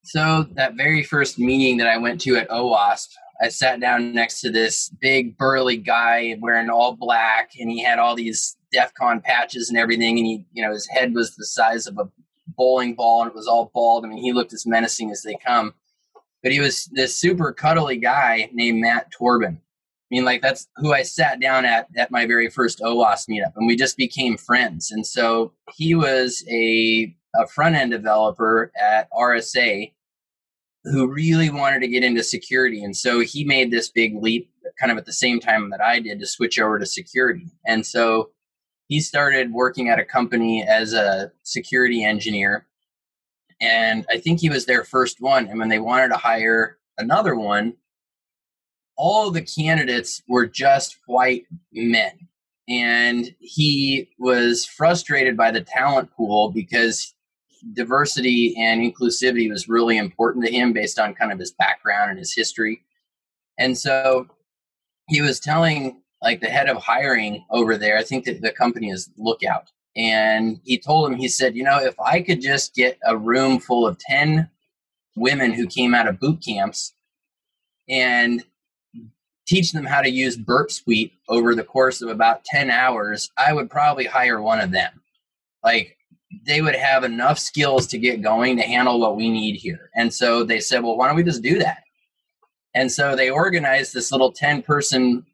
So 0.04 0.46
that 0.52 0.76
very 0.76 1.02
first 1.02 1.36
meeting 1.36 1.78
that 1.78 1.88
I 1.88 1.98
went 1.98 2.20
to 2.22 2.36
at 2.36 2.48
OWASP, 2.48 3.08
I 3.40 3.48
sat 3.48 3.80
down 3.80 4.12
next 4.12 4.40
to 4.40 4.50
this 4.50 4.88
big 5.00 5.36
burly 5.36 5.76
guy 5.76 6.36
wearing 6.40 6.70
all 6.70 6.94
black, 6.94 7.50
and 7.58 7.70
he 7.70 7.82
had 7.82 7.98
all 7.98 8.14
these 8.14 8.56
DEF 8.72 8.94
CON 8.94 9.20
patches 9.20 9.68
and 9.68 9.78
everything, 9.78 10.18
and 10.18 10.26
he, 10.26 10.44
you 10.52 10.64
know, 10.64 10.72
his 10.72 10.88
head 10.88 11.14
was 11.14 11.34
the 11.34 11.44
size 11.44 11.86
of 11.86 11.98
a 11.98 12.08
bowling 12.56 12.94
ball, 12.94 13.22
and 13.22 13.30
it 13.30 13.34
was 13.34 13.46
all 13.46 13.70
bald. 13.74 14.04
I 14.04 14.08
mean, 14.08 14.22
he 14.22 14.32
looked 14.32 14.52
as 14.52 14.66
menacing 14.66 15.10
as 15.10 15.22
they 15.22 15.36
come. 15.44 15.74
But 16.42 16.52
he 16.52 16.60
was 16.60 16.88
this 16.92 17.18
super 17.18 17.52
cuddly 17.52 17.96
guy 17.96 18.48
named 18.52 18.80
Matt 18.80 19.10
Torbin. 19.10 19.56
I 19.56 20.14
mean, 20.14 20.24
like 20.24 20.42
that's 20.42 20.68
who 20.76 20.92
I 20.92 21.02
sat 21.02 21.40
down 21.40 21.64
at 21.64 21.88
at 21.96 22.12
my 22.12 22.26
very 22.26 22.48
first 22.48 22.78
OWASP 22.78 23.28
meetup, 23.28 23.52
and 23.56 23.66
we 23.66 23.74
just 23.74 23.96
became 23.96 24.36
friends. 24.36 24.92
And 24.92 25.04
so 25.04 25.52
he 25.74 25.96
was 25.96 26.44
a 26.48 27.12
a 27.34 27.46
front 27.48 27.74
end 27.74 27.90
developer 27.90 28.70
at 28.80 29.10
RSA 29.10 29.92
who 30.86 31.08
really 31.08 31.50
wanted 31.50 31.80
to 31.80 31.88
get 31.88 32.04
into 32.04 32.22
security. 32.22 32.82
And 32.82 32.96
so 32.96 33.20
he 33.20 33.44
made 33.44 33.70
this 33.70 33.90
big 33.90 34.14
leap 34.22 34.50
kind 34.78 34.92
of 34.92 34.98
at 34.98 35.06
the 35.06 35.12
same 35.12 35.40
time 35.40 35.70
that 35.70 35.80
I 35.80 36.00
did 36.00 36.20
to 36.20 36.26
switch 36.26 36.58
over 36.60 36.78
to 36.78 36.86
security. 36.86 37.46
And 37.66 37.84
so 37.84 38.30
he 38.88 39.00
started 39.00 39.52
working 39.52 39.88
at 39.88 39.98
a 39.98 40.04
company 40.04 40.64
as 40.66 40.92
a 40.92 41.32
security 41.42 42.04
engineer. 42.04 42.66
And 43.60 44.06
I 44.10 44.18
think 44.18 44.40
he 44.40 44.48
was 44.48 44.66
their 44.66 44.84
first 44.84 45.20
one. 45.20 45.48
And 45.48 45.58
when 45.58 45.70
they 45.70 45.80
wanted 45.80 46.08
to 46.08 46.18
hire 46.18 46.78
another 46.98 47.34
one, 47.34 47.74
all 48.96 49.30
the 49.30 49.42
candidates 49.42 50.22
were 50.28 50.46
just 50.46 50.98
white 51.06 51.46
men. 51.72 52.28
And 52.68 53.34
he 53.40 54.08
was 54.18 54.66
frustrated 54.66 55.36
by 55.36 55.50
the 55.50 55.62
talent 55.62 56.10
pool 56.12 56.50
because 56.50 57.14
diversity 57.72 58.54
and 58.58 58.80
inclusivity 58.80 59.50
was 59.50 59.68
really 59.68 59.98
important 59.98 60.44
to 60.44 60.52
him 60.52 60.72
based 60.72 60.98
on 60.98 61.14
kind 61.14 61.32
of 61.32 61.38
his 61.38 61.52
background 61.52 62.10
and 62.10 62.18
his 62.18 62.34
history. 62.34 62.82
And 63.58 63.76
so 63.76 64.26
he 65.08 65.20
was 65.20 65.40
telling 65.40 66.02
like 66.22 66.40
the 66.40 66.48
head 66.48 66.68
of 66.68 66.78
hiring 66.78 67.44
over 67.50 67.76
there, 67.76 67.98
I 67.98 68.02
think 68.02 68.24
that 68.24 68.40
the 68.40 68.52
company 68.52 68.90
is 68.90 69.10
Lookout. 69.16 69.70
And 69.96 70.60
he 70.64 70.78
told 70.78 71.10
him, 71.10 71.18
he 71.18 71.28
said, 71.28 71.56
you 71.56 71.64
know, 71.64 71.78
if 71.78 71.98
I 71.98 72.20
could 72.20 72.40
just 72.40 72.74
get 72.74 72.98
a 73.04 73.16
room 73.16 73.58
full 73.58 73.86
of 73.86 73.98
10 73.98 74.48
women 75.16 75.52
who 75.52 75.66
came 75.66 75.94
out 75.94 76.08
of 76.08 76.20
boot 76.20 76.42
camps 76.44 76.92
and 77.88 78.44
teach 79.46 79.72
them 79.72 79.86
how 79.86 80.02
to 80.02 80.10
use 80.10 80.36
Burp 80.36 80.70
Suite 80.70 81.12
over 81.28 81.54
the 81.54 81.64
course 81.64 82.02
of 82.02 82.08
about 82.10 82.44
10 82.44 82.68
hours, 82.70 83.30
I 83.38 83.52
would 83.52 83.70
probably 83.70 84.04
hire 84.04 84.42
one 84.42 84.60
of 84.60 84.70
them. 84.70 85.00
Like, 85.64 85.95
they 86.44 86.60
would 86.60 86.74
have 86.74 87.04
enough 87.04 87.38
skills 87.38 87.86
to 87.88 87.98
get 87.98 88.22
going 88.22 88.56
to 88.56 88.62
handle 88.62 88.98
what 88.98 89.16
we 89.16 89.30
need 89.30 89.56
here. 89.56 89.90
And 89.94 90.12
so 90.12 90.44
they 90.44 90.60
said, 90.60 90.82
well, 90.82 90.96
why 90.96 91.06
don't 91.06 91.16
we 91.16 91.22
just 91.22 91.42
do 91.42 91.58
that? 91.60 91.84
And 92.74 92.90
so 92.90 93.16
they 93.16 93.30
organized 93.30 93.94
this 93.94 94.12
little 94.12 94.32
10 94.32 94.62
person 94.62 95.24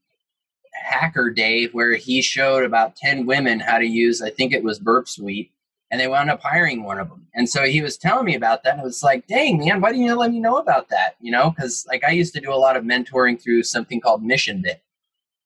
hacker 0.74 1.30
day 1.30 1.66
where 1.66 1.95
he 1.95 2.22
showed 2.22 2.64
about 2.64 2.97
10 2.97 3.26
women 3.26 3.61
how 3.61 3.78
to 3.78 3.86
use, 3.86 4.22
I 4.22 4.30
think 4.30 4.53
it 4.53 4.62
was 4.62 4.78
Burp 4.78 5.09
Suite, 5.09 5.51
and 5.90 6.01
they 6.01 6.09
wound 6.09 6.30
up 6.30 6.40
hiring 6.43 6.84
one 6.84 6.99
of 6.99 7.09
them. 7.09 7.26
And 7.34 7.49
so 7.49 7.64
he 7.64 7.82
was 7.82 7.97
telling 7.97 8.24
me 8.24 8.34
about 8.34 8.62
that. 8.62 8.74
And 8.74 8.80
it 8.80 8.84
was 8.84 9.03
like, 9.03 9.26
dang, 9.26 9.59
man, 9.59 9.80
why 9.80 9.93
didn't 9.93 10.07
you 10.07 10.14
let 10.14 10.30
me 10.30 10.40
know 10.40 10.59
about 10.59 10.88
that? 10.90 11.16
You 11.20 11.32
know, 11.32 11.51
because 11.51 11.84
like 11.88 12.05
I 12.05 12.11
used 12.11 12.34
to 12.34 12.40
do 12.40 12.53
a 12.53 12.55
lot 12.55 12.76
of 12.76 12.84
mentoring 12.84 13.40
through 13.40 13.64
something 13.64 14.01
called 14.01 14.22
Mission 14.22 14.62
Bit, 14.62 14.82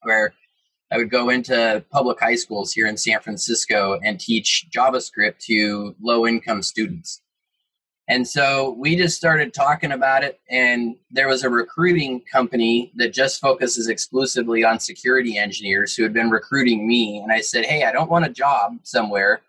where 0.03 0.35
I 0.93 0.99
would 0.99 1.11
go 1.11 1.31
into 1.31 1.85
public 1.91 2.21
high 2.21 2.37
schools 2.37 2.73
here 2.73 2.87
in 2.87 2.97
San 2.97 3.21
Francisco 3.21 3.99
and 4.05 4.21
teach 4.21 4.67
JavaScript 4.75 5.39
to 5.47 5.97
low 6.01 6.27
income 6.27 6.63
students. 6.63 7.23
And 8.09 8.27
so 8.27 8.77
we 8.79 8.95
just 8.95 9.17
started 9.17 9.53
talking 9.53 9.91
about 9.91 10.23
it, 10.23 10.39
and 10.49 10.95
there 11.11 11.27
was 11.27 11.43
a 11.43 11.51
recruiting 11.51 12.23
company 12.31 12.93
that 12.95 13.13
just 13.13 13.41
focuses 13.41 13.89
exclusively 13.89 14.65
on 14.65 14.79
security 14.79 15.39
engineers 15.39 15.97
who 15.97 16.05
had 16.05 16.13
been 16.13 16.31
recruiting 16.31 16.87
me. 16.87 17.19
And 17.19 17.33
I 17.33 17.41
said, 17.41 17.65
Hey, 17.65 17.83
I 17.83 17.91
don't 17.91 18.11
want 18.11 18.25
a 18.25 18.31
job 18.31 18.79
somewhere, 18.85 19.43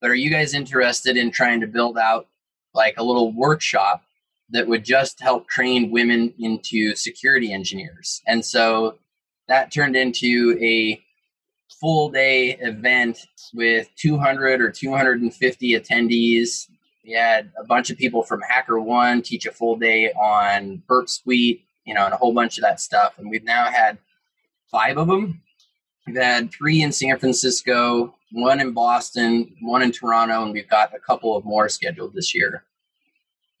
but 0.00 0.10
are 0.10 0.16
you 0.16 0.30
guys 0.30 0.52
interested 0.52 1.16
in 1.16 1.30
trying 1.30 1.60
to 1.60 1.68
build 1.68 1.96
out 1.96 2.26
like 2.74 2.94
a 2.96 3.04
little 3.04 3.30
workshop 3.32 4.02
that 4.50 4.66
would 4.66 4.84
just 4.84 5.20
help 5.20 5.48
train 5.48 5.92
women 5.92 6.34
into 6.40 6.96
security 6.96 7.52
engineers? 7.52 8.20
And 8.26 8.44
so 8.44 8.98
that 9.48 9.72
turned 9.72 9.96
into 9.96 10.58
a 10.60 11.00
full 11.80 12.10
day 12.10 12.56
event 12.60 13.18
with 13.54 13.88
200 13.96 14.60
or 14.60 14.70
250 14.70 15.72
attendees 15.72 16.68
we 17.04 17.12
had 17.12 17.50
a 17.58 17.64
bunch 17.64 17.90
of 17.90 17.98
people 17.98 18.22
from 18.22 18.42
HackerOne 18.42 19.24
teach 19.24 19.46
a 19.46 19.52
full 19.52 19.76
day 19.76 20.12
on 20.12 20.82
Burp 20.86 21.08
Suite, 21.08 21.64
you 21.84 21.94
know, 21.94 22.04
and 22.04 22.14
a 22.14 22.16
whole 22.16 22.32
bunch 22.32 22.58
of 22.58 22.62
that 22.62 22.80
stuff. 22.80 23.14
And 23.18 23.28
we've 23.28 23.44
now 23.44 23.64
had 23.64 23.98
five 24.70 24.98
of 24.98 25.08
them. 25.08 25.42
We've 26.06 26.16
had 26.16 26.52
three 26.52 26.82
in 26.82 26.92
San 26.92 27.18
Francisco, 27.18 28.14
one 28.32 28.60
in 28.60 28.72
Boston, 28.72 29.54
one 29.60 29.82
in 29.82 29.92
Toronto, 29.92 30.42
and 30.42 30.52
we've 30.52 30.68
got 30.68 30.94
a 30.94 31.00
couple 31.00 31.36
of 31.36 31.44
more 31.44 31.68
scheduled 31.68 32.14
this 32.14 32.34
year. 32.34 32.64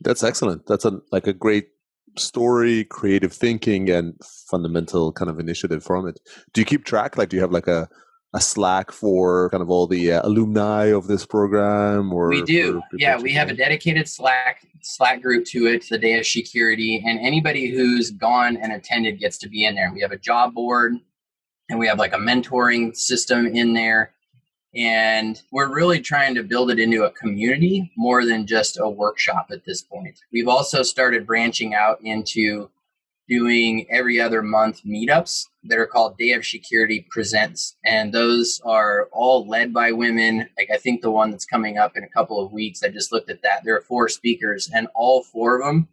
That's 0.00 0.24
excellent. 0.24 0.66
That's 0.66 0.84
a 0.84 1.00
like 1.12 1.26
a 1.26 1.32
great 1.32 1.68
story, 2.16 2.84
creative 2.84 3.32
thinking, 3.32 3.90
and 3.90 4.14
fundamental 4.50 5.12
kind 5.12 5.30
of 5.30 5.38
initiative 5.38 5.82
from 5.82 6.06
it. 6.06 6.20
Do 6.52 6.60
you 6.60 6.64
keep 6.64 6.84
track? 6.84 7.16
Like, 7.16 7.28
do 7.28 7.36
you 7.36 7.42
have 7.42 7.52
like 7.52 7.66
a 7.66 7.88
a 8.34 8.40
Slack 8.40 8.92
for 8.92 9.50
kind 9.50 9.62
of 9.62 9.70
all 9.70 9.86
the 9.86 10.12
uh, 10.12 10.26
alumni 10.26 10.86
of 10.86 11.06
this 11.06 11.26
program? 11.26 12.12
Or 12.12 12.28
we 12.28 12.42
do. 12.42 12.82
Yeah, 12.94 13.20
we 13.20 13.32
have 13.34 13.50
a 13.50 13.54
dedicated 13.54 14.08
Slack 14.08 14.66
Slack 14.82 15.22
group 15.22 15.44
to 15.46 15.66
it, 15.66 15.86
the 15.88 15.98
Day 15.98 16.18
of 16.18 16.24
Shecurity, 16.24 17.02
and 17.04 17.20
anybody 17.20 17.70
who's 17.70 18.10
gone 18.10 18.56
and 18.56 18.72
attended 18.72 19.20
gets 19.20 19.38
to 19.38 19.48
be 19.48 19.64
in 19.64 19.74
there. 19.74 19.92
We 19.92 20.00
have 20.00 20.12
a 20.12 20.18
job 20.18 20.54
board, 20.54 20.94
and 21.68 21.78
we 21.78 21.86
have 21.86 21.98
like 21.98 22.14
a 22.14 22.18
mentoring 22.18 22.96
system 22.96 23.46
in 23.46 23.74
there. 23.74 24.14
And 24.74 25.40
we're 25.50 25.74
really 25.74 26.00
trying 26.00 26.34
to 26.34 26.42
build 26.42 26.70
it 26.70 26.78
into 26.78 27.04
a 27.04 27.10
community 27.10 27.92
more 27.96 28.24
than 28.24 28.46
just 28.46 28.78
a 28.80 28.88
workshop 28.88 29.48
at 29.50 29.64
this 29.64 29.82
point. 29.82 30.18
We've 30.32 30.48
also 30.48 30.82
started 30.82 31.26
branching 31.26 31.74
out 31.74 31.98
into 32.02 32.70
doing 33.28 33.86
every 33.90 34.20
other 34.20 34.42
month 34.42 34.82
meetups 34.84 35.46
that 35.64 35.78
are 35.78 35.86
called 35.86 36.18
Day 36.18 36.32
of 36.32 36.42
Shecurity 36.42 37.08
Presents. 37.08 37.76
And 37.84 38.12
those 38.12 38.60
are 38.64 39.08
all 39.12 39.46
led 39.46 39.72
by 39.72 39.92
women. 39.92 40.48
Like 40.56 40.70
I 40.72 40.76
think 40.76 41.02
the 41.02 41.10
one 41.10 41.30
that's 41.30 41.44
coming 41.44 41.78
up 41.78 41.96
in 41.96 42.04
a 42.04 42.08
couple 42.08 42.44
of 42.44 42.52
weeks, 42.52 42.82
I 42.82 42.88
just 42.88 43.12
looked 43.12 43.30
at 43.30 43.42
that. 43.42 43.64
There 43.64 43.76
are 43.76 43.82
four 43.82 44.08
speakers, 44.08 44.70
and 44.74 44.88
all 44.94 45.22
four 45.22 45.60
of 45.60 45.66
them 45.66 45.88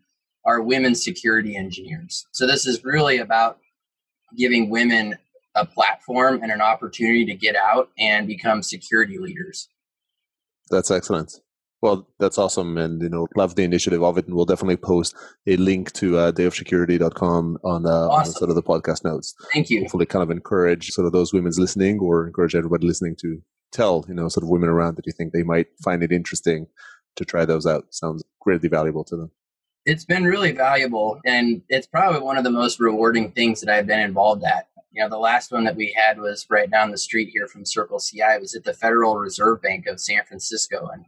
are 0.45 0.61
women 0.61 0.95
security 0.95 1.55
engineers. 1.55 2.25
So 2.31 2.47
this 2.47 2.65
is 2.65 2.83
really 2.83 3.19
about 3.19 3.59
giving 4.37 4.69
women 4.69 5.17
a 5.59 5.65
platform 5.65 6.41
and 6.41 6.51
an 6.51 6.61
opportunity 6.61 7.25
to 7.25 7.35
get 7.35 7.55
out 7.55 7.89
and 7.97 8.27
become 8.27 8.63
security 8.63 9.17
leaders. 9.17 9.67
That's 10.69 10.91
excellent. 10.91 11.39
Well, 11.81 12.07
that's 12.19 12.37
awesome. 12.37 12.77
And, 12.77 13.01
you 13.01 13.09
know, 13.09 13.27
love 13.37 13.55
the 13.55 13.63
initiative 13.63 14.03
of 14.03 14.17
it. 14.17 14.25
And 14.25 14.35
we'll 14.35 14.45
definitely 14.45 14.77
post 14.77 15.15
a 15.47 15.55
link 15.55 15.93
to 15.93 16.17
uh, 16.17 16.31
dayofshecurity.com 16.33 17.59
on, 17.63 17.85
uh, 17.85 17.89
awesome. 17.89 18.19
on 18.19 18.25
sort 18.25 18.49
of 18.49 18.55
the 18.55 18.63
podcast 18.63 19.05
notes. 19.05 19.33
Thank 19.53 19.69
you. 19.69 19.81
Hopefully 19.81 20.05
kind 20.05 20.23
of 20.23 20.29
encourage 20.29 20.89
sort 20.89 21.07
of 21.07 21.13
those 21.13 21.33
women's 21.33 21.57
listening 21.57 21.99
or 21.99 22.27
encourage 22.27 22.53
everybody 22.53 22.85
listening 22.85 23.15
to 23.21 23.41
tell, 23.71 24.03
you 24.07 24.13
know, 24.13 24.27
sort 24.27 24.43
of 24.43 24.49
women 24.49 24.67
around 24.67 24.97
that 24.97 25.05
you 25.05 25.13
think 25.13 25.31
they 25.31 25.43
might 25.43 25.67
find 25.81 26.03
it 26.03 26.11
interesting 26.11 26.67
to 27.15 27.23
try 27.23 27.45
those 27.45 27.65
out. 27.65 27.85
Sounds 27.91 28.23
greatly 28.41 28.67
valuable 28.67 29.05
to 29.05 29.15
them. 29.15 29.31
It's 29.85 30.05
been 30.05 30.25
really 30.25 30.51
valuable. 30.51 31.21
And 31.25 31.61
it's 31.69 31.87
probably 31.87 32.19
one 32.19 32.37
of 32.37 32.43
the 32.43 32.51
most 32.51 32.79
rewarding 32.79 33.31
things 33.31 33.61
that 33.61 33.73
I've 33.73 33.87
been 33.87 34.01
involved 34.01 34.43
at. 34.43 34.67
You 34.91 35.03
know, 35.03 35.09
the 35.09 35.17
last 35.17 35.51
one 35.51 35.63
that 35.65 35.75
we 35.75 35.95
had 35.95 36.19
was 36.19 36.45
right 36.49 36.69
down 36.69 36.91
the 36.91 36.97
street 36.97 37.29
here 37.31 37.47
from 37.47 37.65
Circle 37.65 37.99
CI. 37.99 38.21
It 38.21 38.41
was 38.41 38.55
at 38.55 38.63
the 38.63 38.73
Federal 38.73 39.17
Reserve 39.17 39.61
Bank 39.61 39.85
of 39.85 39.99
San 39.99 40.23
Francisco. 40.25 40.89
And 40.91 41.05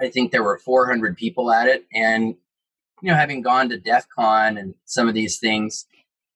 I 0.00 0.08
think 0.08 0.32
there 0.32 0.42
were 0.42 0.58
400 0.58 1.16
people 1.16 1.52
at 1.52 1.68
it. 1.68 1.86
And, 1.94 2.34
you 3.02 3.10
know, 3.10 3.14
having 3.14 3.42
gone 3.42 3.68
to 3.68 3.78
DEF 3.78 4.08
CON 4.08 4.58
and 4.58 4.74
some 4.86 5.06
of 5.06 5.14
these 5.14 5.38
things, 5.38 5.86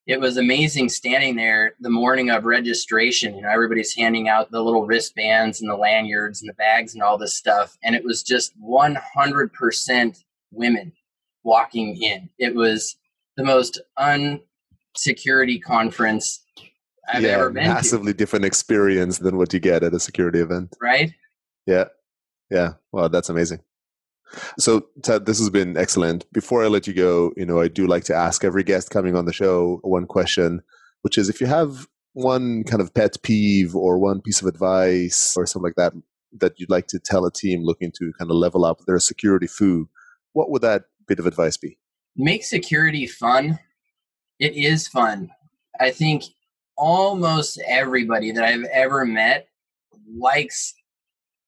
it 0.06 0.20
was 0.20 0.36
amazing 0.36 0.88
standing 0.88 1.36
there 1.36 1.74
the 1.80 1.90
morning 1.90 2.30
of 2.30 2.44
registration. 2.44 3.34
You 3.34 3.42
know, 3.42 3.50
everybody's 3.50 3.94
handing 3.94 4.28
out 4.28 4.50
the 4.50 4.62
little 4.62 4.86
wristbands 4.86 5.60
and 5.60 5.70
the 5.70 5.76
lanyards 5.76 6.40
and 6.40 6.48
the 6.48 6.54
bags 6.54 6.94
and 6.94 7.02
all 7.02 7.18
this 7.18 7.36
stuff. 7.36 7.76
And 7.82 7.94
it 7.94 8.04
was 8.04 8.22
just 8.22 8.52
100% 8.60 10.24
women 10.52 10.92
walking 11.42 12.00
in. 12.02 12.28
It 12.38 12.54
was 12.54 12.96
the 13.36 13.44
most 13.44 13.80
unsecurity 13.98 15.62
conference 15.62 16.44
I've 17.12 17.22
yeah, 17.22 17.30
ever 17.30 17.50
been 17.50 17.64
massively 17.64 18.12
to. 18.12 18.16
different 18.16 18.44
experience 18.44 19.18
than 19.18 19.36
what 19.36 19.52
you 19.52 19.60
get 19.60 19.82
at 19.82 19.94
a 19.94 20.00
security 20.00 20.40
event. 20.40 20.76
Right? 20.80 21.12
Yeah. 21.66 21.84
Yeah. 22.50 22.74
Well, 22.92 23.08
that's 23.08 23.28
amazing. 23.28 23.60
So, 24.58 24.86
Tad, 25.02 25.26
this 25.26 25.38
has 25.38 25.50
been 25.50 25.76
excellent. 25.76 26.30
Before 26.32 26.62
I 26.64 26.68
let 26.68 26.86
you 26.86 26.92
go, 26.92 27.32
you 27.36 27.44
know, 27.44 27.60
I 27.60 27.68
do 27.68 27.86
like 27.86 28.04
to 28.04 28.14
ask 28.14 28.44
every 28.44 28.62
guest 28.62 28.90
coming 28.90 29.16
on 29.16 29.24
the 29.24 29.32
show 29.32 29.80
one 29.82 30.06
question, 30.06 30.62
which 31.02 31.18
is 31.18 31.28
if 31.28 31.40
you 31.40 31.46
have 31.46 31.88
one 32.12 32.64
kind 32.64 32.80
of 32.80 32.94
pet 32.94 33.16
peeve 33.22 33.74
or 33.74 33.98
one 33.98 34.20
piece 34.20 34.40
of 34.40 34.46
advice 34.46 35.34
or 35.36 35.46
something 35.46 35.68
like 35.68 35.76
that 35.76 35.92
that 36.38 36.58
you'd 36.58 36.70
like 36.70 36.86
to 36.88 37.00
tell 37.00 37.26
a 37.26 37.32
team 37.32 37.64
looking 37.64 37.90
to 37.98 38.12
kind 38.18 38.30
of 38.30 38.36
level 38.36 38.64
up 38.64 38.80
their 38.86 38.98
security 39.00 39.48
foo, 39.48 39.88
what 40.32 40.50
would 40.50 40.62
that 40.62 40.84
bit 41.06 41.18
of 41.18 41.26
advice 41.26 41.56
be? 41.56 41.76
Make 42.16 42.44
security 42.44 43.06
fun. 43.06 43.58
It 44.38 44.54
is 44.54 44.86
fun. 44.86 45.30
I 45.78 45.90
think 45.90 46.24
almost 46.80 47.60
everybody 47.68 48.32
that 48.32 48.42
I've 48.42 48.64
ever 48.72 49.04
met 49.04 49.48
likes 50.16 50.74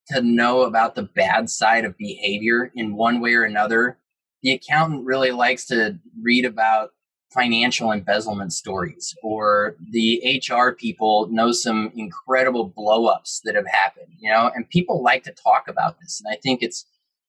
to 0.09 0.21
know 0.21 0.61
about 0.61 0.93
the 0.93 1.03
bad 1.03 1.49
side 1.49 1.85
of 1.85 1.97
behavior 1.97 2.71
in 2.75 2.95
one 2.95 3.19
way 3.19 3.33
or 3.33 3.43
another. 3.43 3.97
The 4.43 4.51
accountant 4.51 5.05
really 5.05 5.31
likes 5.31 5.65
to 5.65 5.99
read 6.21 6.45
about 6.45 6.91
financial 7.33 7.91
embezzlement 7.91 8.53
stories, 8.53 9.15
or 9.23 9.75
the 9.91 10.39
HR 10.47 10.69
people 10.69 11.27
know 11.31 11.51
some 11.51 11.91
incredible 11.95 12.69
blowups 12.69 13.41
that 13.43 13.55
have 13.55 13.65
happened, 13.65 14.13
you 14.19 14.29
know, 14.29 14.51
and 14.53 14.69
people 14.69 15.01
like 15.01 15.23
to 15.23 15.31
talk 15.31 15.67
about 15.67 15.99
this. 15.99 16.21
And 16.23 16.31
I 16.31 16.37
think 16.37 16.61
it's 16.61 16.85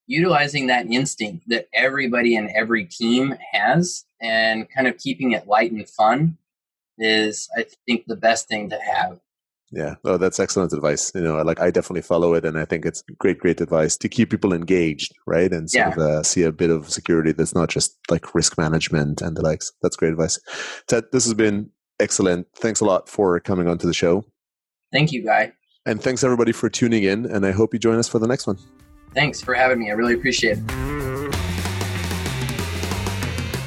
utilizing 0.07 0.67
that 0.67 0.87
instinct 0.91 1.49
that 1.49 1.69
everybody 1.73 2.37
in 2.37 2.55
every 2.55 2.85
team 2.85 3.35
has 3.53 4.05
and 4.21 4.69
kind 4.69 4.87
of 4.87 4.99
keeping 4.99 5.33
it 5.33 5.47
light 5.47 5.73
and 5.73 5.89
fun 5.89 6.37
is, 6.99 7.49
I 7.57 7.67
think, 7.87 8.05
the 8.07 8.17
best 8.17 8.49
thing 8.49 8.71
to 8.71 8.79
have. 8.79 9.21
Yeah, 9.71 9.97
oh, 10.05 10.19
that's 10.19 10.39
excellent 10.39 10.73
advice. 10.73 11.11
You 11.15 11.23
know, 11.23 11.43
like 11.43 11.61
I 11.61 11.71
definitely 11.71 12.03
follow 12.03 12.35
it, 12.35 12.45
and 12.45 12.59
I 12.59 12.65
think 12.65 12.87
it's 12.87 13.03
great, 13.19 13.39
great 13.41 13.61
advice 13.61 13.97
to 13.97 14.09
keep 14.09 14.31
people 14.31 14.53
engaged, 14.53 15.13
right? 15.27 15.53
And 15.53 15.69
sort 15.69 15.87
yeah. 15.87 15.93
of 15.93 15.99
uh, 15.99 16.23
see 16.23 16.43
a 16.43 16.53
bit 16.53 16.71
of 16.71 16.89
security 16.91 17.33
that's 17.33 17.55
not 17.55 17.71
just 17.71 17.99
like 18.09 18.35
risk 18.35 18.57
management 18.57 19.21
and 19.21 19.37
the 19.37 19.43
likes. 19.43 19.73
That's 19.83 19.97
great 19.97 20.13
advice. 20.13 20.39
Tad, 20.87 21.05
this 21.11 21.25
has 21.25 21.35
been 21.35 21.71
excellent. 21.99 22.47
Thanks 22.55 22.81
a 22.81 22.85
lot 22.85 23.09
for 23.09 23.41
coming 23.41 23.67
on 23.67 23.79
to 23.79 23.87
the 23.87 23.95
show. 23.95 24.25
Thank 24.93 25.11
you, 25.11 25.25
Guy. 25.25 25.53
And 25.87 26.01
thanks 26.01 26.23
everybody 26.23 26.53
for 26.53 26.71
tuning 26.71 27.03
in, 27.03 27.27
and 27.27 27.45
I 27.45 27.51
hope 27.51 27.75
you 27.75 27.81
join 27.81 27.99
us 27.99 28.09
for 28.09 28.21
the 28.21 28.29
next 28.29 28.47
one. 28.47 28.59
Thanks 29.13 29.41
for 29.41 29.55
having 29.55 29.81
me. 29.81 29.91
I 29.91 29.95
really 29.95 30.15
appreciate 30.15 30.59
it. 30.59 30.94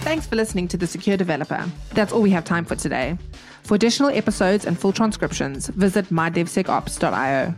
Thanks 0.08 0.26
for 0.26 0.38
listening 0.38 0.70
to 0.70 0.78
The 0.78 0.88
Secure 0.88 1.18
Developer. 1.18 1.70
That's 1.91 2.14
all 2.14 2.22
we 2.22 2.30
have 2.30 2.45
time 2.45 2.64
for 2.64 2.78
today. 2.78 3.18
For 3.64 3.76
additional 3.76 4.10
episodes 4.10 4.64
and 4.64 4.80
full 4.80 4.93
transcriptions, 4.93 5.68
visit 5.68 6.05
mydevsecops.io. 6.05 7.53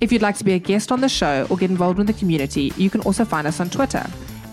If 0.00 0.10
you'd 0.10 0.20
like 0.20 0.36
to 0.38 0.42
be 0.42 0.54
a 0.54 0.58
guest 0.58 0.90
on 0.90 1.00
the 1.00 1.08
show 1.08 1.46
or 1.48 1.56
get 1.56 1.70
involved 1.70 2.00
in 2.00 2.06
the 2.06 2.12
community, 2.12 2.72
you 2.76 2.90
can 2.90 3.02
also 3.02 3.24
find 3.24 3.46
us 3.46 3.60
on 3.60 3.70
Twitter 3.70 4.04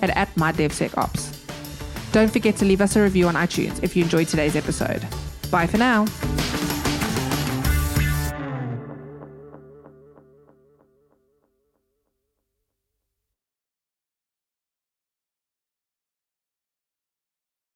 at, 0.03 0.11
at 0.11 0.31
mydevsecops. 0.35 2.11
Don't 2.11 2.31
forget 2.31 2.55
to 2.57 2.65
leave 2.65 2.81
us 2.81 2.95
a 2.95 3.01
review 3.01 3.27
on 3.27 3.33
iTunes 3.33 3.81
if 3.81 3.95
you 3.95 4.03
enjoyed 4.03 4.27
today's 4.27 4.55
episode. 4.55 5.03
Bye 5.49 5.65
for 5.65 5.79
now. 5.79 6.05